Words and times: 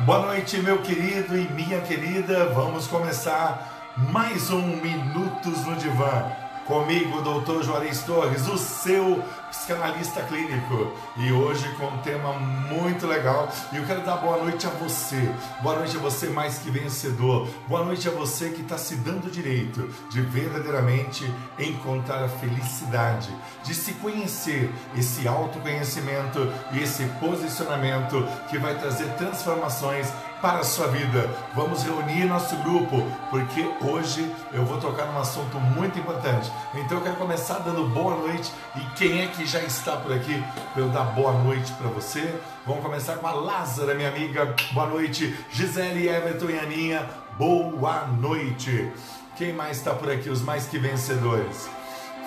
Boa 0.00 0.26
noite, 0.26 0.58
meu 0.58 0.78
querido 0.78 1.36
e 1.38 1.46
minha 1.52 1.80
querida. 1.82 2.46
Vamos 2.46 2.88
começar 2.88 3.92
mais 4.10 4.50
um 4.50 4.76
Minutos 4.76 5.64
no 5.66 5.76
Divã. 5.76 6.41
Comigo, 6.66 7.20
doutor 7.22 7.64
Juarez 7.64 8.02
Torres, 8.04 8.46
o 8.46 8.56
seu 8.56 9.22
psicanalista 9.50 10.22
clínico. 10.22 10.92
E 11.16 11.32
hoje 11.32 11.68
com 11.76 11.86
um 11.86 11.98
tema 11.98 12.32
muito 12.34 13.04
legal. 13.06 13.48
E 13.72 13.76
eu 13.76 13.84
quero 13.84 14.02
dar 14.02 14.16
boa 14.16 14.38
noite 14.38 14.66
a 14.66 14.70
você. 14.70 15.28
Boa 15.60 15.76
noite 15.76 15.96
a 15.96 16.00
você 16.00 16.28
mais 16.28 16.58
que 16.58 16.70
vencedor. 16.70 17.48
Boa 17.66 17.84
noite 17.84 18.08
a 18.08 18.12
você 18.12 18.50
que 18.50 18.62
está 18.62 18.78
se 18.78 18.94
dando 18.96 19.26
o 19.26 19.30
direito 19.30 19.88
de 20.08 20.20
verdadeiramente 20.20 21.28
encontrar 21.58 22.22
a 22.22 22.28
felicidade, 22.28 23.28
de 23.64 23.74
se 23.74 23.94
conhecer, 23.94 24.72
esse 24.96 25.26
autoconhecimento 25.26 26.48
e 26.72 26.80
esse 26.80 27.04
posicionamento 27.20 28.24
que 28.48 28.58
vai 28.58 28.78
trazer 28.78 29.08
transformações 29.14 30.06
para 30.42 30.58
a 30.58 30.64
sua 30.64 30.88
vida. 30.88 31.30
Vamos 31.54 31.84
reunir 31.84 32.24
nosso 32.24 32.56
grupo, 32.56 33.06
porque 33.30 33.64
hoje 33.80 34.28
eu 34.52 34.64
vou 34.64 34.78
tocar 34.80 35.06
num 35.06 35.18
assunto 35.18 35.58
muito 35.58 35.96
importante. 36.00 36.50
Então 36.74 36.98
eu 36.98 37.04
quero 37.04 37.16
começar 37.16 37.60
dando 37.60 37.86
boa 37.88 38.16
noite 38.16 38.52
e 38.74 38.80
quem 38.96 39.22
é 39.22 39.28
que 39.28 39.46
já 39.46 39.60
está 39.60 39.96
por 39.96 40.12
aqui 40.12 40.42
para 40.72 40.82
eu 40.82 40.88
dar 40.88 41.04
boa 41.04 41.32
noite 41.32 41.72
para 41.74 41.86
você? 41.88 42.34
Vamos 42.66 42.82
começar 42.82 43.16
com 43.16 43.26
a 43.28 43.32
Lázara, 43.32 43.94
minha 43.94 44.08
amiga. 44.08 44.54
Boa 44.72 44.88
noite, 44.88 45.34
Gisele, 45.52 46.08
Everton 46.08 46.50
e 46.50 46.58
Aninha. 46.58 47.08
Boa 47.38 48.06
noite. 48.08 48.92
Quem 49.36 49.52
mais 49.52 49.78
está 49.78 49.94
por 49.94 50.10
aqui? 50.10 50.28
Os 50.28 50.42
mais 50.42 50.66
que 50.66 50.76
vencedores. 50.76 51.70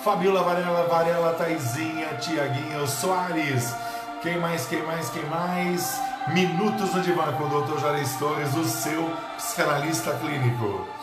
Fabiola 0.02 0.42
Varela, 0.42 0.86
Varela, 0.88 1.34
Taizinha, 1.34 2.14
Tiaguinho, 2.14 2.86
Soares. 2.86 3.74
Quem 4.22 4.38
mais, 4.38 4.66
quem 4.66 4.82
mais, 4.84 5.10
quem 5.10 5.24
mais? 5.26 6.15
Minutos 6.28 6.92
no 6.92 7.02
Divã 7.02 7.32
com 7.32 7.44
o 7.44 7.62
Dr. 7.62 7.78
Juarez 7.78 8.16
Torres, 8.16 8.54
o 8.56 8.64
seu 8.64 9.08
psicanalista 9.36 10.12
clínico. 10.18 10.95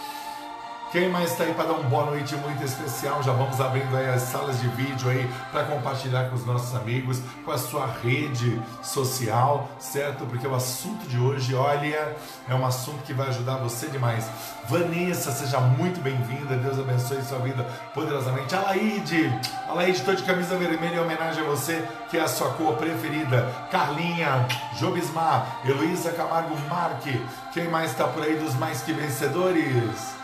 Quem 0.94 1.10
mais 1.10 1.32
está 1.32 1.46
aí 1.46 1.56
para 1.56 1.64
dar 1.66 1.74
uma 1.74 1.90
boa 1.90 2.06
noite 2.06 2.36
muito 2.36 2.64
especial? 2.64 3.24
Já 3.24 3.34
vamos 3.34 3.60
abrindo 3.60 3.98
aí 3.98 4.08
as 4.10 4.22
salas 4.22 4.62
de 4.62 4.68
vídeo 4.68 5.10
aí 5.10 5.28
para 5.52 5.64
compartilhar 5.64 6.30
com 6.30 6.36
os 6.36 6.46
nossos 6.46 6.76
amigos, 6.76 7.20
com 7.44 7.52
a 7.52 7.58
sua 7.58 7.88
rede 8.04 8.62
social, 8.84 9.72
certo? 9.80 10.24
Porque 10.28 10.46
o 10.46 10.54
assunto 10.54 11.08
de 11.08 11.18
hoje, 11.18 11.56
olha, 11.56 12.16
é 12.48 12.54
um 12.54 12.64
assunto 12.64 13.02
que 13.06 13.12
vai 13.12 13.30
ajudar 13.30 13.56
você 13.56 13.88
demais. 13.88 14.30
Vanessa, 14.70 15.32
seja 15.32 15.60
muito 15.60 16.00
bem-vinda, 16.00 16.56
Deus 16.58 16.78
abençoe 16.78 17.24
sua 17.24 17.40
vida 17.40 17.64
poderosamente. 17.96 18.54
Alaide, 18.54 19.34
Alaide, 19.68 19.98
estou 19.98 20.14
de 20.14 20.22
camisa 20.22 20.56
vermelha 20.58 20.98
em 20.98 21.00
homenagem 21.00 21.44
a 21.44 21.48
você, 21.48 21.84
que 22.12 22.20
é 22.20 22.22
a 22.22 22.28
sua 22.28 22.52
cor 22.52 22.76
preferida. 22.76 23.52
Carlinha, 23.72 24.46
Jobismar, 24.78 25.60
Heloísa 25.66 26.12
Camargo 26.12 26.56
Marque, 26.70 27.20
quem 27.52 27.68
mais 27.68 27.90
está 27.90 28.08
por 28.08 28.22
aí 28.22 28.36
dos 28.36 28.54
mais 28.54 28.84
que 28.84 28.94
vencedores? 28.94 30.22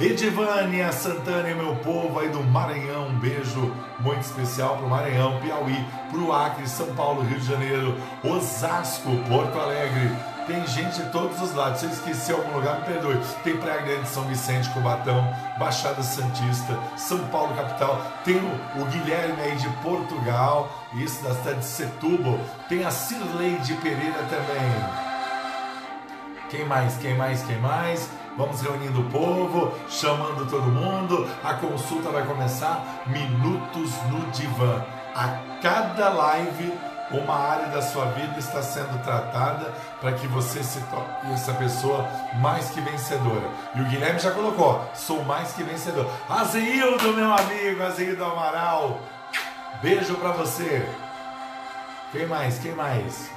Edivânia 0.00 0.90
Santana 0.92 1.50
e 1.50 1.54
meu 1.54 1.76
povo 1.76 2.20
aí 2.20 2.30
do 2.30 2.42
Maranhão, 2.42 3.08
um 3.08 3.18
beijo 3.18 3.70
muito 3.98 4.22
especial 4.22 4.78
para 4.78 4.86
o 4.86 4.88
Maranhão, 4.88 5.38
Piauí, 5.42 5.76
para 6.10 6.18
o 6.18 6.32
Acre, 6.32 6.66
São 6.66 6.86
Paulo, 6.94 7.20
Rio 7.20 7.38
de 7.38 7.46
Janeiro, 7.46 7.94
Osasco, 8.24 9.10
Porto 9.28 9.58
Alegre. 9.58 10.10
Tem 10.46 10.66
gente 10.66 11.02
de 11.02 11.10
todos 11.10 11.38
os 11.42 11.54
lados. 11.54 11.80
Se 11.80 11.86
eu 11.86 11.90
esqueci 11.90 12.32
algum 12.32 12.54
lugar, 12.54 12.78
me 12.78 12.86
perdoe. 12.86 13.20
Tem 13.44 13.58
Praia 13.58 13.82
Grande, 13.82 14.08
São 14.08 14.24
Vicente, 14.24 14.70
Cubatão, 14.70 15.22
Baixada 15.58 16.02
Santista, 16.02 16.78
São 16.96 17.18
Paulo, 17.26 17.54
capital. 17.54 18.00
Tem 18.24 18.36
o, 18.36 18.84
Guilherme 18.86 19.42
aí 19.42 19.54
de 19.56 19.68
Portugal, 19.82 20.88
isso 20.94 21.22
da 21.22 21.34
cidade 21.34 21.58
de 21.58 21.66
Setúbal. 21.66 22.40
Tem 22.70 22.86
a 22.86 22.90
Cirleide 22.90 23.74
Pereira 23.74 24.24
também. 24.30 25.10
Quem 26.48 26.64
mais? 26.64 26.96
Quem 26.96 27.14
mais? 27.14 27.42
Quem 27.42 27.58
mais? 27.58 28.10
Vamos 28.40 28.62
reunindo 28.62 29.02
o 29.02 29.10
povo, 29.10 29.70
chamando 29.86 30.48
todo 30.48 30.62
mundo. 30.62 31.28
A 31.44 31.52
consulta 31.52 32.08
vai 32.08 32.24
começar 32.24 33.02
minutos 33.06 33.92
no 34.10 34.30
divã. 34.30 34.82
A 35.14 35.60
cada 35.60 36.08
live, 36.08 36.72
uma 37.10 37.34
área 37.34 37.66
da 37.66 37.82
sua 37.82 38.06
vida 38.06 38.38
está 38.38 38.62
sendo 38.62 38.98
tratada 39.04 39.70
para 40.00 40.12
que 40.12 40.26
você 40.26 40.64
se 40.64 40.80
torne 40.84 41.34
essa 41.34 41.52
pessoa 41.52 42.08
mais 42.40 42.70
que 42.70 42.80
vencedora. 42.80 43.46
E 43.74 43.82
o 43.82 43.84
Guilherme 43.84 44.18
já 44.18 44.30
colocou: 44.30 44.88
sou 44.94 45.22
mais 45.22 45.52
que 45.52 45.62
vencedor. 45.62 46.10
Azeildo, 46.26 47.12
meu 47.12 47.34
amigo, 47.34 47.82
Azeildo 47.82 48.24
Amaral. 48.24 49.00
Beijo 49.82 50.14
para 50.14 50.32
você. 50.32 50.88
Quem 52.10 52.26
mais? 52.26 52.58
Quem 52.58 52.72
mais? 52.72 53.30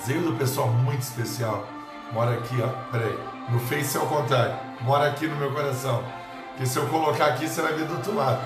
Azeildo, 0.00 0.34
pessoal 0.34 0.68
muito 0.68 1.02
especial. 1.02 1.66
Mora 2.12 2.34
aqui, 2.34 2.62
ó. 2.62 2.68
Peraí. 2.92 3.35
No 3.48 3.60
Face 3.60 3.96
é 3.96 4.00
o 4.00 4.06
contrário. 4.06 4.56
Mora 4.80 5.08
aqui 5.08 5.26
no 5.26 5.36
meu 5.36 5.52
coração. 5.52 6.02
Porque 6.48 6.66
se 6.66 6.78
eu 6.78 6.86
colocar 6.88 7.26
aqui, 7.26 7.46
você 7.46 7.62
vai 7.62 7.74
ver 7.74 7.86
do 7.86 7.94
outro 7.94 8.14
lado. 8.14 8.40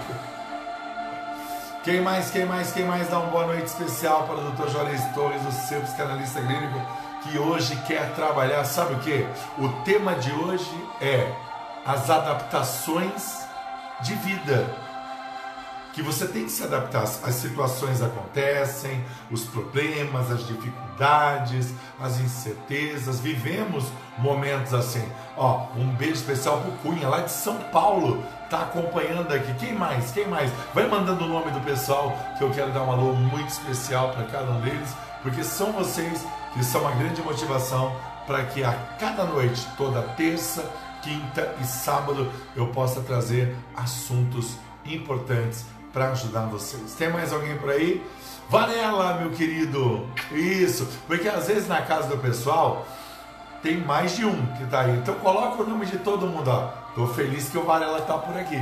Quem 1.83 2.03
mais, 2.03 2.31
quem 2.31 2.45
mais, 2.45 2.73
quem 2.73 2.85
mais 2.85 3.09
dá 3.09 3.19
uma 3.19 3.31
boa 3.31 3.47
noite 3.47 3.65
especial 3.65 4.25
para 4.25 4.37
o 4.37 4.51
Dr. 4.51 4.69
Juarez 4.69 5.03
Torres, 5.15 5.41
o 5.47 5.53
seu 5.53 5.81
psicanalista 5.81 6.43
clínico, 6.43 6.79
que 7.23 7.39
hoje 7.39 7.75
quer 7.87 8.15
trabalhar, 8.15 8.65
sabe 8.65 8.95
o 8.95 8.99
que? 8.99 9.27
O 9.59 9.69
tema 9.85 10.15
de 10.17 10.31
hoje 10.33 10.89
é 11.01 11.33
as 11.87 12.11
adaptações 12.11 13.47
de 14.03 14.15
vida 14.17 14.67
que 15.93 16.03
você 16.03 16.27
tem 16.27 16.45
que 16.45 16.51
se 16.51 16.63
adaptar. 16.63 17.03
As 17.03 17.35
situações 17.35 18.03
acontecem, 18.03 19.03
os 19.31 19.45
problemas, 19.45 20.31
as 20.31 20.47
dificuldades, 20.47 21.73
as 21.99 22.21
incertezas. 22.21 23.21
Vivemos 23.21 23.85
momentos 24.19 24.75
assim. 24.75 25.07
Ó, 25.37 25.67
um 25.77 25.87
beijo 25.95 26.15
especial 26.15 26.61
pro 26.61 26.73
Cunha, 26.73 27.09
lá 27.09 27.21
de 27.21 27.31
São 27.31 27.57
Paulo, 27.73 28.23
tá 28.49 28.63
acompanhando 28.63 29.33
aqui. 29.33 29.55
Quem 29.55 29.75
mais? 29.75 30.11
Quem 30.11 30.27
mais? 30.27 30.51
Vai 30.75 30.87
mandando 30.87 31.25
o 31.25 31.29
nome 31.29 31.51
do 31.51 31.61
pessoal 31.61 32.13
que 32.37 32.45
eu 32.45 32.51
quero 32.51 32.73
dar 32.73 32.83
um 32.83 32.93
alô 32.93 33.13
muito 33.13 33.49
especial 33.49 34.11
para 34.11 34.25
cada 34.25 34.51
um 34.51 34.61
deles, 34.61 34.95
porque 35.23 35.43
são 35.43 35.73
vocês 35.73 36.27
que 36.53 36.65
são 36.65 36.83
uma 36.83 36.93
grande 36.93 37.23
motivação 37.23 37.95
para 38.27 38.45
que 38.45 38.63
a 38.63 38.73
cada 38.99 39.25
noite, 39.25 39.67
toda 39.77 40.03
terça, 40.17 40.65
quinta 41.03 41.55
e 41.61 41.65
sábado, 41.65 42.31
eu 42.55 42.67
possa 42.69 43.01
trazer 43.01 43.57
assuntos 43.77 44.57
importantes 44.85 45.65
para 45.93 46.11
ajudar 46.11 46.47
vocês. 46.47 46.95
Tem 46.95 47.11
mais 47.11 47.33
alguém 47.33 47.57
por 47.57 47.71
aí? 47.71 48.05
Varela, 48.49 49.15
meu 49.15 49.31
querido. 49.31 50.07
Isso, 50.33 50.87
porque 51.07 51.29
às 51.29 51.47
vezes 51.47 51.69
na 51.69 51.83
casa 51.83 52.09
do 52.09 52.19
pessoal 52.19 52.87
tem 53.63 53.79
mais 53.79 54.17
de 54.17 54.25
um 54.25 54.47
que 54.57 54.65
está 54.65 54.81
aí. 54.81 54.97
Então 54.97 55.15
coloca 55.17 55.63
o 55.63 55.67
nome 55.67 55.87
de 55.87 55.99
todo 55.99 56.27
mundo, 56.27 56.51
ó. 56.51 56.69
Tô 56.95 57.07
feliz 57.07 57.49
que 57.49 57.59
o 57.59 57.65
Varela 57.65 57.99
está 57.99 58.19
por 58.19 58.37
aqui, 58.37 58.59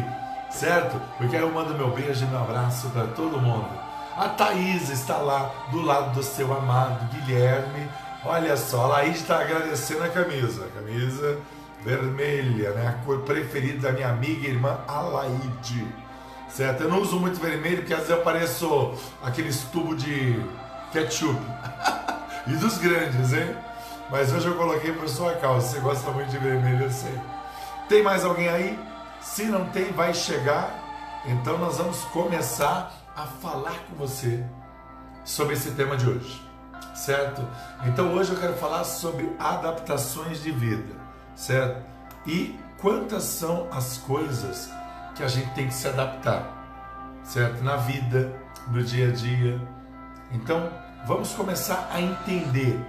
certo? 0.50 1.00
Porque 1.16 1.36
aí 1.36 1.42
eu 1.42 1.50
mando 1.50 1.74
meu 1.74 1.90
beijo 1.90 2.24
e 2.24 2.28
meu 2.28 2.40
abraço 2.40 2.88
para 2.90 3.06
todo 3.08 3.40
mundo. 3.40 3.68
A 4.16 4.28
Thaís 4.28 4.90
está 4.90 5.18
lá 5.18 5.50
do 5.70 5.80
lado 5.80 6.14
do 6.14 6.22
seu 6.22 6.52
amado 6.52 7.08
Guilherme. 7.12 7.88
Olha 8.24 8.56
só, 8.56 8.84
a 8.84 8.86
Laís 8.88 9.16
está 9.16 9.40
agradecendo 9.40 10.02
a 10.02 10.08
camisa. 10.08 10.66
A 10.66 10.80
camisa 10.80 11.38
vermelha, 11.84 12.72
né? 12.72 12.88
A 12.88 13.04
cor 13.04 13.20
preferida 13.20 13.88
da 13.88 13.92
minha 13.92 14.08
amiga 14.08 14.46
e 14.46 14.50
irmã 14.50 14.78
Alaide 14.88 15.86
certo? 16.48 16.82
Eu 16.82 16.88
não 16.88 17.00
uso 17.00 17.20
muito 17.20 17.38
vermelho 17.38 17.78
porque 17.78 17.92
às 17.92 18.00
vezes 18.00 18.16
eu 18.16 18.22
pareço 18.22 18.94
aqueles 19.22 19.62
tubos 19.64 20.02
de 20.02 20.42
ketchup. 20.92 21.38
e 22.46 22.52
dos 22.56 22.78
grandes, 22.78 23.32
hein? 23.32 23.54
Mas 24.10 24.32
hoje 24.32 24.46
eu 24.46 24.56
coloquei 24.56 24.92
por 24.92 25.08
sua 25.08 25.34
causa. 25.34 25.66
Você 25.66 25.80
gosta 25.80 26.10
muito 26.10 26.30
de 26.30 26.38
vermelho, 26.38 26.84
eu 26.84 26.90
sei. 26.90 27.14
Tem 27.88 28.02
mais 28.02 28.24
alguém 28.24 28.48
aí? 28.48 28.78
Se 29.20 29.44
não 29.44 29.66
tem, 29.66 29.92
vai 29.92 30.14
chegar. 30.14 31.22
Então 31.26 31.58
nós 31.58 31.78
vamos 31.78 32.04
começar 32.04 32.92
a 33.14 33.26
falar 33.26 33.74
com 33.88 33.96
você 33.96 34.44
sobre 35.24 35.54
esse 35.54 35.72
tema 35.72 35.96
de 35.96 36.08
hoje, 36.08 36.42
certo? 36.94 37.46
Então 37.84 38.14
hoje 38.14 38.32
eu 38.32 38.40
quero 38.40 38.54
falar 38.54 38.84
sobre 38.84 39.30
adaptações 39.38 40.42
de 40.42 40.50
vida, 40.52 40.94
certo? 41.34 41.82
E 42.26 42.58
quantas 42.80 43.24
são 43.24 43.68
as 43.70 43.98
coisas 43.98 44.70
que 45.14 45.22
a 45.22 45.28
gente 45.28 45.50
tem 45.50 45.66
que 45.66 45.74
se 45.74 45.88
adaptar, 45.88 47.20
certo? 47.24 47.62
Na 47.62 47.76
vida, 47.76 48.32
no 48.68 48.82
dia 48.82 49.08
a 49.08 49.12
dia. 49.12 49.60
Então, 50.30 50.70
vamos 51.06 51.32
começar 51.32 51.90
a 51.92 52.00
entender 52.00 52.80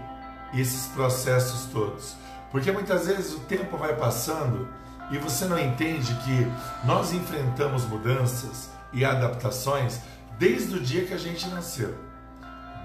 esses 0.53 0.87
processos 0.87 1.65
todos. 1.71 2.15
Porque 2.51 2.71
muitas 2.71 3.07
vezes 3.07 3.33
o 3.33 3.39
tempo 3.41 3.77
vai 3.77 3.95
passando 3.95 4.67
e 5.11 5.17
você 5.17 5.45
não 5.45 5.57
entende 5.57 6.13
que 6.23 6.47
nós 6.85 7.13
enfrentamos 7.13 7.85
mudanças 7.85 8.69
e 8.91 9.05
adaptações 9.05 9.99
desde 10.37 10.75
o 10.75 10.79
dia 10.79 11.05
que 11.05 11.13
a 11.13 11.17
gente 11.17 11.47
nasceu. 11.49 11.95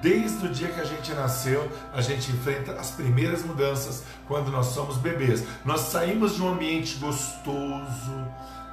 Desde 0.02 0.46
o 0.46 0.50
dia 0.50 0.69
que 0.69 0.81
a 0.81 0.84
gente 0.84 1.12
nasceu, 1.14 1.70
a 1.90 2.02
gente 2.02 2.31
enfrenta 2.31 2.72
as 2.72 2.90
primeiras 2.90 3.43
mudanças 3.43 4.02
quando 4.28 4.50
nós 4.50 4.67
somos 4.67 4.99
bebês. 4.99 5.43
Nós 5.64 5.81
saímos 5.81 6.34
de 6.34 6.43
um 6.43 6.49
ambiente 6.52 6.96
gostoso, 6.96 8.12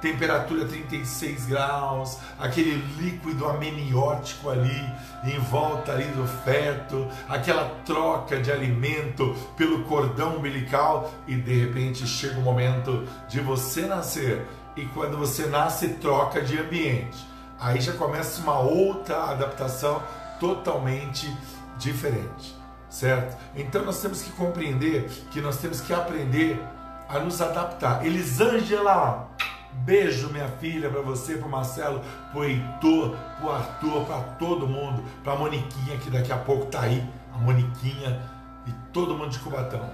temperatura 0.02 0.66
36 0.66 1.46
graus, 1.46 2.18
aquele 2.38 2.74
líquido 2.98 3.46
ameniótico 3.46 4.50
ali 4.50 4.92
em 5.24 5.38
volta 5.38 5.92
ali 5.92 6.04
do 6.06 6.26
feto, 6.44 7.08
aquela 7.28 7.70
troca 7.86 8.40
de 8.40 8.50
alimento 8.50 9.34
pelo 9.56 9.84
cordão 9.84 10.36
umbilical 10.36 11.10
e 11.28 11.36
de 11.36 11.54
repente 11.54 12.04
chega 12.06 12.38
o 12.38 12.42
momento 12.42 13.06
de 13.28 13.40
você 13.40 13.82
nascer 13.82 14.44
e 14.76 14.84
quando 14.86 15.16
você 15.16 15.46
nasce 15.46 15.88
troca 15.94 16.42
de 16.42 16.58
ambiente. 16.58 17.24
Aí 17.60 17.80
já 17.80 17.92
começa 17.92 18.42
uma 18.42 18.58
outra 18.58 19.30
adaptação 19.30 20.02
totalmente 20.40 21.32
diferente, 21.78 22.56
certo? 22.90 23.36
Então 23.54 23.84
nós 23.84 24.02
temos 24.02 24.20
que 24.20 24.32
compreender 24.32 25.08
que 25.30 25.40
nós 25.40 25.58
temos 25.58 25.80
que 25.80 25.94
aprender 25.94 26.60
a 27.08 27.20
nos 27.20 27.40
adaptar. 27.40 28.04
Elisângela, 28.04 29.30
beijo 29.72 30.28
minha 30.30 30.48
filha 30.48 30.88
para 30.90 31.00
você, 31.00 31.36
para 31.36 31.48
Marcelo, 31.48 32.00
para 32.32 32.46
Heitor, 32.46 33.16
para 33.40 33.56
Arthur, 33.56 34.04
para 34.04 34.20
todo 34.38 34.66
mundo, 34.66 35.02
para 35.24 35.36
Moniquinha 35.36 35.98
que 35.98 36.10
daqui 36.10 36.32
a 36.32 36.38
pouco 36.38 36.66
tá 36.66 36.82
aí, 36.82 37.06
a 37.32 37.38
Moniquinha 37.38 38.20
e 38.66 38.72
todo 38.92 39.14
mundo 39.14 39.30
de 39.30 39.38
Cubatão. 39.38 39.88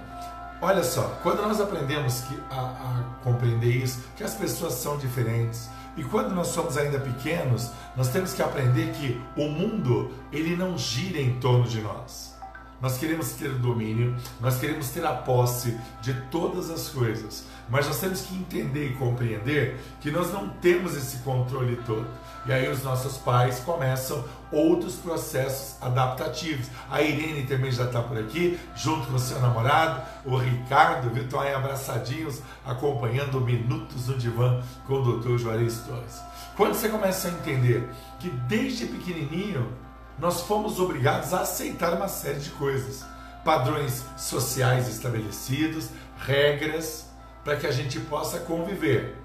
Olha 0.61 0.83
só, 0.83 1.03
quando 1.23 1.41
nós 1.41 1.61
aprendemos 1.61 2.21
que, 2.21 2.37
a, 2.51 2.59
a 2.59 3.03
compreender 3.23 3.77
isso, 3.77 4.03
que 4.17 4.23
as 4.23 4.35
pessoas 4.35 4.73
são 4.73 4.97
diferentes, 4.97 5.69
e 5.95 6.03
quando 6.03 6.35
nós 6.35 6.47
somos 6.47 6.77
ainda 6.77 6.99
pequenos, 6.99 7.71
nós 7.95 8.09
temos 8.09 8.33
que 8.33 8.41
aprender 8.41 8.91
que 8.93 9.21
o 9.35 9.49
mundo 9.49 10.11
ele 10.31 10.55
não 10.55 10.77
gira 10.77 11.19
em 11.19 11.39
torno 11.39 11.65
de 11.65 11.81
nós. 11.81 12.37
Nós 12.81 12.97
queremos 12.97 13.31
ter 13.33 13.49
o 13.49 13.59
domínio, 13.59 14.15
nós 14.39 14.57
queremos 14.57 14.89
ter 14.89 15.05
a 15.05 15.13
posse 15.13 15.77
de 16.01 16.13
todas 16.29 16.69
as 16.69 16.87
coisas, 16.87 17.45
mas 17.69 17.87
nós 17.87 17.99
temos 17.99 18.21
que 18.21 18.35
entender 18.35 18.87
e 18.87 18.95
compreender 18.95 19.79
que 20.01 20.09
nós 20.09 20.33
não 20.33 20.49
temos 20.49 20.95
esse 20.95 21.17
controle 21.17 21.75
todo. 21.85 22.07
E 22.45 22.51
aí 22.51 22.67
os 22.69 22.83
nossos 22.83 23.17
pais 23.17 23.59
começam 23.59 24.23
outros 24.51 24.95
processos 24.95 25.75
adaptativos. 25.81 26.67
A 26.89 27.01
Irene 27.01 27.45
também 27.45 27.71
já 27.71 27.85
está 27.85 28.01
por 28.01 28.17
aqui, 28.17 28.59
junto 28.75 29.07
com 29.07 29.15
o 29.15 29.19
seu 29.19 29.39
namorado, 29.39 30.01
o 30.25 30.37
Ricardo, 30.37 31.09
viu? 31.09 31.23
Estão 31.23 31.41
aí 31.41 31.53
abraçadinhos, 31.53 32.41
acompanhando 32.65 33.41
Minutos 33.41 34.07
no 34.07 34.17
Divã 34.17 34.61
com 34.87 34.95
o 34.95 35.19
Dr. 35.19 35.37
Juarez 35.37 35.79
Torres. 35.81 36.21
Quando 36.55 36.73
você 36.73 36.89
começa 36.89 37.27
a 37.27 37.31
entender 37.31 37.87
que 38.19 38.29
desde 38.29 38.87
pequenininho 38.87 39.71
nós 40.17 40.41
fomos 40.41 40.79
obrigados 40.79 41.33
a 41.33 41.41
aceitar 41.41 41.93
uma 41.93 42.07
série 42.07 42.39
de 42.39 42.49
coisas, 42.51 43.05
padrões 43.45 44.03
sociais 44.17 44.87
estabelecidos, 44.89 45.89
regras, 46.17 47.08
para 47.43 47.55
que 47.55 47.67
a 47.67 47.71
gente 47.71 47.99
possa 47.99 48.39
conviver. 48.39 49.15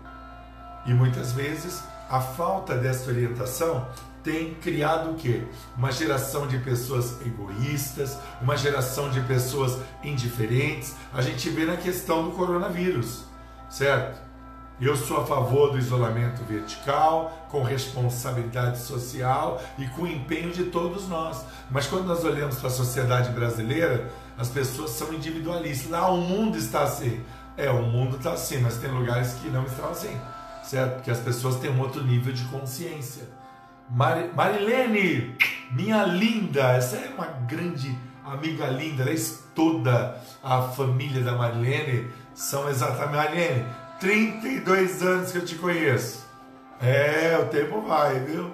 E 0.86 0.92
muitas 0.92 1.32
vezes 1.32 1.82
a 2.08 2.20
falta 2.20 2.76
dessa 2.76 3.10
orientação 3.10 3.86
tem 4.22 4.54
criado 4.54 5.10
o 5.10 5.14
quê? 5.14 5.42
Uma 5.76 5.92
geração 5.92 6.46
de 6.46 6.58
pessoas 6.58 7.20
egoístas, 7.24 8.18
uma 8.40 8.56
geração 8.56 9.10
de 9.10 9.20
pessoas 9.20 9.78
indiferentes. 10.02 10.94
A 11.12 11.20
gente 11.20 11.50
vê 11.50 11.64
na 11.66 11.76
questão 11.76 12.24
do 12.24 12.30
coronavírus, 12.30 13.24
certo? 13.68 14.24
Eu 14.80 14.96
sou 14.96 15.18
a 15.18 15.26
favor 15.26 15.70
do 15.70 15.78
isolamento 15.78 16.42
vertical, 16.42 17.46
com 17.48 17.62
responsabilidade 17.62 18.80
social 18.80 19.62
e 19.78 19.86
com 19.88 20.06
empenho 20.06 20.50
de 20.50 20.64
todos 20.64 21.06
nós. 21.06 21.44
Mas 21.70 21.86
quando 21.86 22.06
nós 22.06 22.24
olhamos 22.24 22.56
para 22.56 22.66
a 22.68 22.72
sociedade 22.72 23.30
brasileira, 23.30 24.10
as 24.36 24.48
pessoas 24.48 24.90
são 24.90 25.12
individualistas. 25.12 25.92
Ah, 25.92 26.08
o 26.08 26.16
mundo 26.16 26.58
está 26.58 26.82
assim. 26.82 27.22
É, 27.56 27.70
o 27.70 27.82
mundo 27.82 28.16
está 28.16 28.32
assim, 28.32 28.58
mas 28.58 28.78
tem 28.78 28.90
lugares 28.90 29.34
que 29.34 29.48
não 29.48 29.64
estão 29.64 29.88
assim, 29.88 30.18
certo? 30.62 30.94
Porque 30.94 31.10
as 31.10 31.20
pessoas 31.20 31.56
têm 31.56 31.70
um 31.70 31.80
outro 31.80 32.02
nível 32.02 32.32
de 32.32 32.44
consciência. 32.44 33.28
Mar 33.88 34.16
Marilene, 34.34 35.36
minha 35.70 36.04
linda, 36.04 36.72
essa 36.72 36.96
é 36.96 37.12
uma 37.14 37.26
grande 37.26 37.96
amiga 38.24 38.66
linda, 38.66 39.02
aliás, 39.02 39.44
toda 39.54 40.20
a 40.42 40.62
família 40.62 41.22
da 41.22 41.32
Marilene 41.32 42.10
são 42.34 42.68
exatamente. 42.68 43.14
Marilene, 43.14 43.66
32 44.00 45.02
anos 45.02 45.30
que 45.30 45.38
eu 45.38 45.44
te 45.44 45.54
conheço. 45.56 46.24
É, 46.80 47.38
o 47.38 47.46
tempo 47.46 47.82
vai, 47.82 48.18
viu? 48.20 48.50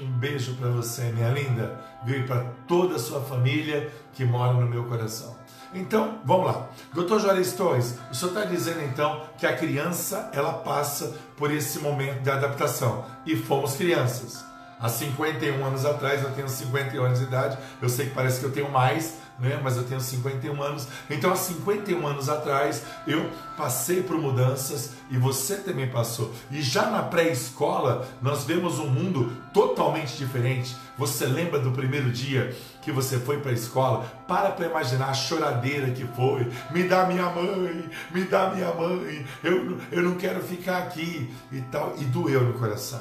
Um 0.00 0.10
beijo 0.18 0.54
para 0.56 0.70
você, 0.70 1.12
minha 1.12 1.30
linda, 1.30 1.78
viu? 2.04 2.20
E 2.20 2.26
para 2.26 2.44
toda 2.66 2.96
a 2.96 2.98
sua 2.98 3.20
família 3.20 3.92
que 4.12 4.24
mora 4.24 4.54
no 4.54 4.66
meu 4.66 4.84
coração. 4.84 5.36
Então, 5.74 6.20
vamos 6.24 6.46
lá. 6.46 6.68
Doutor 6.92 7.20
Juarez 7.20 7.52
Torres, 7.52 7.98
o 8.10 8.14
senhor 8.14 8.30
está 8.30 8.44
dizendo 8.44 8.82
então 8.82 9.22
que 9.36 9.44
a 9.44 9.56
criança 9.56 10.30
ela 10.32 10.52
passa 10.52 11.12
por 11.36 11.52
esse 11.52 11.80
momento 11.80 12.22
de 12.22 12.30
adaptação. 12.30 13.04
E 13.26 13.34
fomos 13.34 13.74
crianças. 13.74 14.44
Há 14.78 14.88
51 14.88 15.64
anos 15.64 15.84
atrás, 15.84 16.22
eu 16.22 16.30
tenho 16.32 16.48
51 16.48 17.04
anos 17.04 17.18
de 17.18 17.24
idade, 17.24 17.58
eu 17.80 17.88
sei 17.88 18.06
que 18.06 18.14
parece 18.14 18.40
que 18.40 18.46
eu 18.46 18.52
tenho 18.52 18.70
mais, 18.70 19.14
né? 19.38 19.60
mas 19.62 19.76
eu 19.76 19.84
tenho 19.84 20.00
51 20.00 20.62
anos. 20.62 20.88
Então, 21.10 21.32
há 21.32 21.36
51 21.36 22.06
anos 22.06 22.28
atrás, 22.28 22.82
eu 23.06 23.30
passei 23.56 24.02
por 24.02 24.16
mudanças 24.16 24.92
e 25.10 25.16
você 25.16 25.56
também 25.56 25.88
passou. 25.88 26.32
E 26.50 26.62
já 26.62 26.90
na 26.90 27.02
pré-escola, 27.02 28.08
nós 28.22 28.44
vemos 28.44 28.78
um 28.78 28.88
mundo 28.88 29.32
totalmente 29.52 30.16
diferente. 30.16 30.76
Você 30.96 31.26
lembra 31.26 31.58
do 31.58 31.72
primeiro 31.72 32.10
dia 32.10 32.54
que 32.82 32.92
você 32.92 33.18
foi 33.18 33.38
para 33.38 33.50
a 33.50 33.54
escola? 33.54 34.04
Para 34.28 34.50
para 34.50 34.66
imaginar 34.66 35.06
a 35.06 35.14
choradeira 35.14 35.90
que 35.90 36.04
foi. 36.04 36.50
Me 36.70 36.84
dá 36.84 37.06
minha 37.06 37.28
mãe, 37.30 37.90
me 38.12 38.24
dá 38.24 38.50
minha 38.50 38.72
mãe, 38.72 39.26
eu, 39.42 39.78
eu 39.90 40.02
não 40.02 40.14
quero 40.14 40.40
ficar 40.42 40.78
aqui 40.78 41.34
e 41.50 41.60
tal. 41.62 41.94
E 41.98 42.04
doeu 42.04 42.42
no 42.42 42.54
coração. 42.54 43.00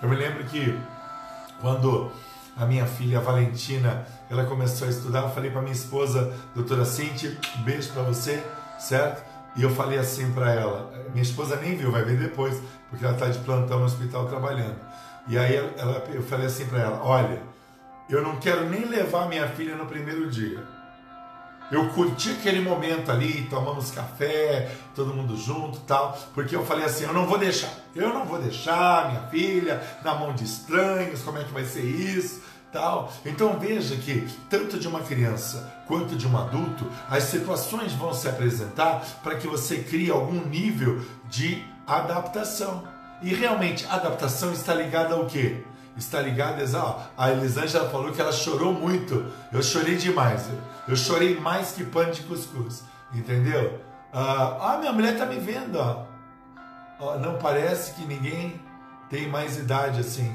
Eu 0.00 0.08
me 0.08 0.16
lembro 0.16 0.44
que 0.44 0.76
quando 1.60 2.10
a 2.56 2.66
minha 2.66 2.86
filha 2.86 3.20
Valentina, 3.20 4.06
ela 4.30 4.44
começou 4.44 4.86
a 4.86 4.90
estudar, 4.90 5.22
eu 5.22 5.30
falei 5.30 5.50
para 5.50 5.62
minha 5.62 5.72
esposa, 5.72 6.32
doutora 6.54 6.84
Cintia, 6.84 7.36
um 7.58 7.62
beijo 7.62 7.90
para 7.92 8.02
você, 8.02 8.42
certo? 8.78 9.22
E 9.56 9.62
eu 9.62 9.70
falei 9.70 9.98
assim 9.98 10.32
para 10.32 10.52
ela, 10.52 10.92
minha 11.10 11.22
esposa 11.22 11.56
nem 11.56 11.76
viu, 11.76 11.90
vai 11.90 12.02
ver 12.02 12.18
depois, 12.18 12.60
porque 12.88 13.04
ela 13.04 13.14
está 13.14 13.28
de 13.28 13.38
plantão 13.40 13.78
no 13.78 13.84
hospital 13.84 14.26
trabalhando. 14.26 14.78
E 15.28 15.38
aí 15.38 15.56
ela, 15.56 16.04
eu 16.12 16.22
falei 16.22 16.46
assim 16.46 16.66
para 16.66 16.80
ela, 16.80 17.00
olha, 17.02 17.40
eu 18.08 18.22
não 18.22 18.36
quero 18.36 18.68
nem 18.68 18.84
levar 18.84 19.28
minha 19.28 19.46
filha 19.48 19.76
no 19.76 19.86
primeiro 19.86 20.30
dia. 20.30 20.62
Eu 21.70 21.88
curti 21.88 22.32
aquele 22.32 22.60
momento 22.60 23.10
ali, 23.10 23.46
tomamos 23.48 23.90
café, 23.90 24.70
todo 24.94 25.14
mundo 25.14 25.34
junto 25.38 25.80
tal, 25.80 26.18
porque 26.34 26.54
eu 26.54 26.66
falei 26.66 26.84
assim: 26.84 27.04
eu 27.04 27.14
não 27.14 27.26
vou 27.26 27.38
deixar, 27.38 27.72
eu 27.96 28.12
não 28.12 28.26
vou 28.26 28.38
deixar 28.38 29.08
minha 29.08 29.22
filha 29.28 29.82
na 30.04 30.14
mão 30.14 30.34
de 30.34 30.44
estranhos, 30.44 31.22
como 31.22 31.38
é 31.38 31.44
que 31.44 31.52
vai 31.52 31.64
ser 31.64 31.82
isso? 31.82 32.41
Tal. 32.72 33.12
Então 33.26 33.58
veja 33.58 33.96
que 33.96 34.26
tanto 34.48 34.78
de 34.78 34.88
uma 34.88 35.00
criança 35.00 35.70
quanto 35.86 36.16
de 36.16 36.26
um 36.26 36.36
adulto, 36.38 36.90
as 37.10 37.24
situações 37.24 37.92
vão 37.92 38.14
se 38.14 38.26
apresentar 38.28 39.04
para 39.22 39.36
que 39.36 39.46
você 39.46 39.78
crie 39.78 40.10
algum 40.10 40.46
nível 40.46 41.00
de 41.28 41.62
adaptação. 41.86 42.82
E 43.20 43.34
realmente, 43.34 43.86
adaptação 43.86 44.52
está 44.52 44.74
ligada 44.74 45.14
ao 45.14 45.26
quê? 45.26 45.62
está 45.96 46.20
ligada 46.20 46.62
a. 47.16 47.30
Elisângela 47.30 47.88
falou 47.90 48.12
que 48.12 48.20
ela 48.20 48.32
chorou 48.32 48.72
muito. 48.72 49.30
Eu 49.52 49.62
chorei 49.62 49.96
demais. 49.96 50.48
Eu 50.88 50.96
chorei 50.96 51.38
mais 51.38 51.72
que 51.72 51.84
pano 51.84 52.12
de 52.12 52.22
cuscuz. 52.22 52.84
Entendeu? 53.14 53.80
Ah, 54.12 54.76
minha 54.78 54.92
mulher 54.92 55.14
está 55.14 55.26
me 55.26 55.38
vendo. 55.38 55.78
Ó. 57.00 57.18
não 57.18 57.38
parece 57.38 57.92
que 57.94 58.04
ninguém 58.06 58.60
tem 59.10 59.28
mais 59.28 59.58
idade 59.58 60.00
assim. 60.00 60.34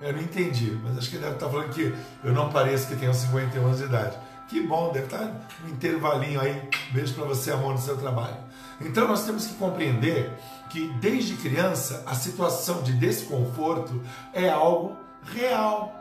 Eu 0.00 0.14
não 0.14 0.20
entendi, 0.20 0.78
mas 0.82 0.96
acho 0.96 1.10
que 1.10 1.18
deve 1.18 1.34
estar 1.34 1.46
tá 1.46 1.52
falando 1.52 1.70
que 1.74 1.94
eu 2.24 2.32
não 2.32 2.50
pareço 2.50 2.88
que 2.88 2.96
tenho 2.96 3.12
51 3.12 3.64
anos 3.64 3.78
de 3.78 3.84
idade. 3.84 4.16
Que 4.48 4.60
bom, 4.60 4.90
deve 4.92 5.04
estar 5.04 5.18
tá 5.18 5.32
no 5.62 5.70
intervalinho 5.70 6.40
aí. 6.40 6.68
Beijo 6.90 7.14
para 7.14 7.24
você, 7.24 7.52
amor, 7.52 7.72
no 7.72 7.78
seu 7.78 7.96
trabalho. 7.96 8.36
Então 8.80 9.06
nós 9.06 9.24
temos 9.24 9.46
que 9.46 9.54
compreender 9.54 10.32
que 10.70 10.88
desde 11.00 11.36
criança 11.36 12.02
a 12.06 12.14
situação 12.14 12.82
de 12.82 12.94
desconforto 12.94 14.02
é 14.32 14.48
algo 14.48 14.96
real. 15.22 15.96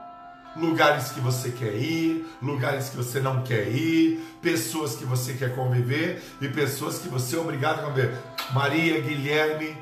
Lugares 0.56 1.12
que 1.12 1.20
você 1.20 1.52
quer 1.52 1.76
ir, 1.76 2.26
lugares 2.42 2.90
que 2.90 2.98
você 2.98 3.20
não 3.20 3.44
quer 3.44 3.68
ir, 3.68 4.20
pessoas 4.42 4.96
que 4.96 5.06
você 5.06 5.34
quer 5.34 5.54
conviver 5.54 6.24
e 6.42 6.48
pessoas 6.48 6.98
que 6.98 7.08
você 7.08 7.36
é 7.36 7.40
obrigado 7.40 7.82
a 7.82 7.84
conviver. 7.84 8.18
Maria, 8.52 9.00
Guilherme, 9.00 9.78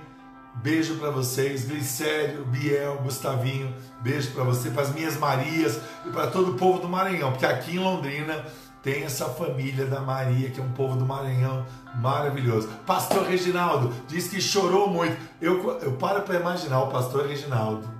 beijo 0.61 0.95
para 0.95 1.09
vocês. 1.09 1.67
Glicério, 1.67 2.45
Biel, 2.45 2.99
Gustavinho, 3.03 3.73
beijo 4.01 4.31
para 4.31 4.43
você, 4.43 4.69
para 4.69 4.83
as 4.83 4.93
minhas 4.93 5.17
Marias 5.17 5.79
e 6.05 6.09
para 6.09 6.27
todo 6.27 6.51
o 6.51 6.55
povo 6.55 6.79
do 6.79 6.89
Maranhão, 6.89 7.31
porque 7.31 7.45
aqui 7.45 7.75
em 7.75 7.79
Londrina 7.79 8.45
tem 8.83 9.03
essa 9.03 9.25
família 9.25 9.85
da 9.85 9.99
Maria, 9.99 10.49
que 10.49 10.59
é 10.59 10.63
um 10.63 10.71
povo 10.71 10.95
do 10.95 11.05
Maranhão 11.05 11.65
maravilhoso. 11.95 12.69
Pastor 12.85 13.25
Reginaldo 13.25 13.93
diz 14.07 14.27
que 14.27 14.39
chorou 14.39 14.87
muito. 14.87 15.17
Eu, 15.41 15.79
eu 15.81 15.93
paro 15.93 16.21
para 16.21 16.39
imaginar 16.39 16.81
o 16.83 16.87
pastor 16.87 17.27
Reginaldo 17.27 17.97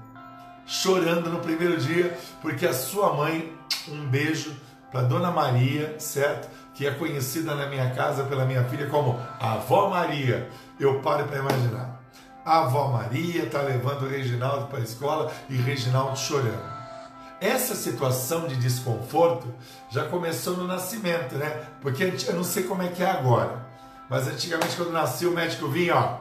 chorando 0.67 1.29
no 1.29 1.39
primeiro 1.39 1.77
dia, 1.77 2.17
porque 2.41 2.67
a 2.67 2.73
sua 2.73 3.13
mãe, 3.13 3.53
um 3.87 4.05
beijo 4.05 4.53
para 4.91 5.01
Dona 5.01 5.31
Maria, 5.31 5.95
certo? 5.97 6.49
Que 6.73 6.85
é 6.85 6.91
conhecida 6.91 7.55
na 7.55 7.67
minha 7.67 7.89
casa 7.91 8.25
pela 8.25 8.45
minha 8.45 8.63
filha 8.65 8.87
como 8.87 9.19
a 9.39 9.53
Avó 9.53 9.89
Maria. 9.89 10.49
Eu 10.79 10.99
paro 10.99 11.25
para 11.25 11.39
imaginar. 11.39 12.01
A 12.47 12.59
avó 12.59 12.87
Maria 12.87 13.43
está 13.43 13.61
levando 13.61 14.03
o 14.03 14.07
Reginaldo 14.07 14.67
para 14.67 14.79
a 14.79 14.83
escola 14.83 15.29
e 15.49 15.57
Reginaldo 15.57 16.17
chorando. 16.17 16.77
Essa 17.41 17.75
situação 17.75 18.47
de 18.47 18.55
desconforto 18.55 19.53
já 19.91 20.05
começou 20.05 20.55
no 20.55 20.65
nascimento, 20.65 21.35
né? 21.35 21.67
Porque 21.81 22.05
eu 22.25 22.33
não 22.33 22.45
sei 22.45 22.63
como 22.63 22.81
é 22.81 22.87
que 22.87 23.03
é 23.03 23.11
agora, 23.11 23.67
mas 24.09 24.29
antigamente 24.29 24.77
quando 24.77 24.93
nascia 24.93 25.29
o 25.29 25.33
médico 25.33 25.67
vinha, 25.67 25.95
ó, 25.97 26.17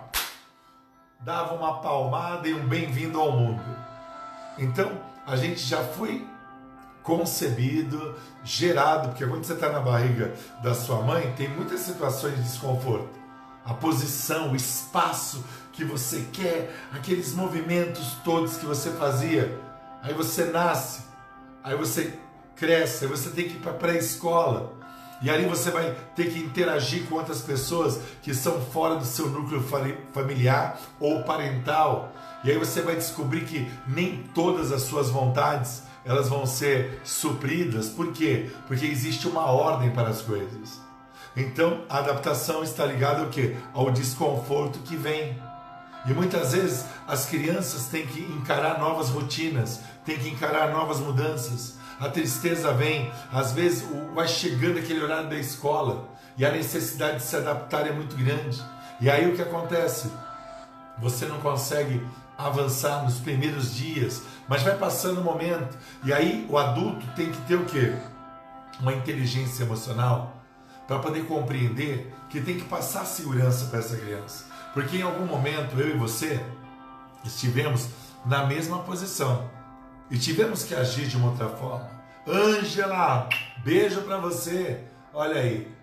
dava 1.20 1.54
uma 1.54 1.80
palmada 1.80 2.48
e 2.48 2.54
um 2.54 2.66
bem-vindo 2.66 3.20
ao 3.20 3.30
mundo. 3.30 3.62
Então 4.58 5.00
a 5.24 5.36
gente 5.36 5.60
já 5.60 5.84
foi 5.84 6.26
concebido, 7.04 8.16
gerado, 8.42 9.10
porque 9.10 9.24
quando 9.24 9.44
você 9.44 9.52
está 9.52 9.70
na 9.70 9.78
barriga 9.78 10.34
da 10.60 10.74
sua 10.74 11.02
mãe 11.02 11.32
tem 11.36 11.48
muitas 11.48 11.80
situações 11.80 12.34
de 12.34 12.42
desconforto. 12.42 13.14
A 13.64 13.74
posição, 13.74 14.52
o 14.52 14.56
espaço 14.56 15.44
que 15.76 15.84
você 15.84 16.26
quer, 16.32 16.74
aqueles 16.92 17.34
movimentos 17.34 18.14
todos 18.24 18.56
que 18.56 18.64
você 18.64 18.90
fazia. 18.92 19.60
Aí 20.02 20.14
você 20.14 20.46
nasce, 20.46 21.02
aí 21.62 21.76
você 21.76 22.18
cresce, 22.56 23.04
aí 23.04 23.10
você 23.10 23.28
tem 23.30 23.46
que 23.48 23.56
ir 23.56 23.60
para 23.60 23.72
a 23.72 23.74
pré-escola. 23.74 24.72
E 25.22 25.30
ali 25.30 25.46
você 25.46 25.70
vai 25.70 25.94
ter 26.14 26.30
que 26.30 26.38
interagir 26.38 27.06
com 27.06 27.16
outras 27.16 27.40
pessoas 27.40 28.00
que 28.22 28.34
são 28.34 28.60
fora 28.60 28.96
do 28.96 29.04
seu 29.04 29.28
núcleo 29.28 29.62
familiar 30.12 30.78
ou 30.98 31.22
parental. 31.22 32.12
E 32.44 32.50
aí 32.50 32.58
você 32.58 32.82
vai 32.82 32.96
descobrir 32.96 33.44
que 33.44 33.70
nem 33.86 34.24
todas 34.34 34.72
as 34.72 34.82
suas 34.82 35.10
vontades 35.10 35.82
elas 36.04 36.28
vão 36.28 36.46
ser 36.46 37.00
supridas. 37.04 37.88
Por 37.88 38.12
quê? 38.12 38.50
Porque 38.66 38.86
existe 38.86 39.26
uma 39.26 39.50
ordem 39.50 39.90
para 39.90 40.08
as 40.08 40.22
coisas. 40.22 40.80
Então, 41.36 41.82
a 41.88 41.98
adaptação 41.98 42.62
está 42.62 42.86
ligada 42.86 43.20
ao 43.20 43.28
quê? 43.28 43.56
Ao 43.74 43.90
desconforto 43.90 44.78
que 44.80 44.96
vem. 44.96 45.36
E 46.06 46.12
muitas 46.12 46.52
vezes 46.52 46.84
as 47.06 47.26
crianças 47.26 47.86
têm 47.86 48.06
que 48.06 48.20
encarar 48.20 48.78
novas 48.78 49.08
rotinas, 49.08 49.80
têm 50.04 50.18
que 50.18 50.28
encarar 50.28 50.70
novas 50.70 51.00
mudanças. 51.00 51.76
A 51.98 52.08
tristeza 52.08 52.72
vem, 52.72 53.10
às 53.32 53.52
vezes 53.52 53.88
vai 54.14 54.28
chegando 54.28 54.78
aquele 54.78 55.02
horário 55.02 55.28
da 55.28 55.36
escola 55.36 56.08
e 56.36 56.44
a 56.44 56.52
necessidade 56.52 57.16
de 57.16 57.22
se 57.22 57.36
adaptar 57.36 57.86
é 57.86 57.92
muito 57.92 58.14
grande. 58.16 58.62
E 59.00 59.10
aí 59.10 59.30
o 59.30 59.34
que 59.34 59.42
acontece? 59.42 60.10
Você 60.98 61.26
não 61.26 61.40
consegue 61.40 62.00
avançar 62.38 63.02
nos 63.02 63.18
primeiros 63.18 63.74
dias, 63.74 64.22
mas 64.46 64.62
vai 64.62 64.76
passando 64.76 65.20
o 65.20 65.24
momento. 65.24 65.76
E 66.04 66.12
aí 66.12 66.46
o 66.48 66.58
adulto 66.58 67.04
tem 67.16 67.32
que 67.32 67.40
ter 67.42 67.56
o 67.56 67.64
quê? 67.64 67.94
Uma 68.80 68.92
inteligência 68.92 69.64
emocional 69.64 70.36
para 70.86 70.98
poder 70.98 71.24
compreender 71.24 72.14
que 72.28 72.40
tem 72.40 72.56
que 72.58 72.64
passar 72.64 73.04
segurança 73.04 73.66
para 73.66 73.80
essa 73.80 73.96
criança. 73.96 74.44
Porque 74.76 74.98
em 74.98 75.02
algum 75.02 75.24
momento 75.24 75.80
eu 75.80 75.88
e 75.88 75.96
você 75.96 76.38
estivemos 77.24 77.88
na 78.26 78.44
mesma 78.44 78.80
posição 78.80 79.48
e 80.10 80.18
tivemos 80.18 80.64
que 80.64 80.74
agir 80.74 81.08
de 81.08 81.16
uma 81.16 81.30
outra 81.30 81.48
forma. 81.48 81.88
Ângela, 82.28 83.26
beijo 83.64 84.02
para 84.02 84.18
você. 84.18 84.84
Olha 85.14 85.40
aí, 85.40 85.74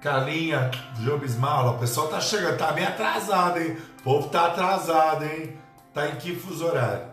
Carlinha, 0.00 0.70
Jobismala, 1.00 1.72
o 1.72 1.78
pessoal 1.80 2.06
tá 2.06 2.20
chegando, 2.20 2.56
tá 2.56 2.70
bem 2.70 2.86
atrasado, 2.86 3.58
hein? 3.58 3.76
O 3.98 4.02
povo 4.04 4.28
tá 4.28 4.46
atrasado, 4.46 5.24
hein? 5.24 5.58
Tá 5.92 6.06
em 6.06 6.14
que 6.14 6.36
fuso 6.36 6.64
horário? 6.64 7.06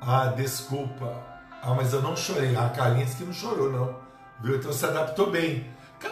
Ah, 0.00 0.26
desculpa. 0.26 1.26
Ah, 1.60 1.74
mas 1.74 1.92
eu 1.92 2.00
não 2.00 2.14
chorei. 2.14 2.54
A 2.54 2.68
Carlinha 2.68 3.04
disse 3.04 3.16
que 3.16 3.24
não 3.24 3.32
chorou, 3.32 3.68
não. 3.68 3.96
Viu? 4.40 4.58
Então 4.58 4.72
se 4.72 4.86
adaptou 4.86 5.28
bem. 5.28 5.68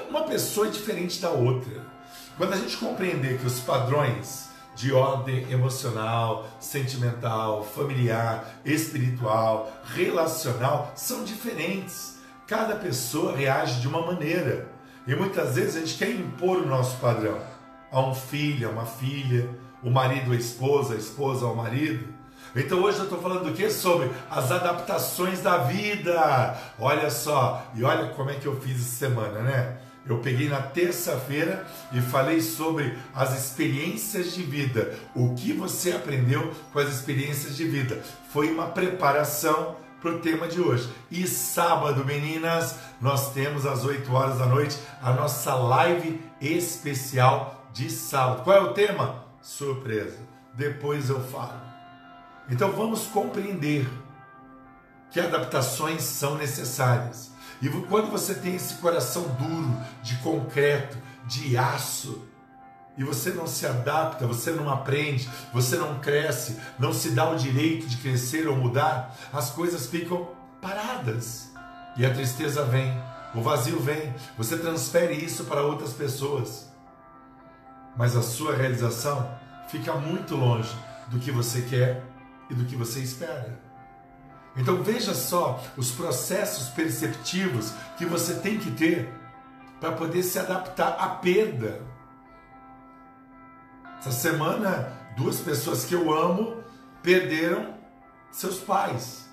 Uma 0.08 0.24
pessoa 0.24 0.66
é 0.66 0.70
diferente 0.70 1.20
da 1.20 1.30
outra. 1.30 1.99
Quando 2.40 2.54
a 2.54 2.56
gente 2.56 2.78
compreender 2.78 3.38
que 3.38 3.46
os 3.46 3.60
padrões 3.60 4.48
de 4.74 4.94
ordem 4.94 5.52
emocional, 5.52 6.48
sentimental, 6.58 7.62
familiar, 7.62 8.62
espiritual, 8.64 9.70
relacional 9.94 10.90
são 10.96 11.22
diferentes. 11.22 12.18
Cada 12.46 12.76
pessoa 12.76 13.36
reage 13.36 13.82
de 13.82 13.86
uma 13.86 14.06
maneira. 14.06 14.70
E 15.06 15.14
muitas 15.14 15.56
vezes 15.56 15.76
a 15.76 15.80
gente 15.80 15.98
quer 15.98 16.12
impor 16.12 16.62
o 16.62 16.66
nosso 16.66 16.96
padrão 16.96 17.38
a 17.92 18.00
um 18.00 18.14
filho, 18.14 18.70
a 18.70 18.72
uma 18.72 18.86
filha, 18.86 19.46
o 19.82 19.90
marido, 19.90 20.32
a 20.32 20.36
esposa, 20.36 20.94
a 20.94 20.96
esposa 20.96 21.44
ao 21.44 21.54
marido. 21.54 22.08
Então 22.56 22.82
hoje 22.82 23.00
eu 23.00 23.04
estou 23.04 23.20
falando 23.20 23.50
do 23.50 23.52
que? 23.52 23.68
Sobre 23.68 24.10
as 24.30 24.50
adaptações 24.50 25.42
da 25.42 25.58
vida. 25.58 26.56
Olha 26.78 27.10
só, 27.10 27.66
e 27.74 27.84
olha 27.84 28.14
como 28.14 28.30
é 28.30 28.36
que 28.36 28.46
eu 28.46 28.58
fiz 28.58 28.80
essa 28.80 29.08
semana, 29.08 29.40
né? 29.40 29.79
Eu 30.06 30.18
peguei 30.18 30.48
na 30.48 30.62
terça-feira 30.62 31.66
e 31.92 32.00
falei 32.00 32.40
sobre 32.40 32.96
as 33.14 33.38
experiências 33.38 34.32
de 34.32 34.42
vida. 34.42 34.98
O 35.14 35.34
que 35.34 35.52
você 35.52 35.92
aprendeu 35.92 36.52
com 36.72 36.78
as 36.78 36.88
experiências 36.88 37.56
de 37.56 37.64
vida? 37.64 38.02
Foi 38.32 38.50
uma 38.50 38.66
preparação 38.66 39.76
para 40.00 40.12
o 40.12 40.18
tema 40.18 40.48
de 40.48 40.60
hoje. 40.60 40.90
E 41.10 41.26
sábado, 41.26 42.04
meninas, 42.04 42.76
nós 43.00 43.32
temos 43.32 43.66
às 43.66 43.84
8 43.84 44.12
horas 44.12 44.38
da 44.38 44.46
noite 44.46 44.78
a 45.02 45.12
nossa 45.12 45.54
live 45.54 46.20
especial 46.40 47.68
de 47.72 47.90
sábado. 47.90 48.42
Qual 48.42 48.56
é 48.56 48.60
o 48.60 48.72
tema? 48.72 49.24
Surpresa. 49.42 50.18
Depois 50.54 51.10
eu 51.10 51.20
falo. 51.20 51.60
Então 52.48 52.72
vamos 52.72 53.06
compreender 53.06 53.86
que 55.10 55.20
adaptações 55.20 56.02
são 56.02 56.36
necessárias. 56.36 57.30
E 57.60 57.68
quando 57.68 58.10
você 58.10 58.34
tem 58.34 58.54
esse 58.54 58.74
coração 58.74 59.22
duro, 59.38 59.76
de 60.02 60.16
concreto, 60.18 60.96
de 61.26 61.56
aço, 61.56 62.26
e 62.96 63.04
você 63.04 63.30
não 63.30 63.46
se 63.46 63.66
adapta, 63.66 64.26
você 64.26 64.50
não 64.50 64.68
aprende, 64.68 65.28
você 65.52 65.76
não 65.76 66.00
cresce, 66.00 66.58
não 66.78 66.92
se 66.92 67.10
dá 67.10 67.30
o 67.30 67.36
direito 67.36 67.86
de 67.86 67.96
crescer 67.96 68.48
ou 68.48 68.56
mudar, 68.56 69.16
as 69.32 69.50
coisas 69.50 69.86
ficam 69.86 70.28
paradas. 70.60 71.50
E 71.96 72.04
a 72.04 72.12
tristeza 72.12 72.64
vem, 72.64 72.92
o 73.34 73.40
vazio 73.40 73.78
vem, 73.80 74.14
você 74.36 74.58
transfere 74.58 75.14
isso 75.14 75.44
para 75.44 75.62
outras 75.62 75.92
pessoas. 75.92 76.70
Mas 77.96 78.16
a 78.16 78.22
sua 78.22 78.54
realização 78.54 79.38
fica 79.68 79.94
muito 79.94 80.36
longe 80.36 80.74
do 81.08 81.18
que 81.18 81.30
você 81.30 81.62
quer 81.62 82.02
e 82.48 82.54
do 82.54 82.64
que 82.64 82.76
você 82.76 83.00
espera. 83.00 83.69
Então 84.56 84.82
veja 84.82 85.14
só 85.14 85.62
os 85.76 85.92
processos 85.92 86.68
perceptivos 86.70 87.72
que 87.96 88.04
você 88.04 88.34
tem 88.34 88.58
que 88.58 88.70
ter 88.70 89.12
para 89.80 89.92
poder 89.92 90.22
se 90.22 90.38
adaptar 90.38 90.96
à 90.98 91.08
perda. 91.08 91.80
Essa 93.98 94.12
semana, 94.12 94.92
duas 95.16 95.40
pessoas 95.40 95.84
que 95.84 95.94
eu 95.94 96.12
amo 96.12 96.62
perderam 97.02 97.74
seus 98.30 98.58
pais. 98.58 99.28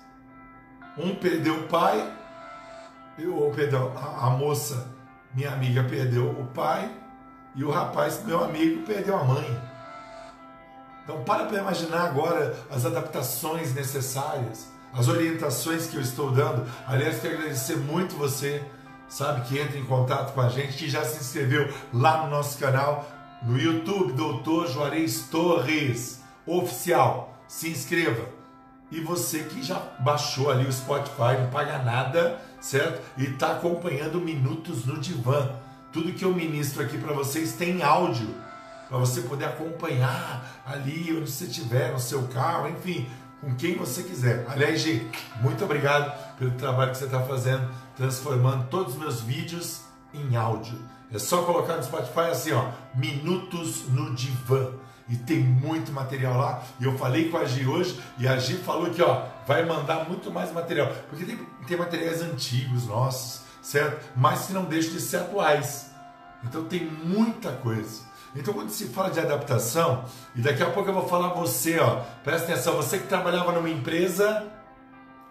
Um 0.96 1.14
perdeu 1.14 1.60
o 1.60 1.68
pai, 1.68 2.12
eu, 3.18 3.52
perdão, 3.54 3.92
a, 3.96 4.26
a 4.26 4.30
moça, 4.30 4.94
minha 5.34 5.52
amiga, 5.52 5.84
perdeu 5.84 6.30
o 6.30 6.46
pai, 6.48 6.90
e 7.54 7.64
o 7.64 7.70
rapaz, 7.70 8.24
meu 8.24 8.42
amigo, 8.42 8.84
perdeu 8.84 9.16
a 9.16 9.24
mãe. 9.24 9.62
Então, 11.02 11.24
para 11.24 11.46
para 11.46 11.58
imaginar 11.58 12.02
agora 12.02 12.56
as 12.70 12.84
adaptações 12.84 13.74
necessárias 13.74 14.68
as 14.92 15.08
orientações 15.08 15.86
que 15.86 15.96
eu 15.96 16.02
estou 16.02 16.30
dando. 16.30 16.66
Aliás, 16.86 17.20
quero 17.20 17.38
agradecer 17.38 17.76
muito 17.76 18.16
você, 18.16 18.62
sabe, 19.08 19.48
que 19.48 19.58
entra 19.58 19.78
em 19.78 19.84
contato 19.84 20.32
com 20.32 20.40
a 20.40 20.48
gente, 20.48 20.76
que 20.76 20.88
já 20.88 21.04
se 21.04 21.20
inscreveu 21.20 21.72
lá 21.92 22.24
no 22.24 22.30
nosso 22.30 22.58
canal, 22.58 23.08
no 23.42 23.58
YouTube, 23.58 24.12
Doutor 24.14 24.68
Juarez 24.68 25.28
Torres, 25.30 26.22
oficial. 26.46 27.42
Se 27.46 27.68
inscreva. 27.68 28.28
E 28.90 29.00
você 29.00 29.40
que 29.40 29.62
já 29.62 29.80
baixou 30.00 30.50
ali 30.50 30.66
o 30.66 30.72
Spotify, 30.72 31.38
não 31.38 31.50
paga 31.50 31.78
nada, 31.78 32.40
certo? 32.60 33.02
E 33.16 33.24
está 33.24 33.52
acompanhando 33.52 34.20
Minutos 34.20 34.84
no 34.86 34.98
Divã. 34.98 35.50
Tudo 35.92 36.12
que 36.12 36.24
eu 36.24 36.34
ministro 36.34 36.82
aqui 36.82 36.98
para 36.98 37.12
vocês 37.12 37.52
tem 37.52 37.82
áudio, 37.82 38.28
para 38.88 38.98
você 38.98 39.22
poder 39.22 39.46
acompanhar 39.46 40.62
ali 40.66 41.16
onde 41.16 41.30
você 41.30 41.44
estiver, 41.44 41.92
no 41.92 42.00
seu 42.00 42.28
carro, 42.28 42.68
enfim, 42.68 43.06
com 43.40 43.54
quem 43.54 43.76
você 43.76 44.02
quiser. 44.02 44.44
Aliás, 44.48 44.80
Gi, 44.80 45.08
muito 45.40 45.64
obrigado 45.64 46.36
pelo 46.36 46.50
trabalho 46.52 46.92
que 46.92 46.98
você 46.98 47.04
está 47.04 47.22
fazendo, 47.22 47.68
transformando 47.96 48.68
todos 48.68 48.94
os 48.94 48.98
meus 48.98 49.20
vídeos 49.20 49.82
em 50.12 50.36
áudio. 50.36 50.78
É 51.12 51.18
só 51.18 51.42
colocar 51.42 51.76
no 51.76 51.82
Spotify 51.82 52.30
assim, 52.30 52.52
ó, 52.52 52.70
Minutos 52.94 53.88
no 53.88 54.14
Divã. 54.14 54.72
E 55.08 55.16
tem 55.16 55.38
muito 55.38 55.90
material 55.90 56.36
lá. 56.36 56.62
E 56.78 56.84
eu 56.84 56.98
falei 56.98 57.30
com 57.30 57.38
a 57.38 57.44
Gi 57.46 57.66
hoje, 57.66 57.98
e 58.18 58.28
a 58.28 58.36
Gi 58.38 58.56
falou 58.58 58.90
que 58.90 59.00
ó, 59.00 59.24
vai 59.46 59.64
mandar 59.64 60.06
muito 60.06 60.30
mais 60.30 60.52
material. 60.52 60.92
Porque 61.08 61.24
tem, 61.24 61.38
tem 61.66 61.76
materiais 61.78 62.20
antigos 62.20 62.86
nossos, 62.86 63.42
certo? 63.62 64.04
Mas 64.14 64.46
que 64.46 64.52
não 64.52 64.64
deixam 64.66 64.92
de 64.92 65.00
ser 65.00 65.18
atuais. 65.18 65.90
Então 66.44 66.64
tem 66.64 66.84
muita 66.84 67.52
coisa. 67.52 68.02
Então, 68.36 68.54
quando 68.54 68.70
se 68.70 68.88
fala 68.88 69.10
de 69.10 69.20
adaptação, 69.20 70.04
e 70.34 70.40
daqui 70.40 70.62
a 70.62 70.70
pouco 70.70 70.90
eu 70.90 70.94
vou 70.94 71.08
falar 71.08 71.28
você, 71.30 71.78
ó, 71.78 72.02
presta 72.22 72.52
atenção, 72.52 72.76
você 72.76 72.98
que 72.98 73.06
trabalhava 73.06 73.52
numa 73.52 73.70
empresa 73.70 74.46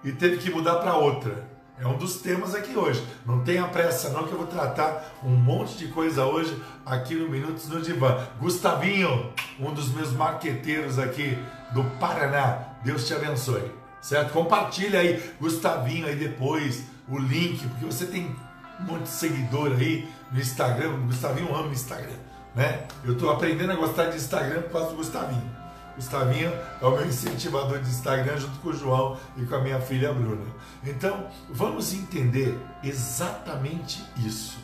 e 0.03 0.11
teve 0.11 0.37
que 0.37 0.49
mudar 0.49 0.75
para 0.75 0.95
outra. 0.95 1.47
É 1.79 1.85
um 1.85 1.95
dos 1.95 2.15
temas 2.21 2.55
aqui 2.55 2.75
hoje. 2.75 3.03
Não 3.23 3.43
tenha 3.43 3.67
pressa 3.67 4.09
não 4.09 4.23
que 4.23 4.31
eu 4.31 4.37
vou 4.37 4.47
tratar 4.47 5.15
um 5.23 5.29
monte 5.29 5.77
de 5.77 5.87
coisa 5.89 6.25
hoje 6.25 6.59
aqui 6.83 7.13
no 7.13 7.29
Minutos 7.29 7.69
no 7.69 7.79
Divã. 7.81 8.17
Gustavinho, 8.39 9.31
um 9.59 9.71
dos 9.71 9.89
meus 9.89 10.11
marqueteiros 10.11 10.97
aqui 10.97 11.37
do 11.73 11.83
Paraná. 11.99 12.59
Deus 12.83 13.05
te 13.05 13.13
abençoe. 13.13 13.71
Certo? 14.01 14.31
Compartilha 14.31 14.99
aí, 14.99 15.33
Gustavinho, 15.39 16.07
aí 16.07 16.15
depois 16.15 16.83
o 17.07 17.17
link, 17.19 17.67
porque 17.67 17.85
você 17.85 18.05
tem 18.07 18.35
um 18.79 18.83
monte 18.83 19.03
de 19.03 19.09
seguidor 19.09 19.71
aí 19.73 20.09
no 20.31 20.39
Instagram. 20.39 21.05
Gustavinho 21.05 21.55
ama 21.55 21.67
o 21.67 21.71
Instagram, 21.71 22.15
né? 22.57 22.87
Eu 23.05 23.13
estou 23.13 23.29
aprendendo 23.29 23.71
a 23.71 23.75
gostar 23.75 24.05
de 24.07 24.17
Instagram 24.17 24.63
por 24.63 24.71
causa 24.71 24.89
do 24.89 24.95
Gustavinho. 24.95 25.55
Gustavinho 25.95 26.51
é 26.81 26.85
o 26.85 26.91
meu 26.91 27.05
incentivador 27.05 27.79
de 27.79 27.87
Instagram 27.87 28.35
junto 28.37 28.59
com 28.59 28.69
o 28.69 28.73
João 28.73 29.15
e 29.37 29.45
com 29.45 29.55
a 29.55 29.61
minha 29.61 29.79
filha 29.79 30.11
Bruna. 30.11 30.45
Então, 30.83 31.27
vamos 31.51 31.93
entender 31.93 32.57
exatamente 32.83 34.03
isso. 34.25 34.57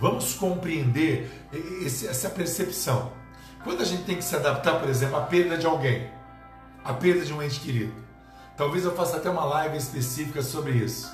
Vamos 0.00 0.32
compreender 0.34 1.30
esse, 1.82 2.08
essa 2.08 2.30
percepção. 2.30 3.12
Quando 3.62 3.82
a 3.82 3.84
gente 3.84 4.04
tem 4.04 4.16
que 4.16 4.24
se 4.24 4.34
adaptar, 4.34 4.80
por 4.80 4.88
exemplo, 4.88 5.16
à 5.16 5.20
perda 5.20 5.58
de 5.58 5.66
alguém, 5.66 6.10
à 6.82 6.94
perda 6.94 7.26
de 7.26 7.32
um 7.32 7.42
ente 7.42 7.60
querido. 7.60 7.92
Talvez 8.56 8.84
eu 8.86 8.96
faça 8.96 9.18
até 9.18 9.28
uma 9.28 9.44
live 9.44 9.76
específica 9.76 10.40
sobre 10.40 10.72
isso. 10.72 11.12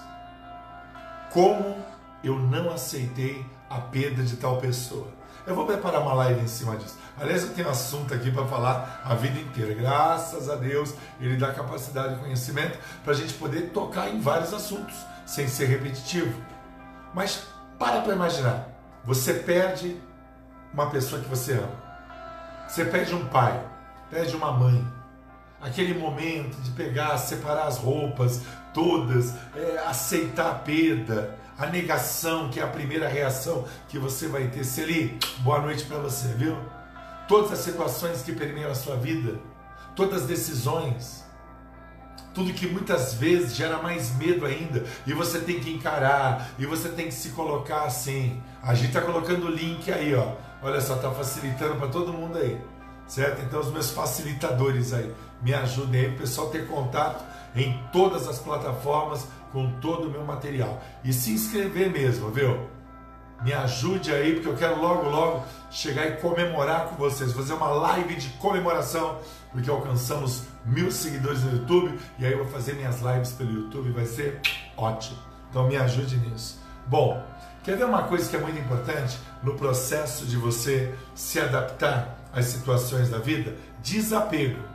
Como 1.32 1.76
eu 2.22 2.38
não 2.38 2.70
aceitei 2.70 3.44
a 3.68 3.80
perda 3.80 4.22
de 4.22 4.36
tal 4.36 4.58
pessoa. 4.58 5.19
Eu 5.50 5.56
vou 5.56 5.66
preparar 5.66 6.00
uma 6.00 6.14
live 6.14 6.42
em 6.42 6.46
cima 6.46 6.76
disso. 6.76 6.96
Aliás, 7.20 7.42
eu 7.42 7.52
tenho 7.52 7.68
assunto 7.68 8.14
aqui 8.14 8.30
para 8.30 8.46
falar 8.46 9.02
a 9.04 9.16
vida 9.16 9.36
inteira. 9.36 9.74
Graças 9.74 10.48
a 10.48 10.54
Deus, 10.54 10.94
Ele 11.20 11.36
dá 11.36 11.52
capacidade 11.52 12.14
de 12.14 12.20
conhecimento 12.20 12.78
para 13.02 13.14
a 13.14 13.16
gente 13.16 13.34
poder 13.34 13.70
tocar 13.70 14.08
em 14.08 14.20
vários 14.20 14.54
assuntos, 14.54 14.94
sem 15.26 15.48
ser 15.48 15.64
repetitivo. 15.64 16.40
Mas 17.12 17.48
para 17.80 18.00
para 18.00 18.14
imaginar. 18.14 18.68
Você 19.04 19.34
perde 19.34 20.00
uma 20.72 20.88
pessoa 20.88 21.20
que 21.20 21.28
você 21.28 21.54
ama. 21.54 21.82
Você 22.68 22.84
perde 22.84 23.12
um 23.12 23.26
pai, 23.26 23.60
perde 24.08 24.36
uma 24.36 24.52
mãe. 24.52 24.86
Aquele 25.60 25.98
momento 25.98 26.60
de 26.62 26.70
pegar, 26.70 27.18
separar 27.18 27.66
as 27.66 27.76
roupas 27.76 28.42
todas, 28.72 29.34
é, 29.56 29.82
aceitar 29.84 30.52
a 30.52 30.54
perda, 30.54 31.36
a 31.60 31.66
negação, 31.66 32.48
que 32.48 32.58
é 32.58 32.62
a 32.62 32.66
primeira 32.66 33.06
reação 33.06 33.66
que 33.86 33.98
você 33.98 34.26
vai 34.26 34.48
ter. 34.48 34.64
Celi, 34.64 35.18
boa 35.40 35.60
noite 35.60 35.84
para 35.84 35.98
você, 35.98 36.28
viu? 36.28 36.56
Todas 37.28 37.52
as 37.52 37.58
situações 37.58 38.22
que 38.22 38.32
permeiam 38.32 38.70
a 38.70 38.74
sua 38.74 38.96
vida, 38.96 39.38
todas 39.94 40.22
as 40.22 40.26
decisões, 40.26 41.22
tudo 42.32 42.54
que 42.54 42.66
muitas 42.66 43.12
vezes 43.12 43.54
gera 43.54 43.76
mais 43.82 44.16
medo 44.16 44.46
ainda, 44.46 44.86
e 45.06 45.12
você 45.12 45.38
tem 45.38 45.60
que 45.60 45.70
encarar, 45.70 46.48
e 46.58 46.64
você 46.64 46.88
tem 46.88 47.08
que 47.08 47.14
se 47.14 47.28
colocar 47.30 47.82
assim. 47.82 48.42
A 48.62 48.74
gente 48.74 48.88
está 48.88 49.02
colocando 49.02 49.46
o 49.46 49.50
link 49.50 49.92
aí, 49.92 50.14
ó. 50.14 50.32
Olha 50.62 50.80
só, 50.80 50.96
tá 50.96 51.10
facilitando 51.10 51.76
para 51.76 51.88
todo 51.88 52.10
mundo 52.10 52.38
aí, 52.38 52.58
certo? 53.06 53.42
Então, 53.42 53.60
os 53.60 53.70
meus 53.70 53.90
facilitadores 53.90 54.94
aí, 54.94 55.14
me 55.42 55.54
ajudem 55.54 56.00
aí, 56.00 56.14
o 56.14 56.18
pessoal 56.18 56.48
ter 56.50 56.66
contato 56.66 57.24
em 57.54 57.82
todas 57.92 58.28
as 58.28 58.38
plataformas 58.38 59.26
com 59.52 59.70
todo 59.80 60.08
o 60.08 60.10
meu 60.10 60.24
material. 60.24 60.80
E 61.02 61.12
se 61.12 61.32
inscrever 61.32 61.90
mesmo, 61.90 62.30
viu? 62.30 62.68
Me 63.42 63.52
ajude 63.54 64.12
aí, 64.12 64.34
porque 64.34 64.48
eu 64.48 64.56
quero 64.56 64.80
logo, 64.80 65.08
logo 65.08 65.44
chegar 65.70 66.06
e 66.06 66.16
comemorar 66.16 66.88
com 66.88 66.96
vocês, 66.96 67.32
fazer 67.32 67.54
uma 67.54 67.68
live 67.68 68.16
de 68.16 68.28
comemoração, 68.30 69.18
porque 69.50 69.70
alcançamos 69.70 70.44
mil 70.64 70.92
seguidores 70.92 71.42
no 71.42 71.52
YouTube 71.52 71.98
e 72.18 72.26
aí 72.26 72.32
eu 72.32 72.38
vou 72.38 72.48
fazer 72.48 72.74
minhas 72.74 73.00
lives 73.00 73.32
pelo 73.32 73.50
YouTube, 73.50 73.90
vai 73.92 74.04
ser 74.04 74.40
ótimo. 74.76 75.18
Então 75.48 75.66
me 75.66 75.76
ajude 75.76 76.18
nisso. 76.18 76.60
Bom, 76.86 77.24
quer 77.64 77.76
ver 77.76 77.84
uma 77.84 78.02
coisa 78.02 78.28
que 78.28 78.36
é 78.36 78.38
muito 78.38 78.58
importante 78.58 79.18
no 79.42 79.54
processo 79.54 80.26
de 80.26 80.36
você 80.36 80.94
se 81.14 81.40
adaptar 81.40 82.18
às 82.32 82.44
situações 82.44 83.08
da 83.08 83.18
vida? 83.18 83.56
Desapego. 83.82 84.69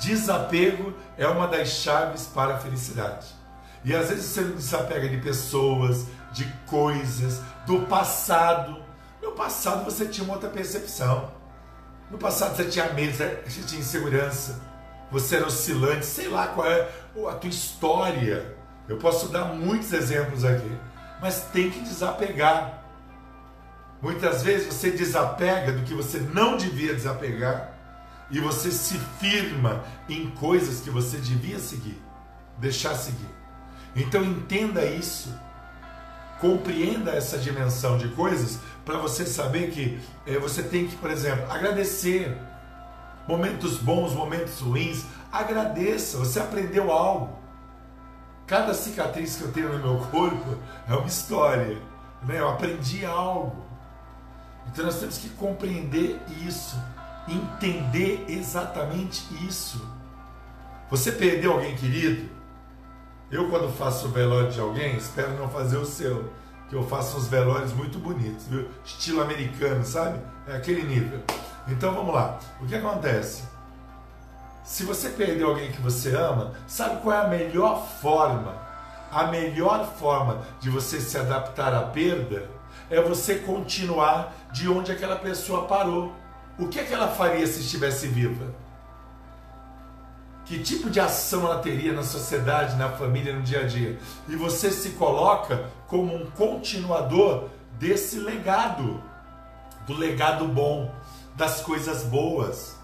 Desapego 0.00 0.94
é 1.16 1.26
uma 1.26 1.46
das 1.46 1.68
chaves 1.68 2.26
para 2.26 2.54
a 2.54 2.58
felicidade. 2.58 3.26
E 3.84 3.94
às 3.94 4.08
vezes 4.08 4.26
você 4.26 4.44
desapega 4.44 5.08
de 5.08 5.18
pessoas, 5.18 6.06
de 6.32 6.44
coisas, 6.66 7.40
do 7.66 7.82
passado. 7.82 8.82
No 9.20 9.32
passado 9.32 9.84
você 9.84 10.06
tinha 10.06 10.24
uma 10.24 10.34
outra 10.34 10.48
percepção. 10.48 11.30
No 12.10 12.18
passado 12.18 12.56
você 12.56 12.64
tinha 12.66 12.92
medo, 12.92 13.12
você 13.12 13.62
tinha 13.66 13.80
insegurança, 13.80 14.60
você 15.10 15.36
era 15.36 15.46
oscilante, 15.46 16.04
sei 16.04 16.28
lá 16.28 16.48
qual 16.48 16.66
é 16.66 16.88
a 17.28 17.34
tua 17.34 17.50
história. 17.50 18.56
Eu 18.88 18.98
posso 18.98 19.28
dar 19.28 19.46
muitos 19.46 19.92
exemplos 19.92 20.44
aqui, 20.44 20.76
mas 21.20 21.44
tem 21.52 21.70
que 21.70 21.80
desapegar. 21.80 22.82
Muitas 24.00 24.42
vezes 24.42 24.72
você 24.72 24.90
desapega 24.90 25.72
do 25.72 25.84
que 25.84 25.94
você 25.94 26.18
não 26.18 26.56
devia 26.56 26.92
desapegar 26.94 27.71
e 28.32 28.40
você 28.40 28.72
se 28.72 28.98
firma 29.20 29.84
em 30.08 30.30
coisas 30.30 30.80
que 30.80 30.88
você 30.88 31.18
devia 31.18 31.58
seguir, 31.58 32.00
deixar 32.56 32.94
seguir. 32.94 33.28
Então 33.94 34.24
entenda 34.24 34.84
isso, 34.86 35.32
compreenda 36.40 37.12
essa 37.12 37.36
dimensão 37.36 37.98
de 37.98 38.08
coisas 38.08 38.58
para 38.86 38.96
você 38.96 39.26
saber 39.26 39.70
que 39.70 40.00
é, 40.26 40.38
você 40.38 40.62
tem 40.62 40.88
que, 40.88 40.96
por 40.96 41.10
exemplo, 41.10 41.44
agradecer 41.52 42.36
momentos 43.28 43.76
bons, 43.76 44.14
momentos 44.14 44.60
ruins, 44.60 45.04
agradeça, 45.30 46.16
você 46.16 46.40
aprendeu 46.40 46.90
algo. 46.90 47.38
Cada 48.46 48.72
cicatriz 48.72 49.36
que 49.36 49.42
eu 49.42 49.52
tenho 49.52 49.72
no 49.72 49.78
meu 49.78 50.06
corpo 50.06 50.56
é 50.88 50.94
uma 50.94 51.06
história, 51.06 51.78
né? 52.22 52.40
eu 52.40 52.48
aprendi 52.48 53.04
algo. 53.04 53.62
Então 54.68 54.86
nós 54.86 54.98
temos 54.98 55.18
que 55.18 55.28
compreender 55.28 56.18
isso 56.46 56.76
entender 57.28 58.24
exatamente 58.28 59.22
isso. 59.46 59.86
Você 60.90 61.12
perdeu 61.12 61.52
alguém 61.52 61.74
querido? 61.76 62.28
Eu, 63.30 63.48
quando 63.48 63.72
faço 63.72 64.08
o 64.08 64.10
velório 64.10 64.50
de 64.50 64.60
alguém, 64.60 64.96
espero 64.96 65.32
não 65.38 65.48
fazer 65.48 65.78
o 65.78 65.86
seu, 65.86 66.30
que 66.68 66.76
eu 66.76 66.86
faço 66.86 67.16
uns 67.16 67.28
velórios 67.28 67.72
muito 67.72 67.98
bonitos, 67.98 68.46
viu? 68.46 68.68
Estilo 68.84 69.22
americano, 69.22 69.84
sabe? 69.84 70.20
É 70.46 70.56
aquele 70.56 70.82
nível. 70.82 71.20
Então 71.66 71.94
vamos 71.94 72.14
lá. 72.14 72.38
O 72.60 72.66
que 72.66 72.74
acontece? 72.74 73.44
Se 74.64 74.84
você 74.84 75.08
perdeu 75.10 75.48
alguém 75.48 75.72
que 75.72 75.80
você 75.80 76.14
ama, 76.14 76.52
sabe 76.66 77.00
qual 77.00 77.16
é 77.16 77.24
a 77.24 77.28
melhor 77.28 77.86
forma? 78.00 78.54
A 79.10 79.24
melhor 79.24 79.86
forma 79.98 80.42
de 80.60 80.70
você 80.70 81.00
se 81.00 81.18
adaptar 81.18 81.74
à 81.74 81.82
perda 81.82 82.48
é 82.88 83.00
você 83.00 83.36
continuar 83.36 84.32
de 84.52 84.68
onde 84.68 84.92
aquela 84.92 85.16
pessoa 85.16 85.66
parou. 85.66 86.12
O 86.58 86.68
que, 86.68 86.80
é 86.80 86.84
que 86.84 86.92
ela 86.92 87.08
faria 87.08 87.46
se 87.46 87.60
estivesse 87.60 88.06
viva? 88.08 88.54
Que 90.44 90.58
tipo 90.58 90.90
de 90.90 91.00
ação 91.00 91.46
ela 91.46 91.60
teria 91.60 91.92
na 91.92 92.02
sociedade, 92.02 92.76
na 92.76 92.90
família, 92.90 93.34
no 93.34 93.42
dia 93.42 93.60
a 93.60 93.66
dia? 93.66 93.98
E 94.28 94.36
você 94.36 94.70
se 94.70 94.90
coloca 94.90 95.70
como 95.86 96.14
um 96.14 96.30
continuador 96.30 97.48
desse 97.78 98.18
legado, 98.18 99.02
do 99.86 99.94
legado 99.96 100.46
bom, 100.46 100.94
das 101.34 101.60
coisas 101.60 102.04
boas. 102.04 102.76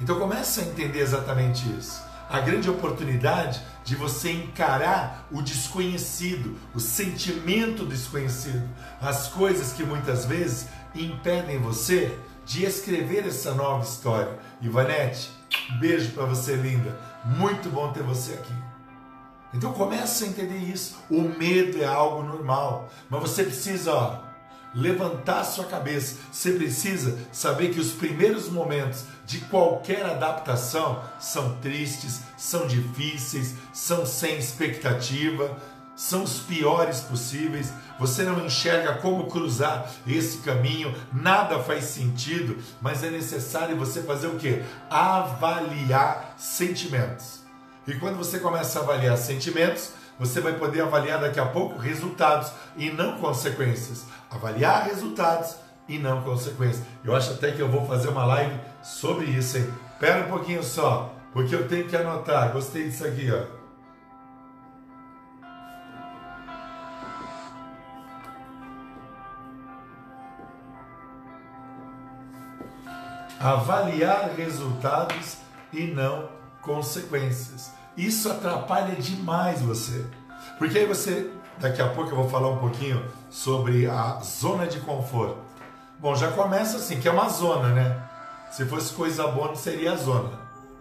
Então 0.00 0.18
comece 0.18 0.60
a 0.60 0.64
entender 0.64 1.00
exatamente 1.00 1.68
isso. 1.78 2.02
A 2.30 2.40
grande 2.40 2.70
oportunidade 2.70 3.60
de 3.84 3.96
você 3.96 4.30
encarar 4.30 5.26
o 5.30 5.42
desconhecido, 5.42 6.56
o 6.74 6.80
sentimento 6.80 7.84
desconhecido, 7.84 8.66
as 9.00 9.28
coisas 9.28 9.72
que 9.72 9.82
muitas 9.82 10.24
vezes 10.24 10.68
impedem 10.94 11.58
você 11.58 12.16
de 12.50 12.64
escrever 12.64 13.28
essa 13.28 13.54
nova 13.54 13.84
história. 13.84 14.36
Ivanete, 14.60 15.30
beijo 15.78 16.10
para 16.10 16.24
você, 16.24 16.56
linda. 16.56 16.98
Muito 17.24 17.68
bom 17.68 17.92
ter 17.92 18.02
você 18.02 18.32
aqui. 18.32 18.52
Então 19.54 19.72
começa 19.72 20.24
a 20.24 20.26
entender 20.26 20.58
isso. 20.58 20.96
O 21.08 21.22
medo 21.22 21.80
é 21.80 21.86
algo 21.86 22.24
normal, 22.24 22.88
mas 23.08 23.20
você 23.20 23.44
precisa 23.44 23.94
ó, 23.94 24.18
levantar 24.74 25.44
sua 25.44 25.64
cabeça. 25.64 26.16
Você 26.32 26.50
precisa 26.50 27.16
saber 27.30 27.72
que 27.72 27.78
os 27.78 27.92
primeiros 27.92 28.48
momentos 28.48 29.04
de 29.24 29.38
qualquer 29.42 30.04
adaptação 30.04 31.04
são 31.20 31.56
tristes, 31.58 32.22
são 32.36 32.66
difíceis, 32.66 33.54
são 33.72 34.04
sem 34.04 34.36
expectativa, 34.36 35.56
são 36.00 36.22
os 36.22 36.38
piores 36.38 37.00
possíveis, 37.00 37.70
você 37.98 38.22
não 38.22 38.46
enxerga 38.46 38.94
como 38.94 39.26
cruzar 39.26 39.86
esse 40.06 40.38
caminho, 40.38 40.94
nada 41.12 41.58
faz 41.58 41.84
sentido, 41.84 42.56
mas 42.80 43.04
é 43.04 43.10
necessário 43.10 43.76
você 43.76 44.02
fazer 44.02 44.28
o 44.28 44.36
que? 44.36 44.62
Avaliar 44.88 46.36
sentimentos. 46.38 47.40
E 47.86 47.92
quando 47.96 48.16
você 48.16 48.38
começa 48.38 48.78
a 48.78 48.82
avaliar 48.82 49.18
sentimentos, 49.18 49.90
você 50.18 50.40
vai 50.40 50.54
poder 50.54 50.80
avaliar 50.80 51.20
daqui 51.20 51.38
a 51.38 51.44
pouco 51.44 51.78
resultados 51.78 52.50
e 52.78 52.90
não 52.90 53.18
consequências. 53.18 54.06
Avaliar 54.30 54.86
resultados 54.86 55.56
e 55.86 55.98
não 55.98 56.22
consequências. 56.22 56.82
Eu 57.04 57.14
acho 57.14 57.32
até 57.32 57.52
que 57.52 57.60
eu 57.60 57.68
vou 57.68 57.86
fazer 57.86 58.08
uma 58.08 58.24
live 58.24 58.58
sobre 58.82 59.26
isso, 59.26 59.58
hein? 59.58 59.70
Pera 59.98 60.24
um 60.24 60.30
pouquinho 60.30 60.64
só, 60.64 61.14
porque 61.34 61.54
eu 61.54 61.68
tenho 61.68 61.86
que 61.86 61.94
anotar. 61.94 62.52
Gostei 62.52 62.88
disso 62.88 63.06
aqui, 63.06 63.30
ó. 63.30 63.59
Avaliar 73.40 74.32
resultados 74.36 75.38
e 75.72 75.86
não 75.86 76.28
consequências. 76.60 77.72
Isso 77.96 78.30
atrapalha 78.30 78.94
demais 78.96 79.62
você. 79.62 80.04
Porque 80.58 80.78
aí 80.78 80.86
você, 80.86 81.30
daqui 81.58 81.80
a 81.80 81.88
pouco 81.88 82.10
eu 82.10 82.16
vou 82.16 82.28
falar 82.28 82.50
um 82.50 82.58
pouquinho 82.58 83.02
sobre 83.30 83.88
a 83.88 84.20
zona 84.22 84.66
de 84.66 84.78
conforto. 84.80 85.38
Bom, 85.98 86.14
já 86.14 86.30
começa 86.32 86.76
assim, 86.76 87.00
que 87.00 87.08
é 87.08 87.10
uma 87.10 87.28
zona, 87.30 87.70
né? 87.70 88.02
Se 88.50 88.66
fosse 88.66 88.92
coisa 88.92 89.26
boa, 89.28 89.54
seria 89.56 89.92
a 89.92 89.96
zona, 89.96 90.30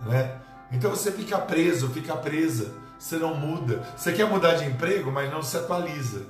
né? 0.06 0.36
Então 0.72 0.92
você 0.92 1.12
fica 1.12 1.38
preso, 1.38 1.90
fica 1.90 2.16
presa, 2.16 2.74
você 2.98 3.18
não 3.18 3.36
muda. 3.36 3.84
Você 3.96 4.12
quer 4.12 4.26
mudar 4.26 4.56
de 4.56 4.66
emprego, 4.66 5.12
mas 5.12 5.32
não 5.32 5.42
se 5.42 5.56
atualiza. 5.58 6.24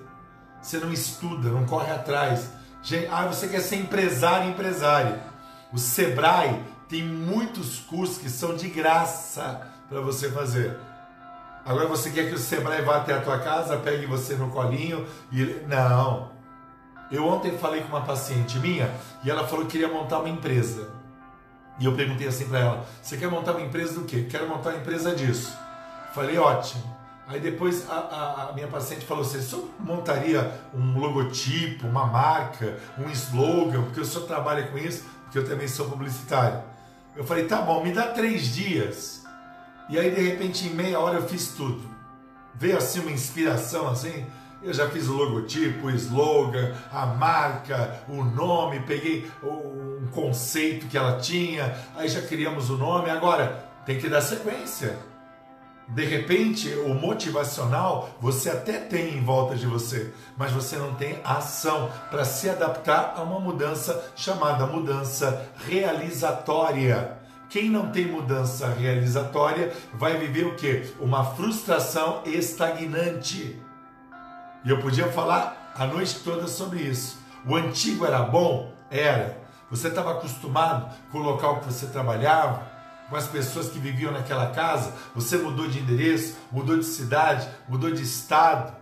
Você 0.61 0.77
não 0.77 0.91
estuda, 0.91 1.49
não 1.49 1.65
corre 1.65 1.91
atrás. 1.91 2.49
Ah, 3.11 3.25
você 3.25 3.47
quer 3.47 3.61
ser 3.61 3.77
empresário, 3.77 4.49
empresário. 4.49 5.19
O 5.71 5.77
Sebrae 5.77 6.63
tem 6.87 7.03
muitos 7.03 7.79
cursos 7.79 8.17
que 8.17 8.29
são 8.29 8.55
de 8.55 8.67
graça 8.67 9.67
para 9.87 10.01
você 10.01 10.31
fazer. 10.31 10.75
Agora 11.63 11.87
você 11.87 12.09
quer 12.09 12.27
que 12.27 12.33
o 12.33 12.39
Sebrae 12.39 12.81
vá 12.81 12.97
até 12.97 13.13
a 13.13 13.21
tua 13.21 13.37
casa, 13.37 13.77
pegue 13.77 14.07
você 14.07 14.33
no 14.33 14.49
colinho 14.49 15.05
e 15.31 15.43
não. 15.67 16.31
Eu 17.11 17.27
ontem 17.27 17.57
falei 17.57 17.81
com 17.81 17.89
uma 17.89 18.01
paciente 18.01 18.57
minha 18.57 18.91
e 19.23 19.29
ela 19.29 19.47
falou 19.47 19.65
que 19.65 19.73
queria 19.73 19.87
montar 19.87 20.19
uma 20.19 20.29
empresa. 20.29 20.89
E 21.79 21.85
eu 21.85 21.95
perguntei 21.95 22.27
assim 22.27 22.47
para 22.47 22.59
ela: 22.59 22.85
"Você 23.01 23.17
quer 23.17 23.29
montar 23.29 23.51
uma 23.51 23.61
empresa 23.61 23.99
do 23.99 24.05
quê?" 24.05 24.27
"Quero 24.29 24.47
montar 24.47 24.71
uma 24.71 24.79
empresa 24.79 25.15
disso." 25.15 25.55
Falei: 26.13 26.37
"Ótimo." 26.39 26.99
Aí 27.27 27.39
depois 27.39 27.87
a, 27.87 27.93
a, 27.93 28.49
a, 28.49 28.53
minha 28.53 28.67
paciente 28.67 29.05
falou 29.05 29.23
assim: 29.23 29.37
o 29.37 29.43
senhor 29.43 29.69
montaria 29.79 30.51
um 30.73 30.99
logotipo, 30.99 31.85
uma 31.85 32.07
marca, 32.07 32.79
um 32.97 33.07
slogan, 33.11 33.83
porque 33.83 34.01
o 34.01 34.05
senhor 34.05 34.25
trabalha 34.25 34.65
com 34.67 34.79
isso, 34.79 35.05
porque 35.29 35.37
eu 35.37 35.47
também 35.47 35.67
sou 35.67 35.87
publicitário. 35.87 36.63
Eu 37.15 37.23
falei: 37.23 37.45
tá 37.45 37.61
bom, 37.61 37.83
me 37.83 37.93
dá 37.93 38.07
três 38.07 38.53
dias. 38.53 39.23
E 39.87 39.97
aí 39.97 40.09
de 40.13 40.21
repente 40.21 40.67
em 40.67 40.73
meia 40.73 40.99
hora 40.99 41.17
eu 41.17 41.27
fiz 41.27 41.49
tudo. 41.49 41.81
Veio 42.55 42.77
assim 42.77 42.99
uma 42.99 43.11
inspiração 43.11 43.87
assim. 43.87 44.25
Eu 44.61 44.73
já 44.73 44.89
fiz 44.89 45.07
o 45.07 45.13
logotipo, 45.13 45.87
o 45.87 45.91
slogan, 45.91 46.75
a 46.91 47.05
marca, 47.05 48.03
o 48.09 48.23
nome, 48.23 48.81
peguei 48.81 49.31
um 49.41 50.07
conceito 50.11 50.87
que 50.87 50.97
ela 50.97 51.17
tinha, 51.17 51.77
aí 51.95 52.09
já 52.09 52.21
criamos 52.21 52.69
o 52.69 52.75
nome. 52.75 53.09
Agora 53.09 53.65
tem 53.85 53.97
que 53.97 54.09
dar 54.09 54.19
sequência. 54.19 54.97
De 55.89 56.05
repente, 56.05 56.69
o 56.85 56.93
motivacional 56.93 58.11
você 58.21 58.49
até 58.51 58.73
tem 58.73 59.17
em 59.17 59.23
volta 59.23 59.55
de 59.55 59.65
você, 59.65 60.13
mas 60.37 60.51
você 60.51 60.77
não 60.77 60.93
tem 60.93 61.19
ação 61.23 61.89
para 62.11 62.23
se 62.23 62.47
adaptar 62.47 63.15
a 63.17 63.23
uma 63.23 63.39
mudança 63.39 64.11
chamada 64.15 64.67
mudança 64.67 65.49
realizatória. 65.67 67.17
Quem 67.49 67.71
não 67.71 67.91
tem 67.91 68.05
mudança 68.05 68.67
realizatória 68.67 69.73
vai 69.95 70.17
viver 70.17 70.45
o 70.45 70.55
que? 70.55 70.93
Uma 70.99 71.25
frustração 71.25 72.21
estagnante. 72.23 73.59
E 74.63 74.69
eu 74.69 74.79
podia 74.79 75.11
falar 75.11 75.73
a 75.75 75.87
noite 75.87 76.19
toda 76.19 76.45
sobre 76.45 76.81
isso. 76.81 77.17
O 77.47 77.55
antigo 77.55 78.05
era 78.05 78.21
bom? 78.21 78.71
Era. 78.91 79.39
Você 79.71 79.87
estava 79.87 80.11
acostumado 80.11 80.93
com 81.11 81.17
o 81.17 81.23
local 81.23 81.59
que 81.59 81.65
você 81.65 81.87
trabalhava, 81.87 82.67
com 83.09 83.15
as 83.15 83.27
pessoas 83.27 83.69
que 83.69 83.79
viviam 83.79 84.11
naquela 84.11 84.51
casa, 84.51 84.93
você 85.15 85.37
mudou 85.37 85.67
de 85.67 85.79
endereço, 85.79 86.35
mudou 86.51 86.77
de 86.77 86.85
cidade, 86.85 87.49
mudou 87.67 87.91
de 87.91 88.03
estado. 88.03 88.75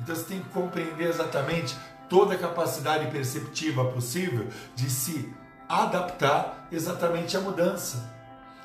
Então 0.00 0.16
você 0.16 0.24
tem 0.24 0.40
que 0.40 0.48
compreender 0.48 1.08
exatamente 1.08 1.76
toda 2.08 2.34
a 2.34 2.38
capacidade 2.38 3.10
perceptiva 3.10 3.84
possível 3.84 4.48
de 4.74 4.88
se 4.88 5.32
adaptar 5.68 6.66
exatamente 6.72 7.36
à 7.36 7.40
mudança. 7.40 8.10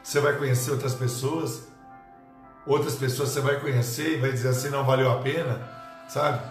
Você 0.01 0.19
vai 0.19 0.38
conhecer 0.38 0.71
outras 0.71 0.93
pessoas, 0.93 1.67
outras 2.65 2.95
pessoas 2.95 3.29
você 3.29 3.41
vai 3.41 3.60
conhecer 3.60 4.17
e 4.17 4.21
vai 4.21 4.31
dizer 4.31 4.49
assim: 4.49 4.69
não 4.69 4.86
valeu 4.86 5.12
a 5.12 5.19
pena, 5.19 5.62
sabe? 6.08 6.41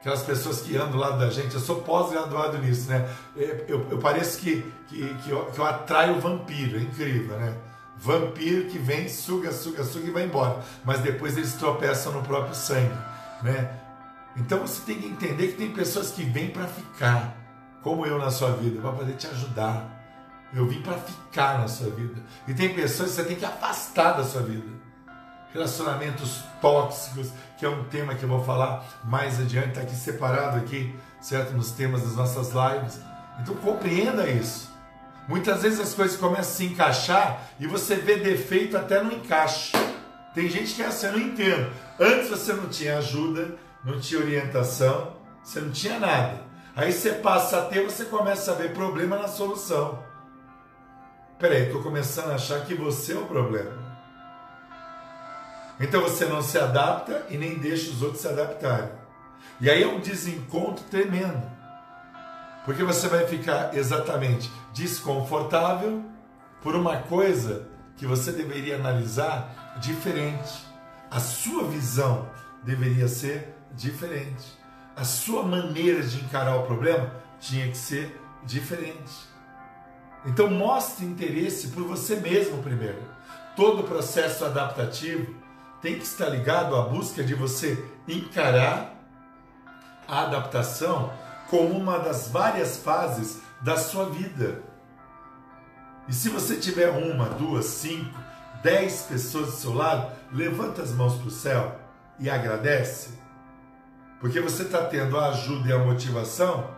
Aquelas 0.00 0.22
pessoas 0.22 0.60
que 0.60 0.76
andam 0.76 0.92
do 0.92 0.98
lado 0.98 1.18
da 1.18 1.28
gente, 1.28 1.54
eu 1.54 1.60
sou 1.60 1.82
pós-graduado 1.82 2.58
nisso, 2.58 2.88
né? 2.88 3.12
Eu, 3.34 3.64
eu, 3.66 3.86
eu 3.90 3.98
pareço 3.98 4.38
que, 4.38 4.62
que, 4.86 5.14
que, 5.14 5.30
eu, 5.30 5.46
que 5.46 5.58
eu 5.58 5.66
atraio 5.66 6.16
o 6.16 6.20
vampiro, 6.20 6.78
é 6.78 6.82
incrível, 6.82 7.36
né? 7.36 7.54
Vampiro 8.00 8.68
que 8.68 8.78
vem, 8.78 9.08
suga, 9.08 9.52
suga, 9.52 9.84
suga 9.84 10.06
e 10.06 10.10
vai 10.10 10.24
embora. 10.24 10.62
Mas 10.84 11.00
depois 11.00 11.36
eles 11.36 11.54
tropeçam 11.54 12.12
no 12.12 12.22
próprio 12.22 12.54
sangue, 12.54 12.96
né? 13.42 13.70
Então 14.36 14.60
você 14.60 14.82
tem 14.82 15.00
que 15.00 15.06
entender 15.06 15.48
que 15.48 15.54
tem 15.54 15.72
pessoas 15.72 16.10
que 16.10 16.22
vêm 16.22 16.50
para 16.50 16.66
ficar, 16.66 17.36
como 17.82 18.06
eu 18.06 18.18
na 18.18 18.30
sua 18.30 18.52
vida, 18.52 18.80
para 18.80 18.92
poder 18.92 19.14
te 19.14 19.26
ajudar. 19.26 19.96
Eu 20.54 20.66
vim 20.66 20.80
para 20.80 20.94
ficar 20.94 21.58
na 21.58 21.68
sua 21.68 21.90
vida. 21.90 22.22
E 22.46 22.54
tem 22.54 22.72
pessoas 22.72 23.10
que 23.10 23.16
você 23.16 23.24
tem 23.24 23.36
que 23.36 23.44
afastar 23.44 24.12
da 24.12 24.24
sua 24.24 24.42
vida. 24.42 24.78
Relacionamentos 25.52 26.42
tóxicos, 26.60 27.30
que 27.58 27.66
é 27.66 27.68
um 27.68 27.84
tema 27.84 28.14
que 28.14 28.22
eu 28.22 28.28
vou 28.28 28.44
falar 28.44 28.84
mais 29.04 29.40
adiante, 29.40 29.68
está 29.68 29.80
aqui 29.80 29.94
separado 29.94 30.58
aqui, 30.58 30.94
certo? 31.20 31.52
Nos 31.52 31.72
temas 31.72 32.02
das 32.02 32.14
nossas 32.14 32.52
lives. 32.52 33.00
Então 33.40 33.54
compreenda 33.56 34.28
isso. 34.28 34.67
Muitas 35.28 35.62
vezes 35.62 35.78
as 35.78 35.92
coisas 35.92 36.16
começam 36.16 36.40
a 36.40 36.56
se 36.56 36.64
encaixar 36.64 37.50
e 37.60 37.66
você 37.66 37.96
vê 37.96 38.16
defeito 38.16 38.78
até 38.78 39.02
no 39.02 39.12
encaixe. 39.12 39.72
Tem 40.34 40.48
gente 40.48 40.74
que 40.74 40.82
é 40.82 40.86
assim, 40.86 41.06
eu 41.06 41.12
não 41.12 41.20
entendo. 41.20 41.70
Antes 42.00 42.30
você 42.30 42.54
não 42.54 42.66
tinha 42.68 42.96
ajuda, 42.96 43.54
não 43.84 44.00
tinha 44.00 44.20
orientação, 44.20 45.14
você 45.44 45.60
não 45.60 45.70
tinha 45.70 45.98
nada. 45.98 46.40
Aí 46.74 46.90
você 46.90 47.12
passa 47.12 47.58
a 47.58 47.64
ter, 47.66 47.84
você 47.84 48.06
começa 48.06 48.52
a 48.52 48.54
ver 48.54 48.72
problema 48.72 49.18
na 49.18 49.28
solução. 49.28 50.02
Peraí, 51.38 51.66
estou 51.66 51.82
começando 51.82 52.30
a 52.30 52.36
achar 52.36 52.64
que 52.64 52.74
você 52.74 53.12
é 53.12 53.16
o 53.16 53.26
problema. 53.26 53.86
Então 55.78 56.00
você 56.00 56.24
não 56.24 56.42
se 56.42 56.58
adapta 56.58 57.26
e 57.28 57.36
nem 57.36 57.58
deixa 57.58 57.90
os 57.90 58.00
outros 58.00 58.22
se 58.22 58.28
adaptarem. 58.28 58.90
E 59.60 59.68
aí 59.68 59.82
é 59.82 59.86
um 59.86 60.00
desencontro 60.00 60.84
tremendo. 60.84 61.57
Porque 62.68 62.84
você 62.84 63.08
vai 63.08 63.26
ficar 63.26 63.74
exatamente 63.74 64.52
desconfortável 64.74 66.04
por 66.62 66.76
uma 66.76 66.98
coisa 66.98 67.66
que 67.96 68.06
você 68.06 68.30
deveria 68.30 68.76
analisar 68.76 69.78
diferente. 69.80 70.66
A 71.10 71.18
sua 71.18 71.64
visão 71.64 72.28
deveria 72.62 73.08
ser 73.08 73.56
diferente. 73.72 74.44
A 74.94 75.02
sua 75.02 75.44
maneira 75.44 76.02
de 76.02 76.18
encarar 76.18 76.56
o 76.56 76.66
problema 76.66 77.10
tinha 77.40 77.66
que 77.68 77.78
ser 77.78 78.20
diferente. 78.44 79.16
Então 80.26 80.50
mostre 80.50 81.06
interesse 81.06 81.68
por 81.68 81.84
você 81.84 82.16
mesmo 82.16 82.62
primeiro. 82.62 83.00
Todo 83.56 83.84
processo 83.84 84.44
adaptativo 84.44 85.34
tem 85.80 85.94
que 85.94 86.04
estar 86.04 86.28
ligado 86.28 86.76
à 86.76 86.82
busca 86.82 87.24
de 87.24 87.32
você 87.32 87.82
encarar 88.06 88.94
a 90.06 90.24
adaptação 90.24 91.10
como 91.48 91.76
uma 91.76 91.98
das 91.98 92.28
várias 92.28 92.78
fases 92.78 93.40
da 93.60 93.76
sua 93.76 94.10
vida. 94.10 94.62
E 96.06 96.12
se 96.12 96.28
você 96.28 96.56
tiver 96.56 96.90
uma, 96.90 97.28
duas, 97.30 97.64
cinco, 97.66 98.18
dez 98.62 99.02
pessoas 99.02 99.46
do 99.46 99.52
seu 99.52 99.74
lado, 99.74 100.12
levanta 100.32 100.82
as 100.82 100.92
mãos 100.92 101.14
para 101.14 101.28
o 101.28 101.30
céu 101.30 101.78
e 102.18 102.28
agradece, 102.28 103.10
porque 104.20 104.40
você 104.40 104.62
está 104.64 104.84
tendo 104.84 105.18
a 105.18 105.28
ajuda 105.28 105.68
e 105.68 105.72
a 105.72 105.78
motivação 105.78 106.76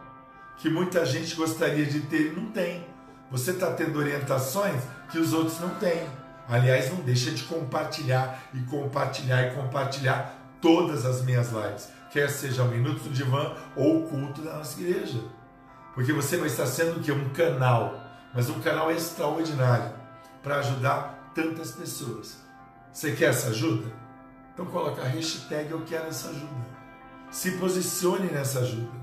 que 0.59 0.68
muita 0.68 1.06
gente 1.06 1.35
gostaria 1.35 1.87
de 1.87 2.00
ter 2.00 2.33
e 2.33 2.37
não 2.37 2.50
tem. 2.50 2.87
Você 3.30 3.52
está 3.52 3.72
tendo 3.72 3.98
orientações 3.98 4.83
que 5.11 5.18
os 5.18 5.33
outros 5.33 5.59
não 5.61 5.70
têm. 5.76 6.06
Aliás, 6.48 6.90
não 6.90 7.00
deixa 7.00 7.30
de 7.30 7.44
compartilhar 7.44 8.42
e 8.52 8.61
compartilhar 8.64 9.46
e 9.46 9.54
compartilhar 9.54 10.35
todas 10.61 11.06
as 11.06 11.22
minhas 11.22 11.50
lives 11.50 11.88
quer 12.11 12.29
seja 12.29 12.64
o 12.64 12.68
Minuto 12.68 13.05
do 13.05 13.11
Divã 13.11 13.55
ou 13.77 13.99
o 14.05 14.09
culto 14.09 14.42
da 14.42 14.59
nossa 14.59 14.81
igreja. 14.81 15.20
Porque 15.94 16.12
você 16.12 16.37
vai 16.37 16.49
estar 16.49 16.66
sendo 16.66 16.99
o 16.99 17.03
quê? 17.03 17.12
Um 17.12 17.31
canal, 17.31 17.99
mas 18.35 18.49
um 18.49 18.61
canal 18.61 18.90
extraordinário 18.90 19.92
para 20.42 20.57
ajudar 20.57 21.33
tantas 21.35 21.73
pessoas. 21.73 22.38
Você 22.92 23.12
quer 23.12 23.31
essa 23.31 23.49
ajuda? 23.49 23.92
Então 24.53 24.66
coloca 24.66 25.03
a 25.03 25.07
hashtag 25.07 25.70
Eu 25.70 25.83
Quero 25.83 26.09
Essa 26.09 26.29
Ajuda. 26.29 26.81
Se 27.31 27.53
posicione 27.53 28.31
nessa 28.31 28.61
ajuda. 28.61 29.01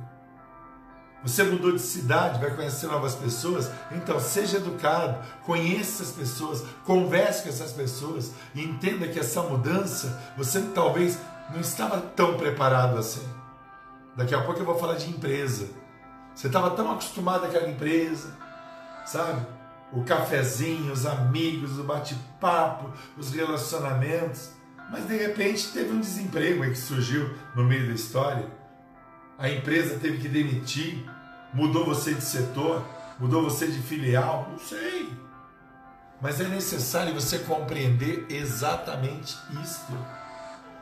Você 1.24 1.43
mudou 1.43 1.72
de 1.72 1.80
cidade, 1.80 2.39
vai 2.39 2.56
conhecer 2.56 2.88
novas 2.88 3.15
pessoas, 3.15 3.72
então 3.91 4.20
seja 4.20 4.58
educado, 4.58 5.17
conheça 5.46 6.04
essas 6.04 6.12
pessoas, 6.12 6.63
converse 6.86 7.43
com 7.43 7.50
essas 7.50 7.72
pessoas 7.72 8.32
e 8.54 8.63
entenda 8.63 9.08
que 9.08 9.20
essa 9.20 9.41
mudança 9.41 10.22
você 10.38 10.62
talvez 10.76 11.17
não 11.51 11.60
estava 11.60 11.99
tão 11.99 12.38
preparado 12.38 12.97
assim. 12.97 13.27
Daqui 14.15 14.33
a 14.33 14.41
pouco 14.41 14.60
eu 14.60 14.65
vou 14.65 14.77
falar 14.77 14.95
de 14.95 15.10
empresa. 15.10 15.69
Você 16.33 16.47
estava 16.47 16.71
tão 16.71 16.91
acostumado 16.91 17.45
àquela 17.45 17.69
empresa, 17.69 18.36
sabe? 19.05 19.45
O 19.91 20.03
cafezinho, 20.03 20.91
os 20.91 21.05
amigos, 21.05 21.79
o 21.79 21.83
bate-papo, 21.83 22.91
os 23.17 23.31
relacionamentos. 23.31 24.51
Mas 24.91 25.07
de 25.07 25.17
repente 25.17 25.71
teve 25.71 25.91
um 25.91 25.99
desemprego 25.99 26.63
que 26.63 26.75
surgiu 26.75 27.33
no 27.55 27.63
meio 27.63 27.88
da 27.88 27.93
história. 27.93 28.45
A 29.38 29.49
empresa 29.49 29.99
teve 29.99 30.17
que 30.17 30.27
demitir, 30.27 31.05
mudou 31.53 31.86
você 31.86 32.13
de 32.13 32.23
setor, 32.23 32.83
mudou 33.19 33.43
você 33.43 33.67
de 33.67 33.79
filial, 33.81 34.47
não 34.49 34.60
sei. 34.60 35.12
Mas 36.21 36.41
é 36.41 36.47
necessário 36.47 37.13
você 37.13 37.39
compreender 37.39 38.25
exatamente 38.29 39.38
isto. 39.63 39.93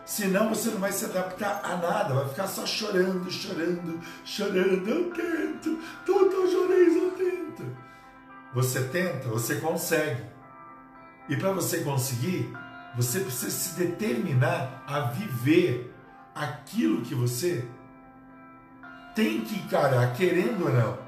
Senão 0.05 0.49
você 0.49 0.69
não 0.69 0.77
vai 0.77 0.91
se 0.91 1.05
adaptar 1.05 1.61
a 1.63 1.77
nada, 1.77 2.13
vai 2.13 2.29
ficar 2.29 2.47
só 2.47 2.63
chorando, 2.63 3.29
chorando, 3.31 3.99
chorando. 4.23 4.87
Eu 4.87 5.11
tento, 5.11 5.79
doutor 6.05 6.47
Juarez, 6.47 6.95
eu 6.95 7.11
tento. 7.11 7.77
Você 8.53 8.83
tenta, 8.83 9.27
você 9.27 9.55
consegue. 9.55 10.21
E 11.27 11.35
para 11.35 11.51
você 11.51 11.79
conseguir, 11.79 12.53
você 12.95 13.19
precisa 13.19 13.49
se 13.49 13.75
determinar 13.79 14.83
a 14.85 15.01
viver 15.01 15.91
aquilo 16.35 17.01
que 17.01 17.15
você 17.15 17.67
tem 19.15 19.41
que 19.41 19.55
encarar, 19.55 20.13
querendo 20.13 20.65
ou 20.65 20.71
não. 20.71 20.99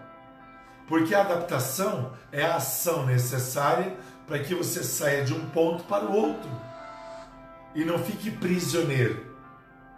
Porque 0.88 1.14
a 1.14 1.22
adaptação 1.22 2.14
é 2.32 2.44
a 2.44 2.56
ação 2.56 3.06
necessária 3.06 3.96
para 4.26 4.40
que 4.40 4.56
você 4.56 4.84
saia 4.84 5.24
de 5.24 5.34
um 5.34 5.50
ponto 5.50 5.84
para 5.84 6.06
o 6.06 6.14
outro 6.14 6.50
e 7.78 7.86
não 7.86 8.00
fique 8.00 8.32
prisioneiro 8.32 9.24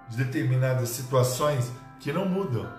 de 0.10 0.18
determinadas 0.18 0.90
situações 0.90 1.72
que 2.02 2.12
não 2.12 2.26
mudam. 2.26 2.70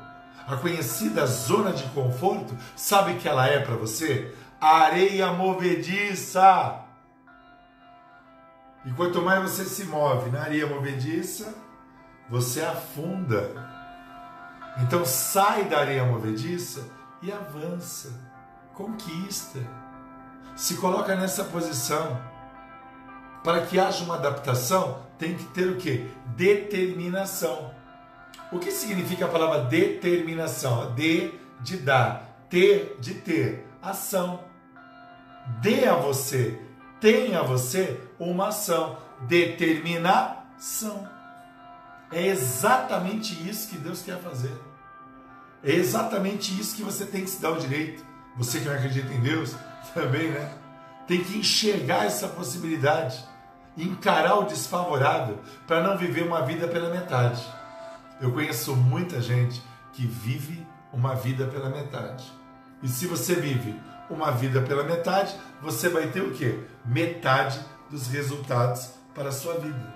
A 0.46 0.56
conhecida 0.56 1.24
zona 1.26 1.72
de 1.72 1.84
conforto, 1.94 2.54
sabe 2.76 3.14
que 3.14 3.26
ela 3.26 3.46
é 3.46 3.60
para 3.60 3.76
você? 3.76 4.34
Areia 4.60 5.32
movediça. 5.32 6.84
E 8.84 8.92
quanto 8.92 9.22
mais 9.22 9.42
você 9.42 9.64
se 9.64 9.84
move 9.84 10.30
na 10.30 10.42
areia 10.42 10.66
movediça, 10.66 11.54
você 12.28 12.60
afunda. 12.60 13.52
Então 14.82 15.06
sai 15.06 15.64
da 15.64 15.78
areia 15.78 16.04
movediça 16.04 16.86
e 17.22 17.32
avança, 17.32 18.12
conquista. 18.74 19.60
Se 20.54 20.76
coloca 20.76 21.16
nessa 21.16 21.44
posição. 21.44 22.29
Para 23.42 23.62
que 23.66 23.79
haja 23.79 24.05
uma 24.05 24.16
adaptação, 24.16 25.03
tem 25.18 25.35
que 25.35 25.44
ter 25.44 25.68
o 25.68 25.76
que? 25.76 26.09
Determinação. 26.37 27.70
O 28.53 28.59
que 28.59 28.70
significa 28.70 29.26
a 29.26 29.29
palavra 29.29 29.61
determinação? 29.64 30.94
De 30.94 31.40
de 31.62 31.76
dar, 31.76 32.46
ter 32.48 32.96
de 33.00 33.14
ter, 33.14 33.66
ação. 33.83 34.44
Dê 35.61 35.87
a 35.87 35.94
você, 35.94 36.59
tenha 37.00 37.40
a 37.40 37.42
você 37.42 38.00
uma 38.18 38.48
ação, 38.48 38.98
determinação. 39.22 41.09
É 42.12 42.26
exatamente 42.26 43.48
isso 43.48 43.68
que 43.68 43.79
Deus 43.79 44.03
quer 44.03 44.18
fazer. 44.20 44.53
É 45.62 45.72
exatamente 45.72 46.59
isso 46.59 46.74
que 46.74 46.83
você 46.83 47.05
tem 47.05 47.22
que 47.22 47.31
se 47.31 47.40
dar 47.40 47.50
o 47.50 47.59
direito. 47.59 48.05
Você 48.37 48.61
que 48.61 48.66
não 48.66 48.74
acredita 48.74 49.12
em 49.12 49.20
Deus, 49.20 49.55
também, 49.92 50.31
né? 50.31 50.60
Tem 51.11 51.25
que 51.25 51.38
enxergar 51.38 52.05
essa 52.05 52.29
possibilidade, 52.29 53.18
encarar 53.77 54.37
o 54.37 54.44
desfavorável 54.44 55.40
para 55.66 55.83
não 55.83 55.99
viver 55.99 56.23
uma 56.23 56.42
vida 56.42 56.68
pela 56.68 56.88
metade. 56.88 57.44
Eu 58.20 58.31
conheço 58.31 58.77
muita 58.77 59.20
gente 59.20 59.61
que 59.92 60.07
vive 60.07 60.64
uma 60.92 61.16
vida 61.16 61.49
pela 61.49 61.68
metade. 61.68 62.25
E 62.81 62.87
se 62.87 63.09
você 63.09 63.35
vive 63.35 63.75
uma 64.09 64.31
vida 64.31 64.62
pela 64.62 64.85
metade, 64.85 65.35
você 65.61 65.88
vai 65.88 66.07
ter 66.12 66.20
o 66.20 66.31
quê? 66.31 66.61
Metade 66.85 67.59
dos 67.90 68.07
resultados 68.07 68.90
para 69.12 69.31
a 69.31 69.33
sua 69.33 69.55
vida. 69.55 69.92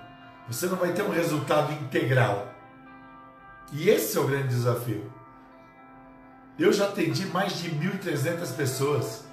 Você 0.49 0.65
não 0.65 0.75
vai 0.75 0.91
ter 0.91 1.03
um 1.03 1.11
resultado 1.11 1.71
integral. 1.71 2.53
E 3.71 3.87
esse 3.87 4.17
é 4.17 4.19
o 4.19 4.27
grande 4.27 4.49
desafio. 4.49 5.09
Eu 6.59 6.73
já 6.73 6.87
atendi 6.87 7.25
mais 7.27 7.57
de 7.61 7.71
1.300 7.71 8.53
pessoas. 8.53 9.24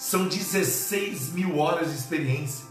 São 0.00 0.26
16 0.28 1.34
mil 1.34 1.58
horas 1.58 1.90
de 1.90 1.98
experiência. 1.98 2.64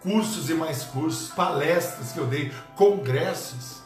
Cursos 0.00 0.48
e 0.48 0.54
mais 0.54 0.84
cursos, 0.84 1.28
palestras 1.28 2.12
que 2.12 2.18
eu 2.18 2.26
dei, 2.26 2.50
congressos. 2.74 3.82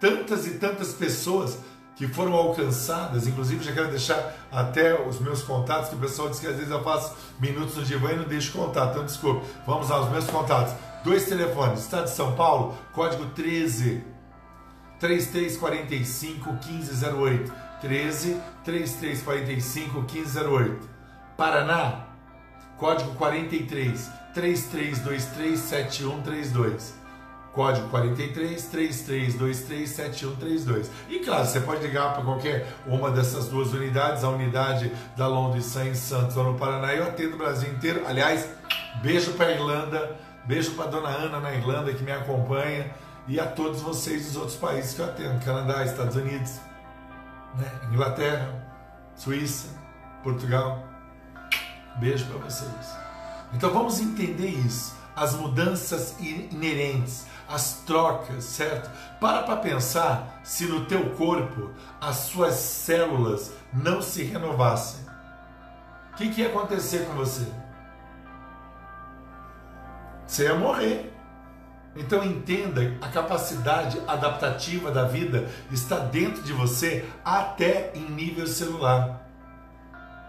Tantas 0.00 0.46
e 0.46 0.52
tantas 0.52 0.94
pessoas 0.94 1.58
que 1.96 2.08
foram 2.08 2.32
alcançadas, 2.32 3.26
inclusive 3.26 3.62
já 3.62 3.72
quero 3.72 3.90
deixar 3.90 4.34
até 4.50 5.06
os 5.06 5.20
meus 5.20 5.42
contatos, 5.42 5.90
que 5.90 5.96
o 5.96 6.00
pessoal 6.00 6.30
diz 6.30 6.40
que 6.40 6.46
às 6.46 6.56
vezes 6.56 6.70
eu 6.70 6.82
faço 6.82 7.14
minutos 7.38 7.76
no 7.76 7.84
divã 7.84 8.12
e 8.12 8.16
não 8.16 8.24
deixo 8.24 8.50
contato, 8.52 8.92
então 8.92 9.04
desculpa. 9.04 9.44
Vamos 9.66 9.90
lá, 9.90 10.00
os 10.00 10.10
meus 10.10 10.24
contatos. 10.28 10.72
Dois 11.04 11.26
telefones, 11.26 11.80
Estado 11.80 12.04
de 12.04 12.12
São 12.12 12.34
Paulo, 12.34 12.74
código 12.94 13.26
13 13.26 14.02
3345 14.98 16.52
1508. 16.52 17.69
13 17.80 18.40
3345 18.64 20.02
1508. 20.02 20.88
Paraná, 21.36 22.06
código 22.76 23.14
43 23.14 24.10
3323 24.34 25.58
7132. 25.58 27.00
Código 27.52 27.88
43 27.88 28.64
3323 28.66 29.88
7132. 29.90 30.90
E 31.08 31.18
claro, 31.18 31.46
você 31.46 31.60
pode 31.60 31.82
ligar 31.84 32.14
para 32.14 32.22
qualquer 32.22 32.66
uma 32.86 33.10
dessas 33.10 33.48
duas 33.48 33.72
unidades, 33.72 34.22
a 34.22 34.28
unidade 34.28 34.92
da 35.16 35.26
Londres 35.26 35.74
em 35.76 35.94
Santos 35.94 36.36
ou 36.36 36.44
no 36.44 36.58
Paraná, 36.58 36.94
eu 36.94 37.04
atendo 37.04 37.34
o 37.34 37.38
Brasil 37.38 37.72
inteiro. 37.72 38.06
Aliás, 38.06 38.48
beijo 39.02 39.32
para 39.32 39.46
a 39.46 39.52
Irlanda, 39.52 40.16
beijo 40.44 40.72
para 40.72 40.90
dona 40.90 41.08
Ana 41.08 41.40
na 41.40 41.52
Irlanda 41.52 41.92
que 41.92 42.04
me 42.04 42.12
acompanha 42.12 42.88
e 43.26 43.40
a 43.40 43.46
todos 43.46 43.80
vocês 43.80 44.26
dos 44.26 44.36
outros 44.36 44.56
países 44.56 44.94
que 44.94 45.00
eu 45.00 45.06
atendo, 45.06 45.44
Canadá, 45.44 45.84
Estados 45.84 46.14
Unidos, 46.14 46.60
né? 47.56 47.70
Inglaterra, 47.90 48.48
Suíça, 49.14 49.68
Portugal. 50.22 50.82
Beijo 51.98 52.26
para 52.26 52.38
vocês. 52.38 52.96
Então 53.52 53.70
vamos 53.70 54.00
entender 54.00 54.48
isso, 54.48 54.96
as 55.16 55.34
mudanças 55.34 56.14
inerentes, 56.20 57.26
as 57.48 57.82
trocas, 57.84 58.44
certo? 58.44 58.90
Para 59.20 59.42
para 59.42 59.56
pensar 59.56 60.40
se 60.44 60.66
no 60.66 60.86
teu 60.86 61.10
corpo 61.16 61.70
as 62.00 62.16
suas 62.16 62.54
células 62.54 63.52
não 63.72 64.00
se 64.00 64.22
renovassem. 64.22 65.04
O 66.12 66.16
que, 66.16 66.30
que 66.30 66.40
ia 66.42 66.48
acontecer 66.48 67.06
com 67.06 67.14
você? 67.14 67.46
Você 70.26 70.44
ia 70.44 70.54
morrer. 70.54 71.09
Então 71.96 72.24
entenda, 72.24 72.96
a 73.00 73.08
capacidade 73.08 74.00
adaptativa 74.06 74.92
da 74.92 75.04
vida 75.04 75.48
está 75.72 75.98
dentro 75.98 76.42
de 76.42 76.52
você 76.52 77.04
até 77.24 77.90
em 77.94 78.08
nível 78.10 78.46
celular. 78.46 79.26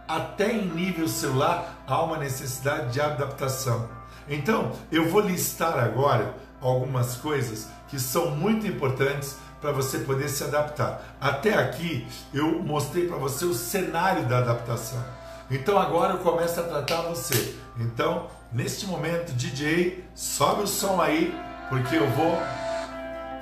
Até 0.08 0.52
em 0.52 0.66
nível 0.66 1.08
celular 1.08 1.84
há 1.88 2.02
uma 2.02 2.18
necessidade 2.18 2.92
de 2.92 3.00
adaptação. 3.00 3.88
Então, 4.28 4.72
eu 4.92 5.10
vou 5.10 5.22
listar 5.22 5.78
agora 5.78 6.36
algumas 6.60 7.18
coisas 7.18 7.68
que 7.88 8.00
são 8.00 8.32
muito 8.32 8.66
importantes 8.66 9.38
para 9.60 9.72
você 9.72 10.00
poder 10.00 10.30
se 10.30 10.44
adaptar. 10.44 11.16
Até 11.22 11.54
aqui 11.54 12.08
eu 12.34 12.62
mostrei 12.64 13.08
para 13.08 13.18
você 13.18 13.46
o 13.46 13.54
cenário 13.54 14.26
da 14.26 14.40
adaptação. 14.40 15.04
Então 15.50 15.78
agora 15.78 16.14
eu 16.14 16.20
começo 16.20 16.60
a 16.60 16.64
tratar 16.64 17.02
você. 17.04 17.56
Então, 17.78 18.28
neste 18.52 18.88
momento, 18.88 19.34
DJ, 19.34 20.04
sobe 20.16 20.64
o 20.64 20.68
som 20.68 21.00
aí 21.00 21.34
porque 21.72 21.96
eu 21.96 22.06
vou 22.10 22.38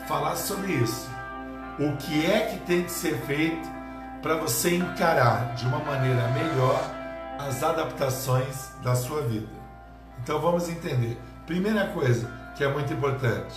falar 0.08 0.36
sobre 0.36 0.74
isso. 0.74 1.10
O 1.80 1.98
que 1.98 2.28
é 2.28 2.42
que 2.42 2.60
tem 2.60 2.84
que 2.84 2.92
ser 2.92 3.18
feito 3.22 3.68
para 4.22 4.36
você 4.36 4.76
encarar 4.76 5.56
de 5.56 5.66
uma 5.66 5.80
maneira 5.80 6.28
melhor 6.28 6.80
as 7.40 7.64
adaptações 7.64 8.70
da 8.84 8.94
sua 8.94 9.24
vida? 9.24 9.50
Então 10.22 10.40
vamos 10.40 10.70
entender. 10.70 11.20
Primeira 11.48 11.88
coisa 11.88 12.32
que 12.56 12.64
é 12.64 12.72
muito 12.72 12.94
importante 12.94 13.56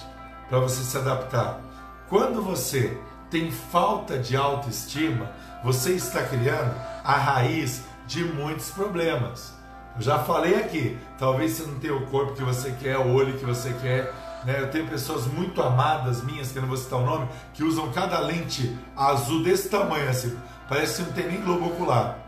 para 0.48 0.58
você 0.58 0.82
se 0.82 0.96
adaptar. 0.96 1.61
Quando 2.08 2.40
você 2.40 2.96
tem 3.30 3.50
falta 3.50 4.18
de 4.18 4.35
autoestima, 4.35 5.30
você 5.62 5.92
está 5.92 6.22
criando 6.22 6.74
a 7.04 7.12
raiz 7.12 7.82
de 8.06 8.24
muitos 8.24 8.70
problemas. 8.70 9.52
Eu 9.96 10.00
já 10.00 10.20
falei 10.20 10.54
aqui, 10.54 10.98
talvez 11.18 11.52
você 11.52 11.64
não 11.64 11.78
tenha 11.78 11.94
o 11.94 12.06
corpo 12.06 12.32
que 12.32 12.42
você 12.42 12.74
quer, 12.80 12.96
o 12.96 13.12
olho 13.12 13.37
que 13.37 13.44
você 13.44 13.74
quer, 13.82 14.11
né? 14.44 14.61
Eu 14.61 14.70
tenho 14.70 14.87
pessoas 14.87 15.26
muito 15.26 15.62
amadas 15.62 16.22
minhas, 16.22 16.50
que 16.50 16.59
eu 16.59 16.62
não 16.62 16.68
vou 16.68 16.76
citar 16.76 16.98
o 16.98 17.07
nome, 17.07 17.28
que 17.55 17.62
usam 17.62 17.90
cada 17.92 18.18
lente 18.20 18.76
azul 18.96 19.42
desse 19.42 19.68
tamanho, 19.68 20.09
assim, 20.09 20.37
parece 20.68 21.02
que 21.02 21.09
não 21.09 21.12
tem 21.12 21.28
nem 21.28 21.40
globo 21.40 21.66
ocular. 21.66 22.18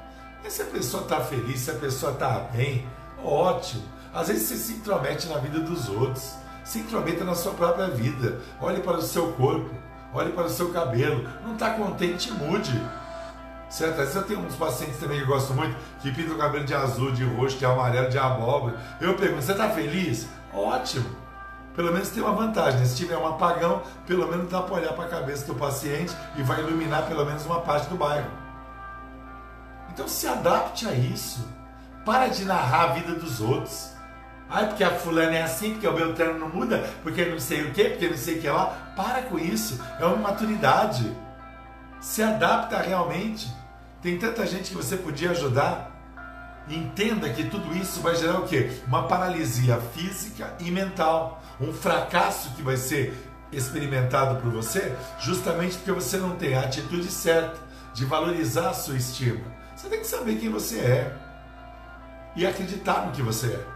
Mas 0.43 0.53
se 0.53 0.63
a 0.63 0.67
pessoa 0.67 1.03
está 1.03 1.21
feliz, 1.21 1.61
se 1.61 1.71
a 1.71 1.75
pessoa 1.75 2.13
está 2.13 2.39
bem, 2.53 2.87
ótimo. 3.23 3.83
Às 4.13 4.29
vezes 4.29 4.49
você 4.49 4.57
se 4.57 4.73
intromete 4.75 5.27
na 5.27 5.39
vida 5.39 5.59
dos 5.61 5.89
outros, 5.89 6.35
se 6.63 6.81
intrometa 6.81 7.25
na 7.25 7.35
sua 7.35 7.53
própria 7.53 7.89
vida. 7.89 8.41
Olhe 8.61 8.81
para 8.81 8.99
o 8.99 9.03
seu 9.03 9.33
corpo, 9.33 9.71
olhe 10.13 10.33
para 10.33 10.45
o 10.45 10.51
seu 10.51 10.71
cabelo. 10.71 11.29
Não 11.43 11.55
está 11.55 11.71
contente, 11.71 12.31
mude. 12.31 12.81
Certo? 13.71 13.93
Às 13.93 14.09
vezes 14.09 14.17
eu 14.17 14.23
tenho 14.23 14.41
uns 14.41 14.55
pacientes 14.55 14.99
também 14.99 15.17
que 15.17 15.25
eu 15.25 15.29
gosto 15.29 15.53
muito, 15.55 15.75
que 16.01 16.13
pintam 16.13 16.37
o 16.37 16.39
cabelo 16.39 16.65
de 16.65 16.75
azul, 16.75 17.11
de 17.11 17.25
roxo, 17.25 17.57
de 17.57 17.65
amarelo, 17.65 18.09
de 18.09 18.19
abóbora. 18.19 18.77
Eu 19.01 19.15
pergunto, 19.17 19.43
você 19.43 19.53
está 19.53 19.71
feliz? 19.71 20.29
Ótimo 20.53 21.24
pelo 21.75 21.93
menos 21.93 22.09
tem 22.11 22.23
uma 22.23 22.33
vantagem. 22.33 22.81
Né? 22.81 22.87
Se 22.87 22.97
tiver 22.97 23.17
um 23.17 23.27
apagão, 23.27 23.83
pelo 24.07 24.27
menos 24.29 24.49
dá 24.49 24.63
para 24.63 24.75
olhar 24.75 24.93
para 24.93 25.05
a 25.05 25.09
cabeça 25.09 25.47
do 25.47 25.55
paciente 25.55 26.15
e 26.37 26.43
vai 26.43 26.61
iluminar 26.61 27.07
pelo 27.07 27.25
menos 27.25 27.45
uma 27.45 27.61
parte 27.61 27.89
do 27.89 27.97
bairro. 27.97 28.31
Então 29.93 30.09
se 30.09 30.27
adapte 30.27 30.87
a 30.87 30.93
isso. 30.93 31.47
Para 32.05 32.29
de 32.29 32.45
narrar 32.45 32.91
a 32.91 32.93
vida 32.95 33.15
dos 33.15 33.41
outros. 33.41 33.91
Ai, 34.49 34.69
porque 34.69 34.85
a 34.85 34.91
fulana 34.91 35.37
é 35.37 35.43
assim, 35.43 35.73
porque 35.73 35.89
o 35.89 35.93
Beltrano 35.93 36.39
não 36.39 36.49
muda, 36.49 36.79
porque 37.03 37.25
não 37.25 37.41
sei 37.41 37.63
o 37.63 37.73
que, 37.73 37.91
porque 37.91 38.09
não 38.09 38.17
sei 38.17 38.39
o 38.39 38.41
que 38.41 38.49
lá. 38.49 38.93
Para 38.95 39.23
com 39.23 39.39
isso. 39.39 39.81
É 39.99 40.05
uma 40.05 40.17
maturidade. 40.17 41.11
Se 42.01 42.23
adapta 42.23 42.79
realmente. 42.79 43.51
Tem 44.03 44.19
tanta 44.19 44.47
gente 44.47 44.71
que 44.71 44.77
você 44.77 44.97
podia 44.97 45.31
ajudar. 45.31 45.94
Entenda 46.69 47.29
que 47.29 47.45
tudo 47.45 47.77
isso 47.77 48.01
vai 48.01 48.17
gerar 48.17 48.41
o 48.41 48.49
quê? 48.49 48.71
Uma 48.87 49.07
paralisia 49.07 49.79
física 49.95 50.55
e 50.59 50.71
mental. 50.71 51.43
Um 51.61 51.73
fracasso 51.73 52.51
que 52.55 52.63
vai 52.63 52.77
ser 52.77 53.15
experimentado 53.53 54.41
por 54.41 54.51
você, 54.51 54.95
justamente 55.21 55.77
porque 55.77 55.93
você 55.93 56.17
não 56.17 56.37
tem 56.37 56.55
a 56.55 56.63
atitude 56.63 57.09
certa 57.11 57.59
de 57.93 58.05
valorizar 58.05 58.71
a 58.71 58.75
sua 58.75 58.97
estima. 58.97 59.45
Você 59.77 59.89
tem 59.89 60.01
que 60.01 60.07
saber 60.07 60.37
quem 60.37 60.51
você 60.51 60.79
é 60.81 61.17
e 62.35 62.47
acreditar 62.47 63.07
no 63.07 63.13
que 63.13 63.23
você 63.23 63.47
é. 63.49 63.67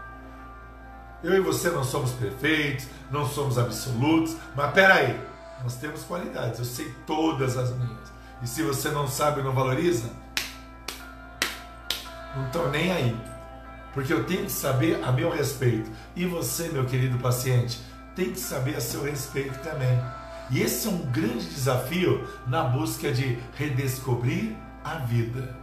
Eu 1.23 1.35
e 1.35 1.39
você 1.39 1.69
não 1.69 1.83
somos 1.83 2.11
perfeitos, 2.11 2.87
não 3.11 3.27
somos 3.27 3.57
absolutos, 3.57 4.35
mas 4.55 4.73
peraí, 4.73 5.19
nós 5.63 5.75
temos 5.75 6.03
qualidades, 6.03 6.59
eu 6.59 6.65
sei 6.65 6.93
todas 7.05 7.57
as 7.57 7.75
minhas. 7.75 8.09
E 8.41 8.47
se 8.47 8.63
você 8.63 8.89
não 8.89 9.07
sabe, 9.07 9.41
não 9.41 9.53
valoriza, 9.53 10.09
não 12.39 12.45
estou 12.47 12.69
nem 12.69 12.91
aí. 12.91 13.15
Porque 13.93 14.13
eu 14.13 14.23
tenho 14.23 14.45
que 14.45 14.51
saber 14.51 15.03
a 15.03 15.11
meu 15.11 15.29
respeito. 15.29 15.91
E 16.15 16.25
você, 16.25 16.69
meu 16.69 16.85
querido 16.85 17.17
paciente, 17.17 17.81
tem 18.15 18.31
que 18.31 18.39
saber 18.39 18.75
a 18.75 18.81
seu 18.81 19.03
respeito 19.03 19.59
também. 19.59 19.99
E 20.49 20.61
esse 20.61 20.87
é 20.87 20.91
um 20.91 20.97
grande 20.97 21.45
desafio 21.45 22.27
na 22.47 22.63
busca 22.63 23.11
de 23.11 23.37
redescobrir 23.55 24.55
a 24.83 24.95
vida. 24.95 25.55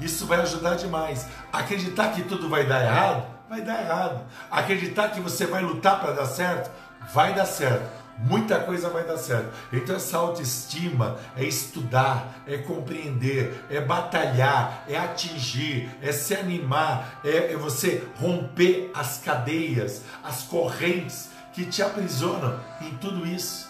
Isso 0.00 0.26
vai 0.26 0.40
ajudar 0.40 0.76
demais. 0.76 1.26
Acreditar 1.52 2.12
que 2.12 2.22
tudo 2.22 2.48
vai 2.48 2.66
dar 2.66 2.82
errado, 2.82 3.26
vai 3.48 3.60
dar 3.60 3.82
errado. 3.82 4.24
Acreditar 4.50 5.08
que 5.10 5.20
você 5.20 5.46
vai 5.46 5.62
lutar 5.62 6.00
para 6.00 6.12
dar 6.12 6.26
certo, 6.26 6.70
vai 7.12 7.34
dar 7.34 7.46
certo 7.46 7.99
muita 8.20 8.60
coisa 8.60 8.88
vai 8.88 9.04
dar 9.04 9.16
certo. 9.16 9.50
Então, 9.72 9.96
essa 9.96 10.16
autoestima 10.18 11.18
é 11.36 11.44
estudar, 11.44 12.42
é 12.46 12.58
compreender, 12.58 13.64
é 13.70 13.80
batalhar, 13.80 14.84
é 14.88 14.98
atingir, 14.98 15.90
é 16.02 16.12
se 16.12 16.34
animar, 16.34 17.20
é, 17.24 17.52
é 17.52 17.56
você 17.56 18.04
romper 18.16 18.90
as 18.94 19.18
cadeias, 19.18 20.02
as 20.22 20.42
correntes 20.42 21.30
que 21.52 21.64
te 21.64 21.82
aprisionam 21.82 22.58
em 22.80 22.90
tudo 22.96 23.26
isso 23.26 23.68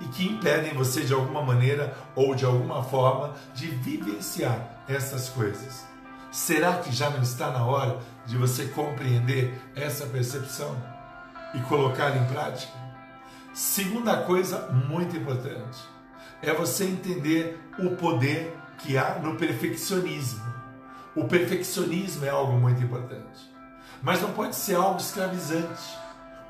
e 0.00 0.04
que 0.06 0.26
impedem 0.26 0.74
você 0.74 1.02
de 1.02 1.14
alguma 1.14 1.42
maneira 1.42 1.96
ou 2.14 2.34
de 2.34 2.44
alguma 2.44 2.82
forma 2.82 3.34
de 3.54 3.66
vivenciar 3.66 4.82
essas 4.86 5.28
coisas. 5.28 5.84
Será 6.30 6.78
que 6.78 6.94
já 6.94 7.08
não 7.08 7.22
está 7.22 7.50
na 7.50 7.64
hora 7.64 7.98
de 8.26 8.36
você 8.36 8.66
compreender 8.66 9.58
essa 9.74 10.06
percepção 10.06 10.76
e 11.54 11.60
colocá-la 11.60 12.16
em 12.16 12.24
prática? 12.26 12.85
Segunda 13.56 14.18
coisa 14.18 14.68
muito 14.68 15.16
importante 15.16 15.78
é 16.42 16.52
você 16.52 16.84
entender 16.84 17.58
o 17.78 17.96
poder 17.96 18.54
que 18.76 18.98
há 18.98 19.18
no 19.18 19.36
perfeccionismo. 19.36 20.44
O 21.14 21.24
perfeccionismo 21.24 22.26
é 22.26 22.28
algo 22.28 22.52
muito 22.52 22.84
importante, 22.84 23.50
mas 24.02 24.20
não 24.20 24.30
pode 24.34 24.56
ser 24.56 24.74
algo 24.74 25.00
escravizante. 25.00 25.96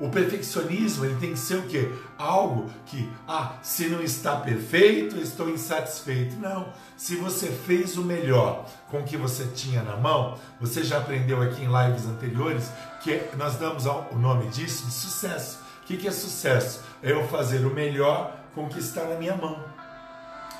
O 0.01 0.09
perfeccionismo 0.09 1.05
ele 1.05 1.15
tem 1.15 1.31
que 1.31 1.39
ser 1.39 1.59
o 1.59 1.67
quê? 1.67 1.89
Algo 2.17 2.69
que, 2.85 3.09
ah, 3.25 3.53
se 3.61 3.87
não 3.87 4.03
está 4.03 4.35
perfeito, 4.35 5.15
estou 5.15 5.49
insatisfeito. 5.49 6.35
Não. 6.35 6.73
Se 6.97 7.15
você 7.15 7.47
fez 7.47 7.95
o 7.95 8.03
melhor 8.03 8.69
com 8.91 8.99
o 8.99 9.03
que 9.05 9.15
você 9.15 9.45
tinha 9.55 9.81
na 9.81 9.95
mão, 9.95 10.37
você 10.59 10.83
já 10.83 10.97
aprendeu 10.97 11.41
aqui 11.41 11.63
em 11.63 11.71
lives 11.71 12.05
anteriores 12.05 12.69
que 13.01 13.17
nós 13.37 13.55
damos 13.55 13.85
o 13.85 14.17
nome 14.17 14.49
disso 14.49 14.85
de 14.85 14.91
sucesso. 14.91 15.66
O 15.89 15.97
que 15.97 16.05
é 16.05 16.11
sucesso? 16.11 16.81
É 17.01 17.13
eu 17.13 17.25
fazer 17.29 17.65
o 17.65 17.73
melhor 17.73 18.37
com 18.53 18.65
o 18.65 18.69
que 18.69 18.79
está 18.79 19.05
na 19.05 19.15
minha 19.15 19.37
mão. 19.37 19.63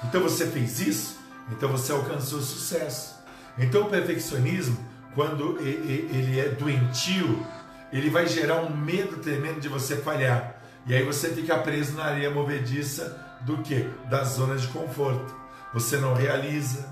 Então 0.05 0.21
você 0.21 0.47
fez 0.47 0.79
isso, 0.79 1.19
então 1.51 1.69
você 1.69 1.91
alcançou 1.91 2.39
sucesso. 2.39 3.17
Então 3.57 3.83
o 3.83 3.89
perfeccionismo, 3.89 4.77
quando 5.13 5.59
ele 5.59 6.39
é 6.39 6.47
doentio, 6.49 7.45
ele 7.91 8.09
vai 8.09 8.25
gerar 8.25 8.61
um 8.61 8.73
medo 8.73 9.17
tremendo 9.17 9.59
de 9.59 9.67
você 9.67 9.97
falhar. 9.97 10.61
E 10.85 10.95
aí 10.95 11.03
você 11.03 11.29
fica 11.33 11.57
preso 11.57 11.97
na 11.97 12.05
areia 12.05 12.31
movediça 12.31 13.21
do 13.41 13.57
que? 13.57 13.89
Da 14.09 14.23
zona 14.23 14.55
de 14.55 14.67
conforto. 14.67 15.35
Você 15.73 15.97
não 15.97 16.13
realiza, 16.13 16.87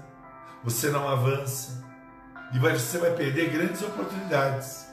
você 0.62 0.90
não 0.90 1.08
avança 1.08 1.82
e 2.54 2.60
você 2.60 2.98
vai 2.98 3.12
perder 3.12 3.50
grandes 3.50 3.82
oportunidades. 3.82 4.88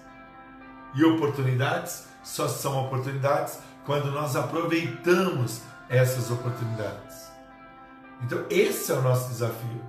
E 0.94 1.02
oportunidades 1.04 2.11
só 2.22 2.48
são 2.48 2.86
oportunidades 2.86 3.58
quando 3.84 4.10
nós 4.10 4.36
aproveitamos 4.36 5.62
essas 5.88 6.30
oportunidades. 6.30 7.30
Então, 8.22 8.44
esse 8.48 8.92
é 8.92 8.94
o 8.94 9.02
nosso 9.02 9.28
desafio. 9.28 9.80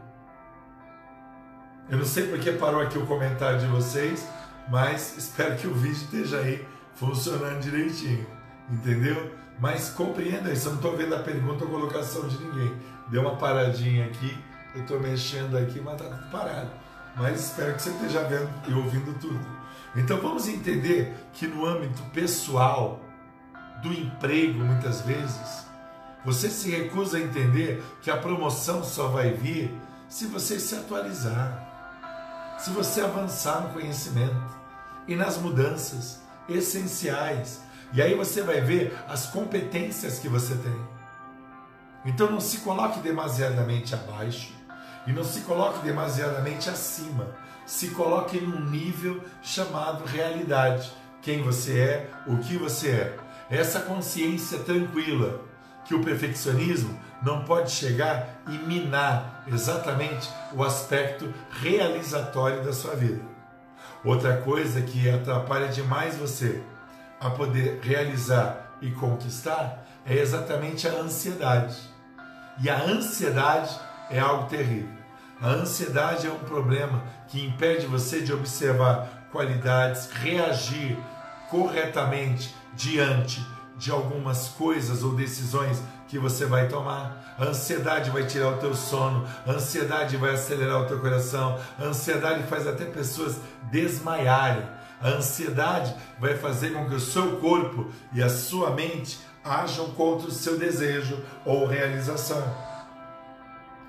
Eu 1.90 1.98
não 1.98 2.06
sei 2.06 2.28
porque 2.28 2.52
parou 2.54 2.82
aqui 2.82 2.98
o 2.98 3.06
comentário 3.06 3.60
de 3.60 3.68
vocês, 3.68 4.28
mas 4.70 5.18
espero 5.18 5.56
que 5.56 5.68
o 5.68 5.74
vídeo 5.74 5.98
esteja 5.98 6.38
aí 6.38 6.66
funcionando 6.96 7.60
direitinho, 7.60 8.26
entendeu? 8.70 9.32
Mas 9.60 9.90
compreenda 9.90 10.52
isso, 10.52 10.68
eu 10.68 10.72
não 10.72 10.80
estou 10.80 10.98
vendo 10.98 11.16
a 11.16 11.20
pergunta 11.20 11.64
ou 11.64 11.70
colocação 11.70 12.28
de 12.28 12.38
ninguém. 12.44 12.76
Deu 13.10 13.22
uma 13.22 13.36
paradinha 13.36 14.06
aqui, 14.06 14.36
eu 14.74 14.82
estou 14.82 15.00
mexendo 15.00 15.58
aqui, 15.58 15.80
mas 15.80 16.02
está 16.02 16.16
tudo 16.16 16.32
parado. 16.32 16.72
Mas 17.16 17.46
espero 17.46 17.76
que 17.76 17.82
você 17.82 17.92
esteja 17.92 18.24
vendo 18.24 18.50
e 18.68 18.74
ouvindo 18.74 19.14
tudo. 19.20 19.63
Então 19.96 20.20
vamos 20.20 20.48
entender 20.48 21.14
que 21.34 21.48
no 21.48 21.66
âmbito 21.66 22.02
pessoal, 22.12 23.00
do 23.84 23.94
emprego, 23.94 24.60
muitas 24.64 25.02
vezes, 25.02 25.66
você 26.26 26.50
se 26.50 26.72
recusa 26.72 27.18
a 27.18 27.22
entender 27.22 27.84
que 28.02 28.10
a 28.10 28.18
promoção 28.18 28.84
só 28.84 29.10
vai 29.10 29.34
vir 29.34 29.78
se 30.08 30.26
você 30.26 30.60
se 30.60 30.74
atualizar, 30.76 32.56
se 32.58 32.70
você 32.70 33.02
avançar 33.02 33.62
no 33.62 33.74
conhecimento 33.74 34.56
e 35.06 35.16
nas 35.16 35.38
mudanças 35.38 36.22
essenciais. 36.48 37.62
E 37.92 38.02
aí 38.02 38.16
você 38.16 38.42
vai 38.42 38.62
ver 38.62 38.98
as 39.08 39.28
competências 39.28 40.18
que 40.18 40.30
você 40.30 40.56
tem. 40.56 40.88
Então 42.06 42.32
não 42.32 42.40
se 42.40 42.60
coloque 42.60 43.00
demasiadamente 43.00 43.94
abaixo 43.94 44.54
e 45.06 45.12
não 45.12 45.24
se 45.24 45.42
coloque 45.42 45.80
demasiadamente 45.80 46.70
acima 46.70 47.36
se 47.66 47.90
coloque 47.90 48.38
em 48.38 48.48
um 48.48 48.60
nível 48.60 49.22
chamado 49.42 50.06
realidade. 50.06 50.92
Quem 51.22 51.42
você 51.42 51.80
é, 51.80 52.10
o 52.28 52.38
que 52.38 52.58
você 52.58 52.90
é. 52.90 53.18
Essa 53.50 53.80
consciência 53.82 54.60
tranquila 54.60 55.42
que 55.86 55.96
o 55.96 56.04
perfeccionismo 56.04 56.98
não 57.22 57.44
pode 57.44 57.72
chegar 57.72 58.42
e 58.48 58.58
minar 58.58 59.44
exatamente 59.48 60.30
o 60.54 60.64
aspecto 60.64 61.34
realizatório 61.62 62.64
da 62.64 62.74
sua 62.74 62.96
vida. 62.96 63.22
Outra 64.04 64.38
coisa 64.38 64.82
que 64.82 65.10
atrapalha 65.10 65.70
demais 65.70 66.18
você 66.18 66.62
a 67.20 67.30
poder 67.30 67.80
realizar 67.82 68.76
e 68.82 68.92
conquistar 68.92 69.86
é 70.06 70.16
exatamente 70.16 70.88
a 70.88 70.92
ansiedade. 70.92 71.78
E 72.62 72.70
a 72.70 72.84
ansiedade 72.84 73.80
é 74.10 74.20
algo 74.20 74.50
terrível. 74.50 74.90
A 75.42 75.50
ansiedade 75.50 76.28
é 76.28 76.32
um 76.32 76.40
problema 76.40 77.04
que 77.34 77.44
impede 77.44 77.88
você 77.88 78.22
de 78.22 78.32
observar 78.32 79.28
qualidades, 79.32 80.08
reagir 80.12 80.96
corretamente 81.50 82.54
diante 82.76 83.44
de 83.76 83.90
algumas 83.90 84.50
coisas 84.50 85.02
ou 85.02 85.16
decisões 85.16 85.82
que 86.08 86.20
você 86.20 86.46
vai 86.46 86.68
tomar. 86.68 87.36
A 87.40 87.46
ansiedade 87.46 88.12
vai 88.12 88.28
tirar 88.28 88.50
o 88.50 88.58
teu 88.58 88.76
sono, 88.76 89.28
a 89.48 89.54
ansiedade 89.54 90.16
vai 90.16 90.36
acelerar 90.36 90.82
o 90.82 90.86
teu 90.86 91.00
coração, 91.00 91.60
a 91.80 91.86
ansiedade 91.86 92.44
faz 92.44 92.68
até 92.68 92.86
pessoas 92.86 93.38
desmaiarem. 93.72 94.68
A 95.02 95.08
ansiedade 95.08 95.92
vai 96.20 96.38
fazer 96.38 96.70
com 96.70 96.88
que 96.88 96.94
o 96.94 97.00
seu 97.00 97.38
corpo 97.38 97.90
e 98.14 98.22
a 98.22 98.30
sua 98.30 98.70
mente 98.70 99.20
ajam 99.44 99.90
contra 99.96 100.28
o 100.28 100.32
seu 100.32 100.60
desejo 100.60 101.20
ou 101.44 101.66
realização. 101.66 102.44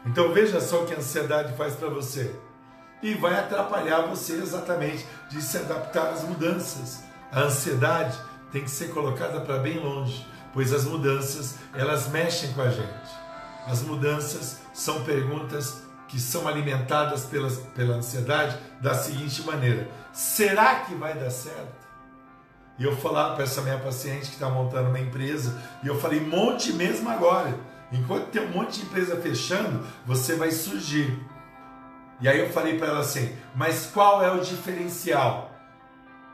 Então 0.06 0.32
veja 0.32 0.62
só 0.62 0.82
o 0.82 0.86
que 0.86 0.94
a 0.94 0.96
ansiedade 0.96 1.54
faz 1.58 1.74
para 1.74 1.90
você. 1.90 2.34
E 3.04 3.12
vai 3.12 3.38
atrapalhar 3.38 4.06
você 4.06 4.32
exatamente 4.32 5.06
de 5.28 5.42
se 5.42 5.58
adaptar 5.58 6.08
às 6.08 6.22
mudanças. 6.22 7.02
A 7.30 7.40
ansiedade 7.40 8.18
tem 8.50 8.64
que 8.64 8.70
ser 8.70 8.94
colocada 8.94 9.42
para 9.42 9.58
bem 9.58 9.78
longe, 9.78 10.26
pois 10.54 10.72
as 10.72 10.86
mudanças, 10.86 11.56
elas 11.74 12.08
mexem 12.08 12.54
com 12.54 12.62
a 12.62 12.70
gente. 12.70 13.10
As 13.66 13.82
mudanças 13.82 14.60
são 14.72 15.04
perguntas 15.04 15.82
que 16.08 16.18
são 16.18 16.48
alimentadas 16.48 17.26
pela, 17.26 17.50
pela 17.74 17.96
ansiedade 17.96 18.56
da 18.80 18.94
seguinte 18.94 19.42
maneira: 19.42 19.86
será 20.10 20.76
que 20.76 20.94
vai 20.94 21.12
dar 21.12 21.28
certo? 21.28 21.84
E 22.78 22.84
eu 22.84 22.96
falava 22.96 23.34
para 23.34 23.44
essa 23.44 23.60
minha 23.60 23.78
paciente 23.78 24.28
que 24.28 24.34
está 24.34 24.48
montando 24.48 24.88
uma 24.88 24.98
empresa, 24.98 25.60
e 25.82 25.88
eu 25.88 26.00
falei, 26.00 26.20
monte 26.20 26.72
mesmo 26.72 27.10
agora. 27.10 27.54
Enquanto 27.92 28.30
tem 28.30 28.42
um 28.42 28.50
monte 28.50 28.80
de 28.80 28.86
empresa 28.86 29.14
fechando, 29.16 29.84
você 30.06 30.36
vai 30.36 30.50
surgir. 30.50 31.22
E 32.20 32.28
aí 32.28 32.38
eu 32.38 32.50
falei 32.50 32.78
para 32.78 32.88
ela 32.88 33.00
assim: 33.00 33.36
mas 33.54 33.86
qual 33.86 34.22
é 34.22 34.30
o 34.30 34.40
diferencial? 34.40 35.50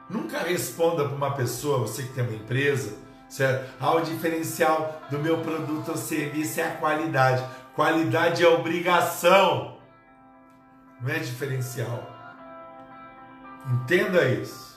Nunca 0.08 0.40
responda 0.40 1.04
para 1.04 1.16
uma 1.16 1.34
pessoa, 1.34 1.78
você 1.78 2.02
que 2.02 2.12
tem 2.12 2.24
uma 2.24 2.34
empresa, 2.34 2.96
certo? 3.28 3.72
Ah, 3.80 3.94
o 3.94 4.00
diferencial 4.00 5.00
do 5.08 5.18
meu 5.18 5.38
produto 5.38 5.90
ou 5.90 5.96
serviço 5.96 6.60
é 6.60 6.64
a 6.64 6.76
qualidade. 6.76 7.44
Qualidade 7.74 8.44
é 8.44 8.48
obrigação, 8.48 9.78
não 11.00 11.10
é 11.10 11.18
diferencial. 11.18 12.10
Entenda 13.72 14.24
isso. 14.24 14.70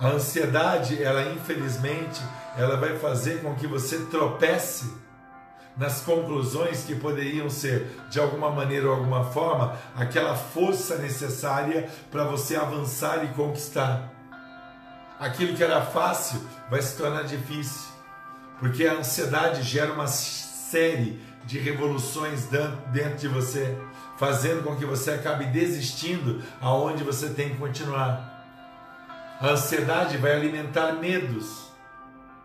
A 0.00 0.08
ansiedade, 0.08 1.02
ela 1.02 1.22
infelizmente, 1.32 2.20
ela 2.56 2.76
vai 2.76 2.98
fazer 2.98 3.42
com 3.42 3.54
que 3.54 3.66
você 3.66 4.06
tropece 4.06 4.92
nas 5.76 6.00
conclusões 6.00 6.84
que 6.84 6.94
poderiam 6.94 7.50
ser, 7.50 7.86
de 8.10 8.18
alguma 8.18 8.50
maneira 8.50 8.86
ou 8.88 8.94
alguma 8.94 9.24
forma, 9.24 9.76
aquela 9.94 10.34
força 10.34 10.96
necessária 10.96 11.88
para 12.10 12.24
você 12.24 12.56
avançar 12.56 13.24
e 13.24 13.28
conquistar. 13.28 14.10
Aquilo 15.20 15.54
que 15.54 15.62
era 15.62 15.82
fácil 15.82 16.40
vai 16.70 16.80
se 16.80 16.96
tornar 16.96 17.24
difícil, 17.24 17.88
porque 18.58 18.86
a 18.86 18.94
ansiedade 18.94 19.62
gera 19.62 19.92
uma 19.92 20.06
série 20.06 21.20
de 21.44 21.58
revoluções 21.58 22.46
dentro 22.46 23.18
de 23.18 23.28
você, 23.28 23.76
fazendo 24.18 24.62
com 24.64 24.76
que 24.76 24.84
você 24.84 25.12
acabe 25.12 25.44
desistindo 25.46 26.42
aonde 26.60 27.04
você 27.04 27.28
tem 27.28 27.50
que 27.50 27.56
continuar. 27.56 28.34
A 29.40 29.50
ansiedade 29.50 30.16
vai 30.16 30.32
alimentar 30.34 30.92
medos 30.92 31.65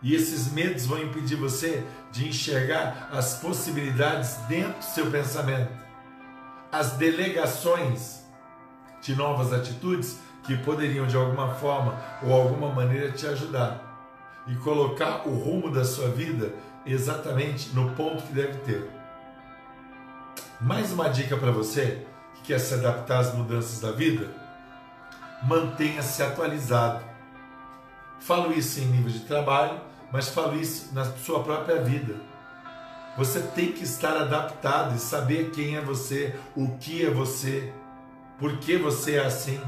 e 0.02 0.16
esses 0.16 0.52
medos 0.52 0.86
vão 0.86 1.02
impedir 1.02 1.36
você 1.36 1.84
de 2.12 2.28
enxergar 2.28 3.10
as 3.12 3.36
possibilidades 3.40 4.36
dentro 4.48 4.80
do 4.80 4.84
seu 4.84 5.12
pensamento, 5.12 5.72
as 6.72 6.94
delegações 6.94 8.22
de 9.02 9.16
novas 9.16 9.54
atitudes 9.54 10.18
que 10.44 10.58
poderiam 10.58 11.06
de 11.06 11.16
alguma 11.16 11.54
forma 11.56 12.00
ou 12.24 12.34
alguma 12.34 12.70
maneira 12.70 13.12
te 13.12 13.28
ajudar 13.28 13.92
e 14.48 14.56
colocar 14.56 15.28
o 15.28 15.36
rumo 15.36 15.70
da 15.70 15.86
sua 15.86 16.10
vida 16.10 16.54
exatamente 16.86 17.70
no 17.76 17.92
ponto 17.92 18.24
que 18.24 18.34
deve 18.34 18.58
ter. 18.60 18.90
Mais 20.60 20.92
uma 20.92 21.10
dica 21.10 21.38
para 21.38 21.52
você 21.52 22.06
que 22.36 22.42
quer 22.44 22.60
se 22.60 22.74
adaptar 22.74 23.20
às 23.20 23.34
mudanças 23.34 23.80
da 23.80 23.92
vida: 23.92 24.28
mantenha-se 25.44 26.22
atualizado. 26.24 27.04
Falo 28.20 28.54
isso 28.54 28.80
em 28.80 28.86
nível 28.86 29.12
de 29.12 29.22
trabalho, 29.22 29.80
mas 30.12 30.30
falo 30.30 30.60
isso 30.60 30.94
na 30.94 31.06
sua 31.06 31.44
própria 31.44 31.82
vida. 31.82 32.16
Você 33.18 33.42
tem 33.42 33.72
que 33.72 33.84
estar 33.84 34.16
adaptado 34.16 34.96
e 34.96 35.00
saber 35.00 35.52
quem 35.52 35.76
é 35.76 35.82
você, 35.82 36.36
o 36.56 36.78
que 36.78 37.06
é 37.06 37.10
você, 37.10 37.74
por 38.40 38.58
que 38.58 38.78
você 38.78 39.16
é 39.16 39.26
assim, 39.26 39.62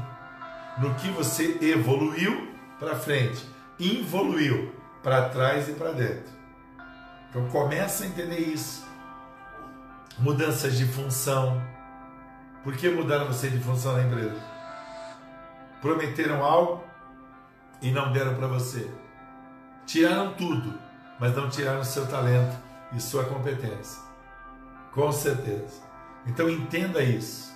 no 0.78 0.94
que 0.94 1.08
você 1.10 1.58
evoluiu 1.60 2.52
para 2.78 2.96
frente, 2.96 3.44
evoluiu 3.78 4.74
para 5.02 5.28
trás 5.28 5.68
e 5.68 5.72
para 5.72 5.92
dentro. 5.92 6.32
Então 7.28 7.48
começa 7.48 8.04
a 8.04 8.06
entender 8.06 8.38
isso. 8.38 8.84
Mudanças 10.18 10.76
de 10.76 10.86
função. 10.86 11.60
Por 12.62 12.76
que 12.76 12.88
mudaram 12.88 13.26
você 13.26 13.50
de 13.50 13.58
função 13.58 13.92
na 13.92 14.02
empresa? 14.02 14.40
Prometeram 15.82 16.42
algo 16.42 16.82
e 17.82 17.90
não 17.90 18.12
deram 18.12 18.34
para 18.34 18.46
você. 18.46 18.88
Tiraram 19.86 20.32
tudo, 20.34 20.78
mas 21.18 21.34
não 21.34 21.48
tiraram 21.48 21.84
seu 21.84 22.06
talento 22.06 22.56
e 22.92 23.00
sua 23.00 23.24
competência. 23.24 24.00
Com 24.92 25.10
certeza. 25.12 25.82
Então 26.26 26.48
entenda 26.48 27.02
isso. 27.02 27.52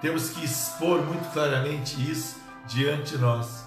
Temos 0.00 0.30
que 0.30 0.44
expor 0.44 1.02
muito 1.02 1.30
claramente 1.32 2.00
isso 2.10 2.40
diante 2.66 3.12
de 3.12 3.18
nós. 3.18 3.64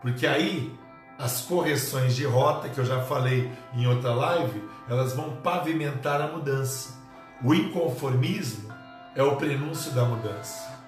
Porque 0.00 0.26
aí 0.26 0.78
as 1.18 1.42
correções 1.42 2.14
de 2.14 2.24
rota, 2.24 2.68
que 2.68 2.78
eu 2.78 2.84
já 2.84 3.02
falei 3.02 3.52
em 3.74 3.86
outra 3.86 4.14
live, 4.14 4.62
elas 4.88 5.12
vão 5.14 5.36
pavimentar 5.36 6.22
a 6.22 6.28
mudança. 6.28 6.96
O 7.42 7.52
inconformismo 7.52 8.72
é 9.14 9.22
o 9.22 9.36
prenúncio 9.36 9.90
da 9.92 10.04
mudança. 10.04 10.78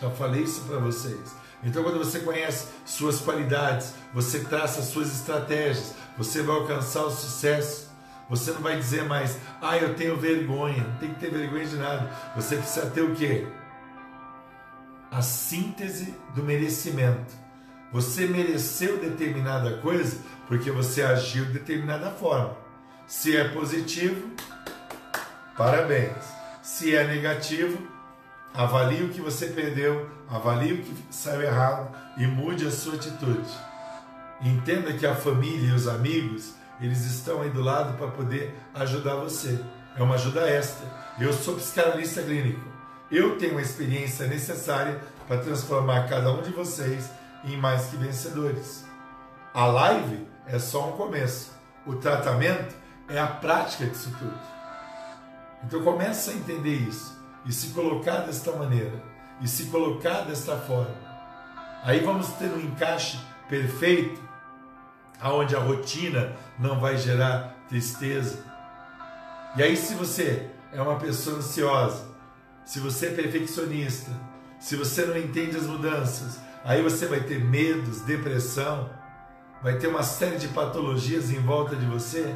Já 0.00 0.08
falei 0.10 0.42
isso 0.42 0.62
para 0.62 0.78
vocês. 0.78 1.34
Então, 1.62 1.82
quando 1.82 1.98
você 1.98 2.20
conhece 2.20 2.68
suas 2.86 3.20
qualidades, 3.20 3.94
você 4.14 4.40
traça 4.40 4.82
suas 4.82 5.12
estratégias, 5.12 5.94
você 6.16 6.42
vai 6.42 6.56
alcançar 6.56 7.04
o 7.04 7.10
sucesso. 7.10 7.90
Você 8.30 8.52
não 8.52 8.60
vai 8.60 8.76
dizer 8.76 9.04
mais, 9.04 9.38
ah, 9.60 9.76
eu 9.76 9.94
tenho 9.94 10.16
vergonha. 10.16 10.84
Não 10.84 10.96
tem 10.96 11.12
que 11.12 11.20
ter 11.20 11.30
vergonha 11.30 11.66
de 11.66 11.76
nada. 11.76 12.10
Você 12.36 12.56
precisa 12.56 12.86
ter 12.86 13.02
o 13.02 13.14
quê? 13.14 13.46
A 15.10 15.20
síntese 15.20 16.14
do 16.34 16.42
merecimento. 16.42 17.34
Você 17.92 18.26
mereceu 18.26 18.98
determinada 18.98 19.78
coisa 19.78 20.18
porque 20.46 20.70
você 20.70 21.02
agiu 21.02 21.44
de 21.46 21.54
determinada 21.54 22.10
forma. 22.12 22.56
Se 23.06 23.36
é 23.36 23.48
positivo, 23.48 24.30
parabéns. 25.56 26.16
Se 26.62 26.94
é 26.94 27.04
negativo, 27.04 27.78
Avalie 28.52 29.04
o 29.04 29.10
que 29.10 29.20
você 29.20 29.46
perdeu, 29.46 30.10
avalie 30.28 30.72
o 30.72 30.82
que 30.82 30.94
saiu 31.10 31.42
errado 31.42 31.96
e 32.16 32.26
mude 32.26 32.66
a 32.66 32.70
sua 32.70 32.94
atitude. 32.94 33.48
Entenda 34.42 34.92
que 34.92 35.06
a 35.06 35.14
família 35.14 35.70
e 35.70 35.72
os 35.72 35.86
amigos, 35.86 36.54
eles 36.80 37.04
estão 37.04 37.42
aí 37.42 37.50
do 37.50 37.62
lado 37.62 37.96
para 37.96 38.08
poder 38.08 38.58
ajudar 38.74 39.14
você. 39.16 39.60
É 39.96 40.02
uma 40.02 40.16
ajuda 40.16 40.48
extra. 40.48 40.84
Eu 41.18 41.32
sou 41.32 41.54
psicanalista 41.54 42.22
clínico. 42.22 42.60
Eu 43.10 43.38
tenho 43.38 43.56
a 43.56 43.62
experiência 43.62 44.26
necessária 44.26 45.00
para 45.28 45.42
transformar 45.42 46.08
cada 46.08 46.32
um 46.32 46.42
de 46.42 46.50
vocês 46.50 47.08
em 47.44 47.56
mais 47.56 47.86
que 47.86 47.96
vencedores. 47.96 48.84
A 49.54 49.66
live 49.66 50.26
é 50.46 50.58
só 50.58 50.88
um 50.88 50.92
começo. 50.92 51.52
O 51.86 51.96
tratamento 51.96 52.74
é 53.08 53.18
a 53.18 53.26
prática 53.26 53.86
disso 53.86 54.12
tudo. 54.18 54.38
Então 55.64 55.82
comece 55.82 56.30
a 56.30 56.34
entender 56.34 56.74
isso 56.74 57.19
e 57.44 57.52
se 57.52 57.68
colocar 57.68 58.20
desta 58.20 58.52
maneira, 58.52 59.02
e 59.40 59.48
se 59.48 59.66
colocar 59.66 60.22
desta 60.22 60.56
forma, 60.56 60.94
aí 61.82 62.00
vamos 62.00 62.28
ter 62.34 62.50
um 62.50 62.60
encaixe 62.60 63.18
perfeito, 63.48 64.20
aonde 65.20 65.56
a 65.56 65.60
rotina 65.60 66.36
não 66.58 66.78
vai 66.78 66.96
gerar 66.96 67.56
tristeza. 67.68 68.44
E 69.56 69.62
aí, 69.62 69.76
se 69.76 69.94
você 69.94 70.48
é 70.72 70.80
uma 70.80 70.96
pessoa 70.96 71.38
ansiosa, 71.38 72.08
se 72.64 72.78
você 72.78 73.06
é 73.06 73.10
perfeccionista, 73.10 74.10
se 74.58 74.76
você 74.76 75.04
não 75.04 75.16
entende 75.16 75.56
as 75.56 75.66
mudanças, 75.66 76.38
aí 76.64 76.82
você 76.82 77.06
vai 77.06 77.20
ter 77.20 77.42
medos, 77.42 78.02
depressão, 78.02 78.90
vai 79.62 79.78
ter 79.78 79.88
uma 79.88 80.02
série 80.02 80.36
de 80.36 80.48
patologias 80.48 81.30
em 81.30 81.40
volta 81.40 81.74
de 81.74 81.86
você 81.86 82.34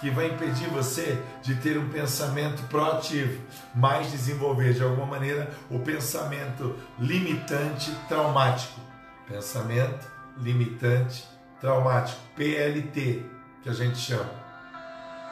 que 0.00 0.10
vai 0.10 0.26
impedir 0.26 0.68
você 0.68 1.18
de 1.42 1.54
ter 1.56 1.78
um 1.78 1.88
pensamento 1.88 2.62
proativo, 2.68 3.40
mas 3.74 4.10
desenvolver 4.10 4.74
de 4.74 4.82
alguma 4.82 5.06
maneira 5.06 5.50
o 5.70 5.78
pensamento 5.78 6.76
limitante 6.98 7.90
traumático. 8.08 8.80
Pensamento 9.26 10.06
limitante 10.38 11.26
traumático, 11.60 12.20
PLT, 12.36 13.24
que 13.62 13.68
a 13.68 13.72
gente 13.72 13.98
chama. 13.98 14.30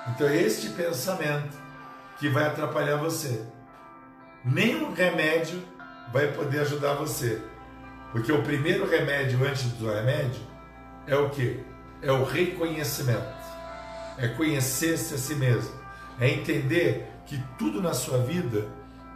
Então 0.08 0.26
é 0.26 0.36
este 0.36 0.70
pensamento 0.70 1.56
que 2.18 2.28
vai 2.28 2.46
atrapalhar 2.46 2.96
você. 2.96 3.44
Nenhum 4.44 4.92
remédio 4.92 5.62
vai 6.12 6.28
poder 6.28 6.60
ajudar 6.60 6.94
você. 6.94 7.42
Porque 8.12 8.30
o 8.30 8.42
primeiro 8.42 8.88
remédio 8.88 9.44
antes 9.46 9.64
do 9.72 9.90
remédio 9.90 10.40
é 11.06 11.16
o 11.16 11.30
que? 11.30 11.64
É 12.00 12.12
o 12.12 12.24
reconhecimento 12.24 13.33
é 14.18 14.28
conhecer-se 14.28 15.14
a 15.14 15.18
si 15.18 15.34
mesmo, 15.34 15.74
é 16.20 16.28
entender 16.28 17.10
que 17.26 17.42
tudo 17.58 17.82
na 17.82 17.94
sua 17.94 18.18
vida 18.18 18.66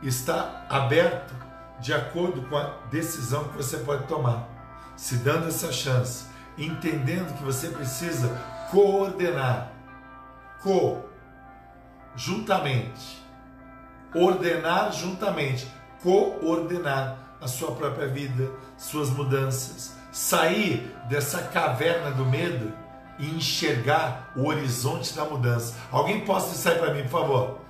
está 0.02 0.66
aberto 0.68 1.34
de 1.80 1.92
acordo 1.92 2.42
com 2.42 2.56
a 2.56 2.74
decisão 2.90 3.44
que 3.48 3.56
você 3.56 3.78
pode 3.78 4.06
tomar, 4.06 4.48
se 4.96 5.16
dando 5.16 5.48
essa 5.48 5.70
chance, 5.70 6.26
entendendo 6.56 7.36
que 7.36 7.44
você 7.44 7.68
precisa 7.68 8.28
coordenar, 8.70 9.72
co, 10.62 11.04
juntamente, 12.16 13.22
ordenar 14.14 14.92
juntamente, 14.92 15.68
coordenar 16.02 17.36
a 17.40 17.46
sua 17.46 17.72
própria 17.72 18.08
vida, 18.08 18.50
suas 18.76 19.10
mudanças, 19.10 19.96
sair 20.10 20.92
dessa 21.08 21.42
caverna 21.42 22.10
do 22.10 22.24
medo 22.24 22.72
e 23.18 23.26
enxergar 23.26 24.32
o 24.36 24.46
horizonte 24.46 25.14
da 25.14 25.24
mudança. 25.24 25.74
Alguém 25.90 26.24
possa 26.24 26.54
sair 26.54 26.78
para 26.78 26.94
mim, 26.94 27.02
por 27.02 27.10
favor? 27.10 27.60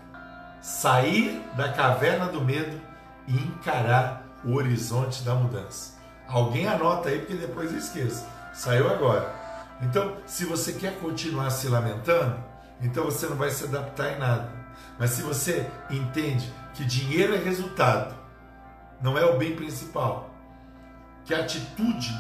Sair 0.60 1.42
da 1.56 1.72
caverna 1.72 2.26
do 2.26 2.40
medo 2.40 2.80
e 3.26 3.34
encarar 3.34 4.26
o 4.44 4.54
horizonte 4.54 5.22
da 5.22 5.34
mudança. 5.34 5.94
Alguém 6.26 6.68
anota 6.68 7.08
aí, 7.08 7.20
porque 7.20 7.34
depois 7.34 7.72
eu 7.72 7.78
esqueço. 7.78 8.24
Saiu 8.52 8.90
agora. 8.90 9.34
Então, 9.80 10.16
se 10.26 10.44
você 10.44 10.72
quer 10.72 10.98
continuar 10.98 11.50
se 11.50 11.68
lamentando, 11.68 12.36
então 12.80 13.04
você 13.04 13.26
não 13.26 13.36
vai 13.36 13.50
se 13.50 13.64
adaptar 13.64 14.12
em 14.12 14.18
nada. 14.18 14.50
Mas 14.98 15.10
se 15.10 15.22
você 15.22 15.70
entende 15.90 16.52
que 16.74 16.84
dinheiro 16.84 17.34
é 17.34 17.38
resultado, 17.38 18.14
não 19.00 19.16
é 19.16 19.24
o 19.24 19.38
bem 19.38 19.54
principal, 19.54 20.30
que 21.24 21.32
a 21.32 21.40
atitude 21.40 22.10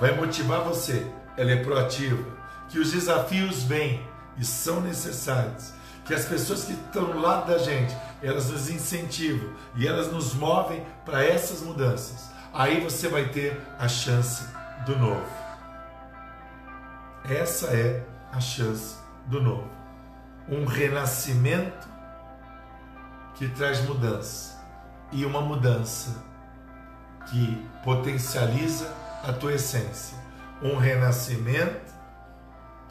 vai 0.00 0.16
motivar 0.16 0.60
você, 0.60 1.06
ela 1.36 1.50
é 1.50 1.62
proativa, 1.62 2.24
que 2.72 2.78
os 2.78 2.90
desafios 2.90 3.62
vêm 3.64 4.02
e 4.38 4.44
são 4.44 4.80
necessários, 4.80 5.74
que 6.06 6.14
as 6.14 6.24
pessoas 6.24 6.64
que 6.64 6.72
estão 6.72 7.04
do 7.04 7.20
lado 7.20 7.46
da 7.46 7.58
gente, 7.58 7.94
elas 8.22 8.48
nos 8.48 8.70
incentivam 8.70 9.52
e 9.76 9.86
elas 9.86 10.10
nos 10.10 10.32
movem 10.32 10.82
para 11.04 11.22
essas 11.22 11.60
mudanças. 11.60 12.30
Aí 12.50 12.80
você 12.80 13.08
vai 13.08 13.28
ter 13.28 13.60
a 13.78 13.86
chance 13.86 14.46
do 14.86 14.98
novo. 14.98 15.26
Essa 17.28 17.66
é 17.66 18.02
a 18.32 18.40
chance 18.40 18.96
do 19.26 19.40
novo. 19.40 19.70
Um 20.48 20.64
renascimento 20.64 21.86
que 23.34 23.48
traz 23.48 23.84
mudança 23.84 24.58
e 25.12 25.26
uma 25.26 25.42
mudança 25.42 26.24
que 27.26 27.66
potencializa 27.84 28.90
a 29.22 29.32
tua 29.32 29.52
essência. 29.52 30.16
Um 30.62 30.76
renascimento 30.76 31.91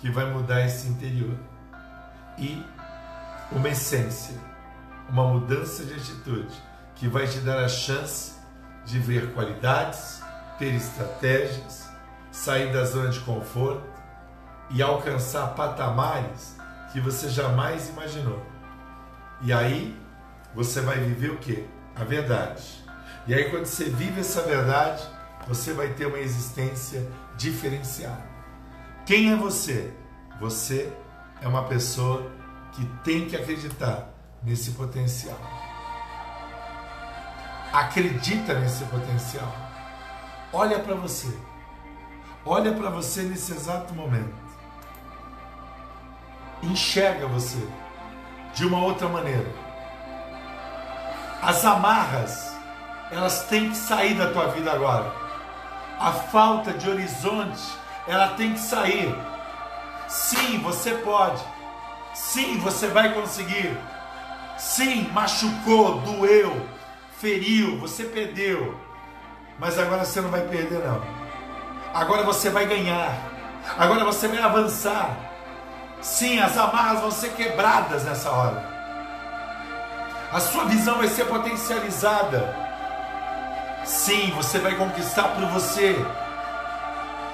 que 0.01 0.09
vai 0.09 0.25
mudar 0.25 0.65
esse 0.65 0.87
interior. 0.87 1.37
E 2.37 2.65
uma 3.51 3.69
essência, 3.69 4.35
uma 5.07 5.25
mudança 5.27 5.85
de 5.85 5.93
atitude 5.93 6.53
que 6.95 7.07
vai 7.07 7.27
te 7.27 7.39
dar 7.39 7.63
a 7.63 7.69
chance 7.69 8.33
de 8.83 8.97
ver 8.97 9.31
qualidades, 9.33 10.21
ter 10.57 10.73
estratégias, 10.73 11.87
sair 12.31 12.73
da 12.73 12.83
zona 12.83 13.09
de 13.09 13.19
conforto 13.19 13.87
e 14.71 14.81
alcançar 14.81 15.53
patamares 15.53 16.57
que 16.91 16.99
você 16.99 17.29
jamais 17.29 17.89
imaginou. 17.89 18.43
E 19.41 19.53
aí 19.53 19.95
você 20.55 20.81
vai 20.81 20.97
viver 20.99 21.29
o 21.31 21.37
que? 21.37 21.67
A 21.95 22.03
verdade. 22.03 22.83
E 23.27 23.35
aí 23.35 23.51
quando 23.51 23.65
você 23.65 23.85
vive 23.85 24.21
essa 24.21 24.41
verdade, 24.41 25.07
você 25.47 25.73
vai 25.73 25.89
ter 25.89 26.07
uma 26.07 26.19
existência 26.19 27.07
diferenciada. 27.37 28.30
Quem 29.11 29.29
é 29.29 29.35
você? 29.35 29.93
Você 30.39 30.89
é 31.41 31.45
uma 31.45 31.65
pessoa 31.65 32.31
que 32.71 32.85
tem 33.03 33.27
que 33.27 33.35
acreditar 33.35 34.07
nesse 34.41 34.71
potencial. 34.71 35.37
Acredita 37.73 38.53
nesse 38.53 38.85
potencial. 38.85 39.53
Olha 40.53 40.79
para 40.79 40.95
você. 40.95 41.27
Olha 42.45 42.71
para 42.71 42.89
você 42.89 43.23
nesse 43.23 43.51
exato 43.51 43.93
momento. 43.93 44.33
Enxerga 46.63 47.27
você 47.27 47.67
de 48.53 48.65
uma 48.65 48.81
outra 48.81 49.09
maneira. 49.09 49.51
As 51.41 51.65
amarras, 51.65 52.55
elas 53.11 53.43
têm 53.47 53.71
que 53.71 53.75
sair 53.75 54.13
da 54.13 54.31
tua 54.31 54.47
vida 54.47 54.71
agora. 54.71 55.13
A 55.99 56.13
falta 56.13 56.71
de 56.71 56.89
horizonte, 56.89 57.81
ela 58.07 58.29
tem 58.29 58.53
que 58.53 58.59
sair. 58.59 59.15
Sim, 60.07 60.59
você 60.59 60.91
pode. 60.95 61.41
Sim, 62.13 62.57
você 62.59 62.87
vai 62.87 63.13
conseguir. 63.13 63.77
Sim, 64.57 65.09
machucou, 65.11 65.99
doeu, 66.01 66.67
feriu, 67.19 67.79
você 67.79 68.03
perdeu. 68.03 68.77
Mas 69.57 69.79
agora 69.79 70.03
você 70.03 70.21
não 70.21 70.29
vai 70.29 70.41
perder, 70.41 70.79
não. 70.85 71.01
Agora 71.93 72.23
você 72.23 72.49
vai 72.49 72.65
ganhar. 72.65 73.15
Agora 73.77 74.03
você 74.03 74.27
vai 74.27 74.39
avançar. 74.39 75.17
Sim, 76.01 76.39
as 76.39 76.57
amarras 76.57 77.01
vão 77.01 77.11
ser 77.11 77.33
quebradas 77.33 78.03
nessa 78.03 78.29
hora. 78.31 78.71
A 80.31 80.39
sua 80.39 80.65
visão 80.65 80.97
vai 80.97 81.07
ser 81.07 81.25
potencializada. 81.25 82.55
Sim, 83.83 84.31
você 84.35 84.59
vai 84.59 84.75
conquistar 84.75 85.29
por 85.29 85.45
você. 85.47 85.95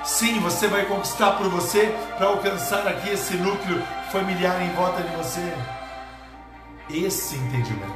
Sim, 0.08 0.40
você 0.40 0.70
vai 0.70 0.86
conquistar 0.86 1.34
por 1.34 1.50
você 1.50 1.94
para 2.18 2.28
alcançar 2.28 2.88
aqui 2.88 3.10
esse 3.10 3.36
núcleo 3.36 3.84
familiar 4.10 4.62
em 4.62 4.74
volta 4.74 5.04
de 5.04 5.14
você. 5.18 5.54
Esse 6.90 7.36
entendimento. 7.36 7.92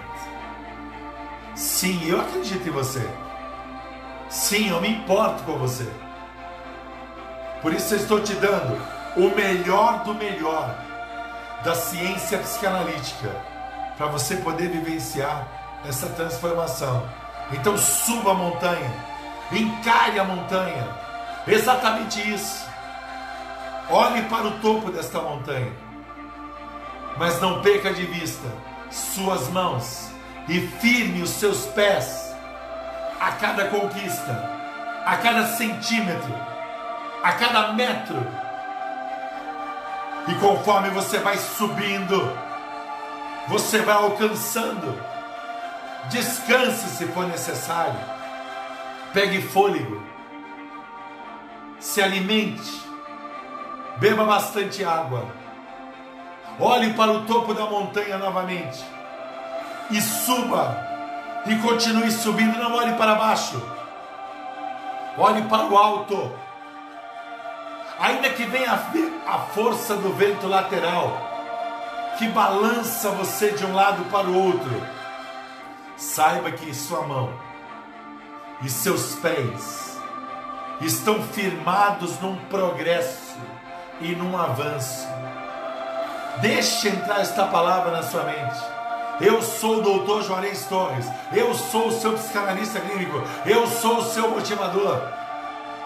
Sim, 1.56 2.06
eu 2.06 2.20
acredito 2.20 2.68
em 2.68 2.72
você. 2.72 3.02
Sim, 4.30 4.72
eu 4.72 4.82
me 4.82 4.90
importo 4.90 5.42
com 5.44 5.58
você. 5.58 5.90
Por 7.62 7.74
isso 7.74 7.94
eu 7.94 8.00
estou 8.00 8.20
te 8.20 8.34
dando 8.34 8.78
o 9.16 9.34
melhor 9.34 10.04
do 10.04 10.14
melhor 10.14 10.76
da 11.64 11.74
ciência 11.74 12.40
psicanalítica 12.40 13.30
para 13.98 14.08
você 14.08 14.36
poder 14.36 14.68
vivenciar 14.68 15.48
essa 15.88 16.08
transformação. 16.08 17.10
Então 17.54 17.78
suba 17.78 18.32
a 18.32 18.36
montanha, 18.36 18.92
encare 19.50 20.20
a 20.20 20.26
montanha, 20.26 21.11
exatamente 21.48 22.22
isso. 22.30 22.66
Olhe 23.90 24.22
para 24.24 24.48
o 24.48 24.60
topo 24.60 24.92
desta 24.92 25.20
montanha, 25.20 25.72
mas 27.18 27.42
não 27.42 27.62
perca 27.62 27.94
de 27.94 28.06
vista 28.06 28.48
suas 28.90 29.50
mãos 29.50 30.10
e 30.48 30.60
firme 30.60 31.22
os 31.22 31.30
seus 31.30 31.66
pés 31.68 32.34
a 33.20 33.32
cada 33.34 33.68
conquista, 33.68 34.32
a 35.06 35.18
cada 35.18 35.46
centímetro, 35.46 36.34
a 37.24 37.32
cada 37.34 37.74
metro. 37.74 38.18
E 40.28 40.36
conforme 40.36 40.90
você 40.90 41.20
vai 41.20 41.38
subindo, 41.38 42.38
você 43.48 43.80
vai 43.80 43.96
alcançando. 43.96 44.98
Descanse 46.10 46.90
se 46.90 47.06
for 47.08 47.28
necessário. 47.28 48.00
Pegue 49.14 49.42
fôlego. 49.42 50.02
Se 51.82 52.00
alimente. 52.02 52.82
Beba 53.98 54.24
bastante 54.24 54.86
água. 54.86 55.26
Olhe 56.60 56.94
para 56.94 57.12
o 57.12 57.26
topo 57.26 57.56
da 57.56 57.66
montanha 57.66 58.20
novamente. 58.20 58.86
E 59.90 60.00
suba. 60.00 60.78
E 61.48 61.56
continue 61.56 62.12
subindo. 62.12 62.58
Não 62.60 62.76
olhe 62.76 62.94
para 62.94 63.16
baixo. 63.16 63.60
Olhe 65.18 65.42
para 65.50 65.66
o 65.66 65.76
alto. 65.76 66.32
Ainda 68.00 68.30
que 68.30 68.44
venha 68.44 68.74
a 69.28 69.40
força 69.40 69.96
do 69.96 70.14
vento 70.14 70.48
lateral 70.48 71.30
que 72.18 72.28
balança 72.28 73.10
você 73.10 73.52
de 73.52 73.66
um 73.66 73.74
lado 73.74 74.06
para 74.12 74.28
o 74.28 74.38
outro, 74.38 74.82
saiba 75.98 76.52
que 76.52 76.72
sua 76.74 77.02
mão 77.02 77.34
e 78.62 78.70
seus 78.70 79.16
pés 79.16 79.91
estão 80.82 81.22
firmados 81.24 82.20
num 82.20 82.36
progresso 82.46 83.38
e 84.00 84.16
num 84.16 84.38
avanço. 84.38 85.08
Deixe 86.42 86.90
entrar 86.90 87.22
esta 87.22 87.46
palavra 87.48 87.92
na 87.92 88.04
sua 88.04 88.24
mente. 88.24 88.60
Eu 89.20 89.42
sou 89.42 89.78
o 89.78 89.82
doutor 89.82 90.24
Juarez 90.24 90.66
Torres. 90.66 91.06
Eu 91.32 91.54
sou 91.54 91.88
o 91.88 91.92
seu 91.92 92.14
psicanalista 92.14 92.80
clínico. 92.80 93.22
Eu 93.46 93.68
sou 93.68 94.00
o 94.00 94.04
seu 94.04 94.30
motivador. 94.30 95.00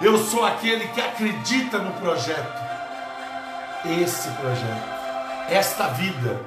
Eu 0.02 0.18
sou 0.18 0.46
aquele 0.46 0.88
que 0.90 1.02
acredita 1.02 1.80
no 1.80 1.92
projeto. 1.94 2.64
Esse 3.86 4.30
projeto 4.30 4.96
esta 5.50 5.88
vida, 5.90 6.42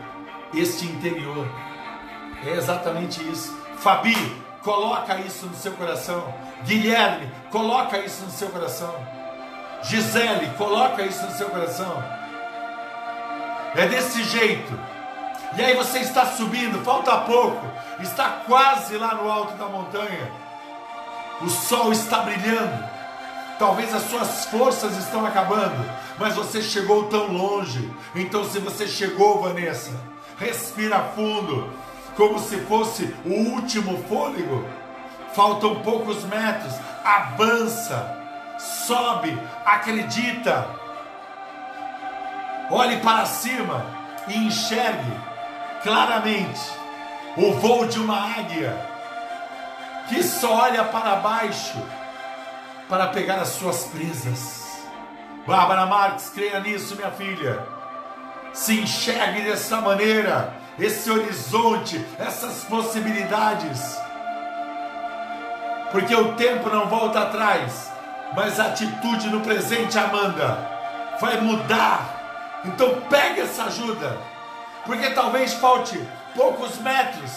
este 0.55 0.87
interior. 0.87 1.47
É 2.45 2.51
exatamente 2.51 3.23
isso. 3.31 3.57
Fabi, 3.79 4.17
coloca 4.63 5.17
isso 5.19 5.47
no 5.47 5.57
seu 5.57 5.73
coração. 5.73 6.33
Guilherme, 6.65 7.31
coloca 7.51 7.99
isso 7.99 8.25
no 8.25 8.31
seu 8.31 8.49
coração. 8.51 8.95
Gisele, 9.83 10.51
coloca 10.57 11.03
isso 11.03 11.25
no 11.25 11.33
seu 11.33 11.49
coração. 11.51 12.03
É 13.75 13.87
desse 13.87 14.25
jeito. 14.25 14.79
E 15.57 15.63
aí 15.63 15.75
você 15.75 16.01
está 16.01 16.27
subindo, 16.27 16.85
falta 16.85 17.17
pouco, 17.19 17.65
está 18.01 18.43
quase 18.47 18.97
lá 18.97 19.15
no 19.15 19.31
alto 19.31 19.55
da 19.55 19.67
montanha. 19.67 20.31
O 21.41 21.49
sol 21.49 21.93
está 21.93 22.21
brilhando. 22.21 22.85
Talvez 23.59 23.93
as 23.93 24.05
suas 24.05 24.47
forças 24.47 24.97
estão 24.97 25.27
acabando, 25.27 25.85
mas 26.17 26.37
você 26.37 26.63
chegou 26.63 27.09
tão 27.09 27.33
longe. 27.33 27.91
Então, 28.15 28.45
se 28.45 28.61
você 28.61 28.87
chegou, 28.87 29.41
Vanessa, 29.41 29.91
respira 30.39 31.01
fundo, 31.15 31.73
como 32.19 32.41
se 32.41 32.59
fosse 32.63 33.15
o 33.25 33.33
último 33.53 34.03
fôlego. 34.09 34.67
Faltam 35.35 35.77
poucos 35.83 36.25
metros. 36.25 36.75
Avança, 37.05 38.19
sobe, 38.59 39.41
acredita. 39.65 40.69
Olhe 42.71 42.97
para 42.99 43.25
cima 43.25 43.87
e 44.27 44.37
enxergue 44.37 45.13
claramente 45.85 46.61
o 47.37 47.53
voo 47.53 47.87
de 47.87 48.01
uma 48.01 48.37
águia 48.37 48.77
que 50.09 50.23
só 50.25 50.65
olha 50.65 50.85
para 50.85 51.17
baixo 51.17 51.81
para 52.89 53.07
pegar 53.07 53.37
as 53.37 53.51
suas 53.51 53.85
presas. 53.85 54.83
Bárbara 55.47 55.87
Marques, 55.87 56.31
creia 56.31 56.59
nisso, 56.59 56.97
minha 56.97 57.13
filha. 57.13 57.65
Se 58.53 58.81
enxergue 58.81 59.43
dessa 59.43 59.81
maneira. 59.81 60.58
Esse 60.79 61.11
horizonte, 61.11 62.05
essas 62.19 62.65
possibilidades. 62.65 63.99
Porque 65.91 66.15
o 66.15 66.35
tempo 66.35 66.69
não 66.71 66.87
volta 66.87 67.21
atrás, 67.21 67.91
mas 68.35 68.61
a 68.61 68.67
atitude 68.67 69.29
no 69.29 69.41
presente, 69.41 69.99
Amanda, 69.99 70.69
vai 71.21 71.41
mudar. 71.41 72.61
Então 72.65 73.01
pega 73.09 73.43
essa 73.43 73.65
ajuda, 73.65 74.19
porque 74.85 75.11
talvez 75.11 75.55
falte 75.55 75.99
poucos 76.35 76.79
metros, 76.79 77.33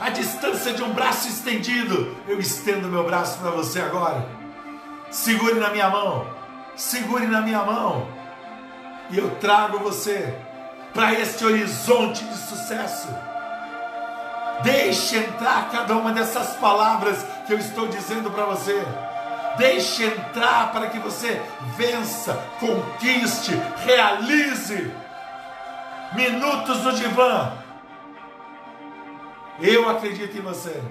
a 0.00 0.10
distância 0.10 0.72
de 0.72 0.82
um 0.82 0.92
braço 0.92 1.28
estendido. 1.28 2.16
Eu 2.26 2.40
estendo 2.40 2.88
meu 2.88 3.04
braço 3.04 3.38
para 3.38 3.50
você 3.50 3.80
agora. 3.80 4.26
Segure 5.10 5.54
na 5.54 5.70
minha 5.70 5.88
mão, 5.88 6.26
segure 6.74 7.26
na 7.26 7.40
minha 7.40 7.62
mão, 7.62 8.08
e 9.10 9.18
eu 9.18 9.36
trago 9.36 9.78
você 9.78 10.34
para 10.96 11.12
este 11.12 11.44
horizonte 11.44 12.24
de 12.24 12.34
sucesso. 12.34 13.08
Deixe 14.62 15.18
entrar 15.18 15.70
cada 15.70 15.94
uma 15.94 16.10
dessas 16.10 16.56
palavras 16.56 17.22
que 17.46 17.52
eu 17.52 17.58
estou 17.58 17.86
dizendo 17.86 18.30
para 18.30 18.46
você. 18.46 18.82
Deixe 19.58 20.04
entrar 20.04 20.72
para 20.72 20.88
que 20.88 20.98
você 20.98 21.40
vença, 21.76 22.42
conquiste, 22.58 23.52
realize. 23.84 24.90
Minutos 26.14 26.82
no 26.82 26.92
divã. 26.94 27.52
Eu 29.60 29.88
acredito 29.88 30.36
em 30.36 30.40
você. 30.40 30.82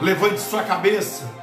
Levante 0.00 0.40
sua 0.40 0.62
cabeça. 0.62 1.41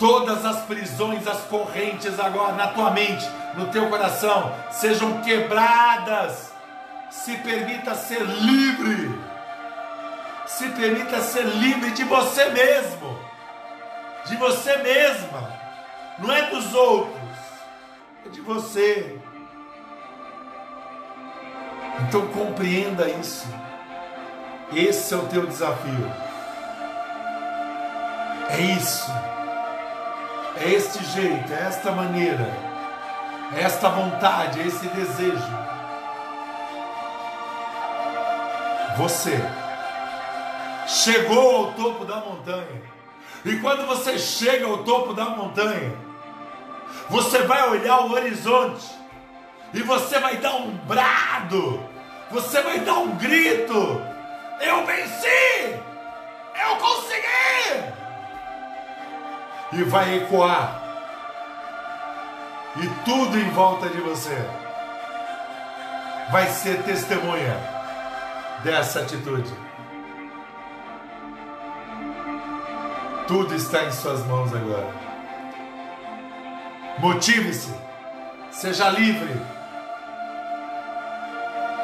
Todas 0.00 0.46
as 0.46 0.62
prisões, 0.62 1.28
as 1.28 1.42
correntes 1.42 2.18
agora 2.18 2.54
na 2.54 2.68
tua 2.68 2.90
mente, 2.90 3.28
no 3.54 3.66
teu 3.66 3.90
coração, 3.90 4.50
sejam 4.70 5.20
quebradas. 5.20 6.54
Se 7.10 7.36
permita 7.36 7.94
ser 7.94 8.22
livre. 8.22 9.14
Se 10.46 10.70
permita 10.70 11.20
ser 11.20 11.44
livre 11.44 11.90
de 11.90 12.04
você 12.04 12.48
mesmo, 12.48 13.18
de 14.24 14.36
você 14.36 14.78
mesma. 14.78 15.52
Não 16.18 16.32
é 16.32 16.46
dos 16.50 16.74
outros, 16.74 17.20
é 18.24 18.30
de 18.30 18.40
você. 18.40 19.18
Então 22.00 22.26
compreenda 22.28 23.06
isso. 23.06 23.46
Esse 24.72 25.12
é 25.12 25.16
o 25.18 25.26
teu 25.26 25.46
desafio. 25.46 26.10
É 28.48 28.60
isso. 28.60 29.29
É 30.60 30.72
este 30.72 31.02
jeito, 31.02 31.50
é 31.54 31.66
esta 31.66 31.90
maneira, 31.90 32.46
é 33.56 33.62
esta 33.62 33.88
vontade, 33.88 34.60
é 34.60 34.66
esse 34.66 34.86
desejo. 34.88 35.42
Você 38.98 39.40
chegou 40.86 41.56
ao 41.56 41.72
topo 41.72 42.04
da 42.04 42.16
montanha. 42.16 42.82
E 43.42 43.56
quando 43.56 43.86
você 43.86 44.18
chega 44.18 44.66
ao 44.66 44.84
topo 44.84 45.14
da 45.14 45.30
montanha, 45.30 45.96
você 47.08 47.38
vai 47.44 47.70
olhar 47.70 48.02
o 48.02 48.12
horizonte 48.12 48.86
e 49.72 49.80
você 49.80 50.18
vai 50.18 50.36
dar 50.36 50.56
um 50.56 50.76
brado, 50.86 51.82
você 52.30 52.60
vai 52.60 52.80
dar 52.80 52.98
um 52.98 53.16
grito: 53.16 54.02
Eu 54.60 54.84
venci! 54.84 55.80
Eu 56.62 56.76
consegui! 56.76 57.19
E 59.72 59.82
vai 59.84 60.18
ecoar. 60.18 60.80
E 62.76 62.86
tudo 63.04 63.38
em 63.38 63.50
volta 63.50 63.88
de 63.88 64.00
você 64.00 64.36
vai 66.30 66.46
ser 66.48 66.82
testemunha 66.82 67.56
dessa 68.62 69.00
atitude. 69.00 69.52
Tudo 73.26 73.54
está 73.54 73.84
em 73.84 73.92
suas 73.92 74.24
mãos 74.26 74.54
agora. 74.54 74.92
Motive-se, 76.98 77.74
seja 78.50 78.90
livre, 78.90 79.40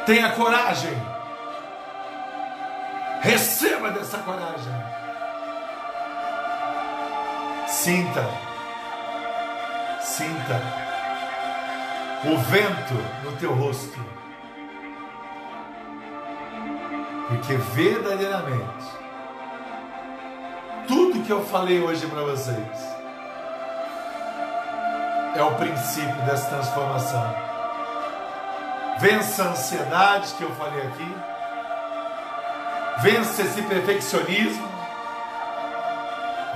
tenha 0.05 0.33
coragem, 0.33 0.93
receba 3.23 3.91
dessa 3.91 4.19
coragem. 4.19 4.86
Sinta, 7.67 8.25
sinta 10.01 10.63
o 12.25 12.39
vento 12.39 12.95
no 13.25 13.33
teu 13.39 13.53
rosto, 13.53 13.99
porque 17.29 17.57
verdadeiramente 17.75 18.87
tudo 20.87 21.25
que 21.25 21.31
eu 21.31 21.45
falei 21.45 21.83
hoje 21.83 22.07
para 22.07 22.23
vocês 22.23 22.97
é 25.35 25.43
o 25.43 25.55
princípio 25.57 26.23
dessa 26.25 26.49
transformação. 26.49 27.35
Vença 29.01 29.43
a 29.43 29.49
ansiedade 29.49 30.35
que 30.35 30.43
eu 30.45 30.55
falei 30.55 30.87
aqui, 30.87 31.17
vença 33.03 33.43
esse 33.43 33.61
perfeccionismo 33.63 34.76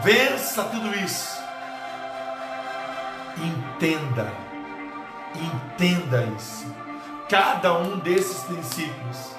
Vença 0.02 0.64
tudo 0.64 0.96
isso. 0.98 1.38
Entenda, 3.36 4.32
entenda 5.34 6.24
isso. 6.36 6.74
Cada 7.28 7.74
um 7.74 7.98
desses 7.98 8.42
princípios 8.44 9.36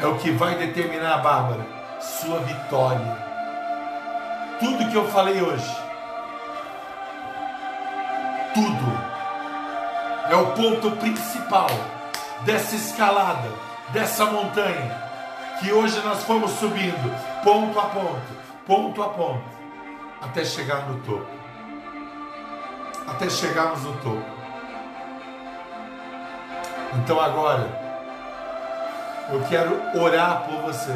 é 0.00 0.06
o 0.06 0.16
que 0.16 0.32
vai 0.32 0.56
determinar, 0.56 1.18
Bárbara, 1.18 1.64
sua 2.00 2.40
vitória. 2.40 3.28
Tudo 4.58 4.90
que 4.90 4.96
eu 4.96 5.08
falei 5.08 5.40
hoje, 5.40 5.76
tudo, 8.54 8.98
é 10.30 10.34
o 10.34 10.46
ponto 10.52 10.90
principal 10.96 11.70
dessa 12.40 12.74
escalada, 12.74 13.50
dessa 13.90 14.24
montanha, 14.26 15.00
que 15.60 15.72
hoje 15.72 16.00
nós 16.04 16.24
fomos 16.24 16.50
subindo, 16.52 17.42
ponto 17.44 17.78
a 17.78 17.84
ponto 17.84 18.47
ponto 18.68 19.02
a 19.02 19.08
ponto, 19.08 19.48
até 20.20 20.44
chegar 20.44 20.86
no 20.86 21.00
topo. 21.00 21.26
Até 23.06 23.30
chegarmos 23.30 23.82
no 23.82 23.94
topo. 23.94 24.22
Então 26.96 27.18
agora, 27.18 27.66
eu 29.30 29.42
quero 29.48 29.80
orar 29.98 30.42
por 30.42 30.60
você. 30.60 30.92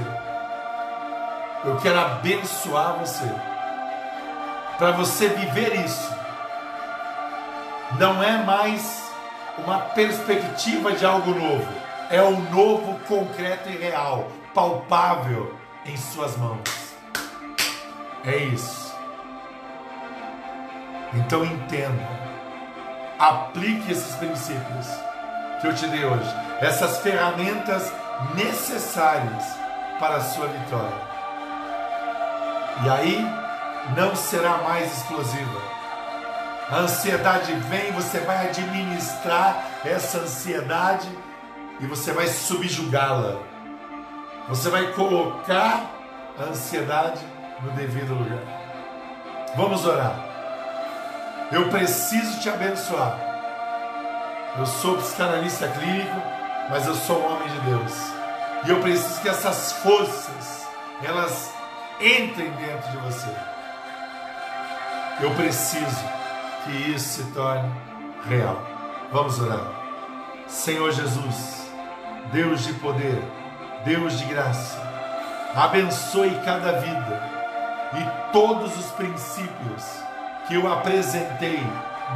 Eu 1.65 1.79
quero 1.79 1.99
abençoar 1.99 2.99
você. 2.99 3.25
Para 4.77 4.91
você 4.91 5.29
viver 5.29 5.75
isso. 5.83 6.13
Não 7.99 8.23
é 8.23 8.45
mais 8.45 9.11
uma 9.57 9.79
perspectiva 9.79 10.93
de 10.93 11.07
algo 11.07 11.31
novo. 11.31 11.73
É 12.11 12.23
um 12.23 12.39
novo, 12.51 12.99
concreto 13.07 13.71
e 13.71 13.79
real, 13.79 14.29
palpável 14.53 15.57
em 15.87 15.97
suas 15.97 16.37
mãos. 16.37 16.92
É 18.25 18.37
isso. 18.37 18.95
Então 21.15 21.45
entenda. 21.45 22.09
Aplique 23.19 23.93
esses 23.93 24.15
princípios 24.17 24.87
que 25.61 25.67
eu 25.67 25.75
te 25.75 25.87
dei 25.89 26.05
hoje. 26.05 26.35
Essas 26.61 26.99
ferramentas 26.99 27.93
necessárias 28.35 29.45
para 29.99 30.17
a 30.17 30.21
sua 30.21 30.47
vitória. 30.47 31.13
E 32.85 32.91
aí 32.91 33.27
não 33.97 34.15
será 34.15 34.59
mais 34.59 34.99
explosiva. 34.99 35.61
A 36.71 36.77
ansiedade 36.79 37.53
vem, 37.53 37.93
você 37.93 38.21
vai 38.21 38.49
administrar 38.49 39.65
essa 39.85 40.19
ansiedade 40.19 41.09
e 41.81 41.87
você 41.87 42.13
vai 42.13 42.29
subjugá-la. 42.29 43.41
Você 44.49 44.71
vai 44.71 44.93
colocar 44.93 45.87
a 46.39 46.45
ansiedade 46.45 47.21
no 47.63 47.71
devido 47.73 48.15
lugar. 48.15 48.43
Vamos 49.57 49.85
orar. 49.87 50.15
Eu 51.51 51.69
preciso 51.69 52.41
te 52.41 52.49
abençoar. 52.49 53.19
Eu 54.59 54.67
sou 54.67 54.97
psicanalista 54.99 55.69
clínico, 55.69 56.23
mas 56.71 56.87
eu 56.87 56.95
sou 56.95 57.21
um 57.21 57.33
homem 57.33 57.49
de 57.49 57.61
Deus. 57.61 57.93
E 58.65 58.71
eu 58.71 58.81
preciso 58.81 59.21
que 59.21 59.29
essas 59.29 59.73
forças, 59.73 60.67
elas 61.03 61.53
entrem 62.01 62.51
dentro 62.53 62.91
de 62.91 62.97
você. 62.99 63.31
Eu 65.21 65.31
preciso 65.35 66.05
que 66.65 66.71
isso 66.93 67.23
se 67.23 67.31
torne 67.33 67.71
real. 68.29 68.61
Vamos 69.11 69.39
orar. 69.41 69.67
Senhor 70.47 70.91
Jesus, 70.91 71.71
Deus 72.33 72.65
de 72.65 72.73
poder, 72.75 73.23
Deus 73.85 74.19
de 74.19 74.25
graça, 74.27 74.81
abençoe 75.55 76.31
cada 76.45 76.81
vida 76.81 77.42
e 77.95 78.33
todos 78.33 78.77
os 78.77 78.91
princípios 78.93 79.85
que 80.47 80.55
eu 80.55 80.71
apresentei 80.71 81.63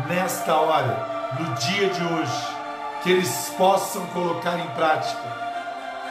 nesta 0.08 0.54
hora, 0.54 1.34
no 1.38 1.54
dia 1.54 1.88
de 1.90 2.02
hoje, 2.02 2.46
que 3.02 3.10
eles 3.10 3.54
possam 3.56 4.04
colocar 4.06 4.58
em 4.58 4.66
prática 4.70 5.46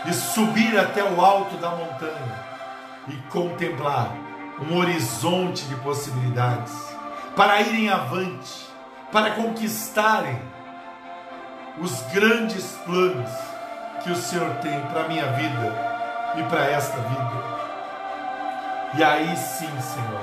e 0.06 0.14
subir 0.14 0.78
até 0.78 1.04
o 1.04 1.20
alto 1.20 1.56
da 1.58 1.72
montanha 1.72 2.46
e 3.08 3.16
contemplar 3.30 4.12
um 4.70 4.78
horizonte 4.78 5.66
de 5.66 5.76
possibilidades 5.76 6.74
para 7.36 7.60
irem 7.62 7.90
avante, 7.90 8.70
para 9.12 9.32
conquistarem 9.32 10.42
os 11.80 12.02
grandes 12.14 12.66
planos 12.86 13.30
que 14.04 14.12
o 14.12 14.16
Senhor 14.16 14.50
tem 14.62 14.80
para 14.82 15.04
a 15.04 15.08
minha 15.08 15.26
vida 15.34 16.34
e 16.38 16.44
para 16.44 16.72
esta 16.72 16.98
vida. 16.98 17.55
E 18.98 19.04
aí 19.04 19.36
sim, 19.36 19.70
Senhor, 19.82 20.22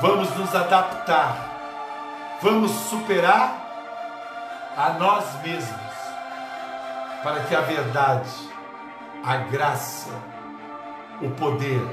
vamos 0.00 0.34
nos 0.36 0.54
adaptar, 0.54 1.36
vamos 2.40 2.70
superar 2.70 3.62
a 4.76 4.90
nós 4.90 5.24
mesmos, 5.42 5.92
para 7.22 7.40
que 7.40 7.54
a 7.54 7.60
verdade, 7.60 8.30
a 9.24 9.36
graça, 9.36 10.10
o 11.20 11.28
poder 11.30 11.86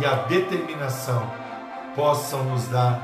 e 0.00 0.04
a 0.04 0.14
determinação 0.26 1.22
possam 1.94 2.42
nos 2.44 2.66
dar 2.66 2.98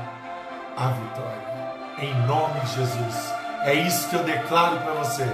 a 0.77 0.87
vitória. 0.87 1.51
Em 1.99 2.13
nome 2.27 2.59
de 2.61 2.75
Jesus. 2.75 3.33
É 3.63 3.73
isso 3.73 4.09
que 4.09 4.15
eu 4.15 4.23
declaro 4.23 4.79
para 4.79 4.93
você. 4.93 5.25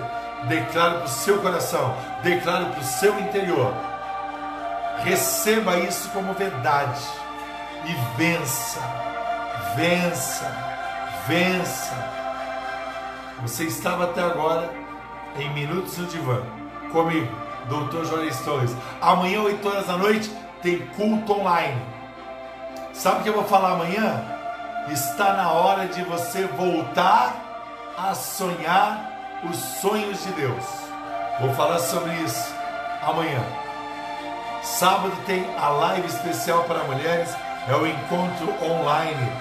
Declaro 0.48 0.98
para 0.98 1.06
o 1.06 1.10
seu 1.10 1.42
coração. 1.42 1.96
Declaro 2.22 2.68
para 2.68 2.80
o 2.80 2.84
seu 2.84 3.18
interior. 3.20 3.74
Receba 5.04 5.78
isso 5.78 6.10
como 6.10 6.34
verdade. 6.34 7.02
E 7.86 8.18
vença. 8.18 8.82
Vença. 9.76 10.52
Vença. 11.28 11.96
Você 13.42 13.66
estava 13.66 14.06
até 14.06 14.22
agora 14.22 14.70
em 15.38 15.50
Minutos 15.54 15.98
no 15.98 16.08
Divã. 16.08 16.42
Comigo, 16.92 17.32
Dr. 17.66 18.06
Jones 18.10 18.40
Torres. 18.42 18.76
Amanhã, 19.02 19.42
8 19.42 19.68
horas 19.68 19.88
da 19.88 19.98
noite, 19.98 20.32
tem 20.62 20.80
culto 20.88 21.34
online. 21.34 21.82
Sabe 22.94 23.20
o 23.20 23.24
que 23.24 23.30
eu 23.30 23.34
vou 23.34 23.44
falar 23.44 23.74
amanhã? 23.74 24.24
Está 24.90 25.34
na 25.34 25.52
hora 25.52 25.86
de 25.88 26.02
você 26.04 26.46
voltar 26.48 27.36
a 27.98 28.16
sonhar 28.16 29.42
os 29.44 29.58
sonhos 29.58 30.24
de 30.24 30.32
Deus. 30.32 30.64
Vou 31.40 31.54
falar 31.54 31.80
sobre 31.80 32.14
isso 32.16 32.54
amanhã. 33.04 33.67
Sábado 34.62 35.16
tem 35.26 35.46
a 35.58 35.70
live 35.70 36.08
especial 36.08 36.64
para 36.64 36.84
mulheres, 36.84 37.30
é 37.68 37.76
o 37.76 37.86
encontro 37.86 38.48
online 38.64 39.32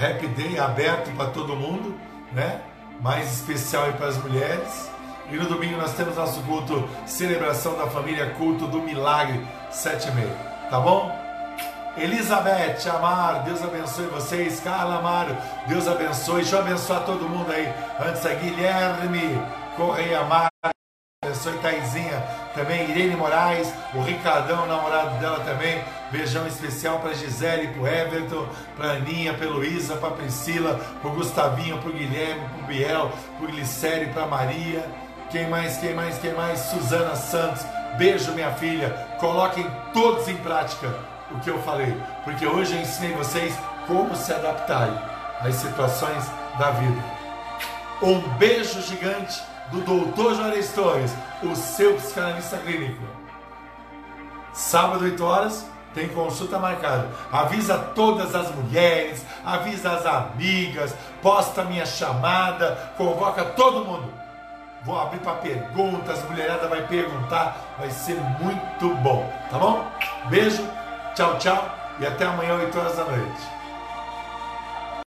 Happy 0.00 0.26
Day 0.28 0.58
aberto 0.58 1.10
para 1.16 1.30
todo 1.30 1.56
mundo, 1.56 1.98
né? 2.32 2.60
Mais 3.00 3.32
especial 3.32 3.92
para 3.94 4.08
as 4.08 4.16
mulheres. 4.18 4.90
E 5.30 5.36
no 5.36 5.46
domingo 5.46 5.76
nós 5.76 5.94
temos 5.94 6.16
nosso 6.16 6.40
culto 6.42 6.88
Celebração 7.06 7.76
da 7.76 7.86
Família, 7.86 8.30
culto 8.38 8.66
do 8.66 8.80
Milagre, 8.80 9.46
sete 9.70 10.08
e 10.08 10.12
meia. 10.12 10.34
Tá 10.70 10.80
bom? 10.80 11.10
Elizabeth 11.96 12.86
Amar, 12.94 13.42
Deus 13.44 13.62
abençoe 13.62 14.06
vocês. 14.06 14.60
Carla 14.60 14.98
Amaro, 14.98 15.36
Deus 15.66 15.88
abençoe. 15.88 16.42
Deixa 16.42 16.56
eu 16.56 16.60
abençoar 16.60 17.04
todo 17.04 17.28
mundo 17.28 17.50
aí. 17.50 17.72
Antes 17.98 18.24
a 18.26 18.34
Guilherme 18.34 19.42
Correia 19.76 20.20
Amar, 20.20 20.48
abençoe 21.24 21.58
Taizinha 21.58 22.45
também. 22.56 22.90
Irene 22.90 23.14
Moraes, 23.14 23.72
o 23.94 24.00
Ricardão, 24.00 24.66
namorado 24.66 25.18
dela 25.20 25.40
também. 25.40 25.80
Beijão 26.10 26.46
especial 26.46 26.98
para 26.98 27.14
Gisele, 27.14 27.68
para 27.68 27.92
Everton, 27.92 28.46
para 28.76 28.92
Aninha, 28.92 29.34
para 29.34 29.46
Luísa, 29.46 29.96
para 29.96 30.10
Priscila, 30.10 30.80
para 31.00 31.10
Gustavinho, 31.12 31.78
para 31.78 31.92
Guilherme, 31.92 32.48
para 32.48 32.66
Biel, 32.66 33.12
para 33.38 33.46
Glicério, 33.46 34.12
para 34.12 34.26
Maria. 34.26 34.84
Quem 35.30 35.48
mais, 35.48 35.76
quem 35.76 35.94
mais, 35.94 36.18
quem 36.18 36.34
mais? 36.34 36.58
Suzana 36.58 37.14
Santos. 37.14 37.64
Beijo, 37.96 38.32
minha 38.32 38.50
filha. 38.52 38.90
Coloquem 39.20 39.70
todos 39.92 40.26
em 40.28 40.36
prática 40.36 40.92
o 41.30 41.40
que 41.40 41.50
eu 41.50 41.60
falei, 41.62 41.94
porque 42.24 42.46
hoje 42.46 42.74
eu 42.74 42.80
ensinei 42.80 43.12
vocês 43.12 43.52
como 43.86 44.14
se 44.14 44.32
adaptarem 44.32 44.96
às 45.40 45.54
situações 45.56 46.24
da 46.58 46.70
vida. 46.70 47.02
Um 48.02 48.20
beijo 48.36 48.80
gigante 48.82 49.42
do 49.70 49.80
Dr. 49.80 50.34
Juarez 50.34 50.72
Torres, 50.72 51.12
o 51.42 51.54
seu 51.54 51.94
psicanalista 51.94 52.58
clínico. 52.58 53.02
Sábado, 54.52 55.04
8 55.04 55.24
horas, 55.24 55.66
tem 55.94 56.08
consulta 56.08 56.58
marcada. 56.58 57.08
Avisa 57.32 57.78
todas 57.94 58.34
as 58.34 58.54
mulheres, 58.54 59.24
avisa 59.44 59.92
as 59.92 60.06
amigas, 60.06 60.94
posta 61.22 61.64
minha 61.64 61.86
chamada, 61.86 62.92
convoca 62.96 63.44
todo 63.44 63.84
mundo. 63.84 64.12
Vou 64.84 65.00
abrir 65.00 65.18
para 65.20 65.34
perguntas, 65.34 66.22
mulherada 66.28 66.68
vai 66.68 66.86
perguntar, 66.86 67.56
vai 67.78 67.90
ser 67.90 68.20
muito 68.40 68.94
bom, 69.02 69.32
tá 69.50 69.58
bom? 69.58 69.90
Beijo. 70.28 70.62
Tchau, 71.14 71.38
tchau 71.38 71.74
e 71.98 72.06
até 72.06 72.26
amanhã, 72.26 72.54
8 72.56 72.78
horas 72.78 72.96
da 72.96 73.04
noite. 73.04 73.55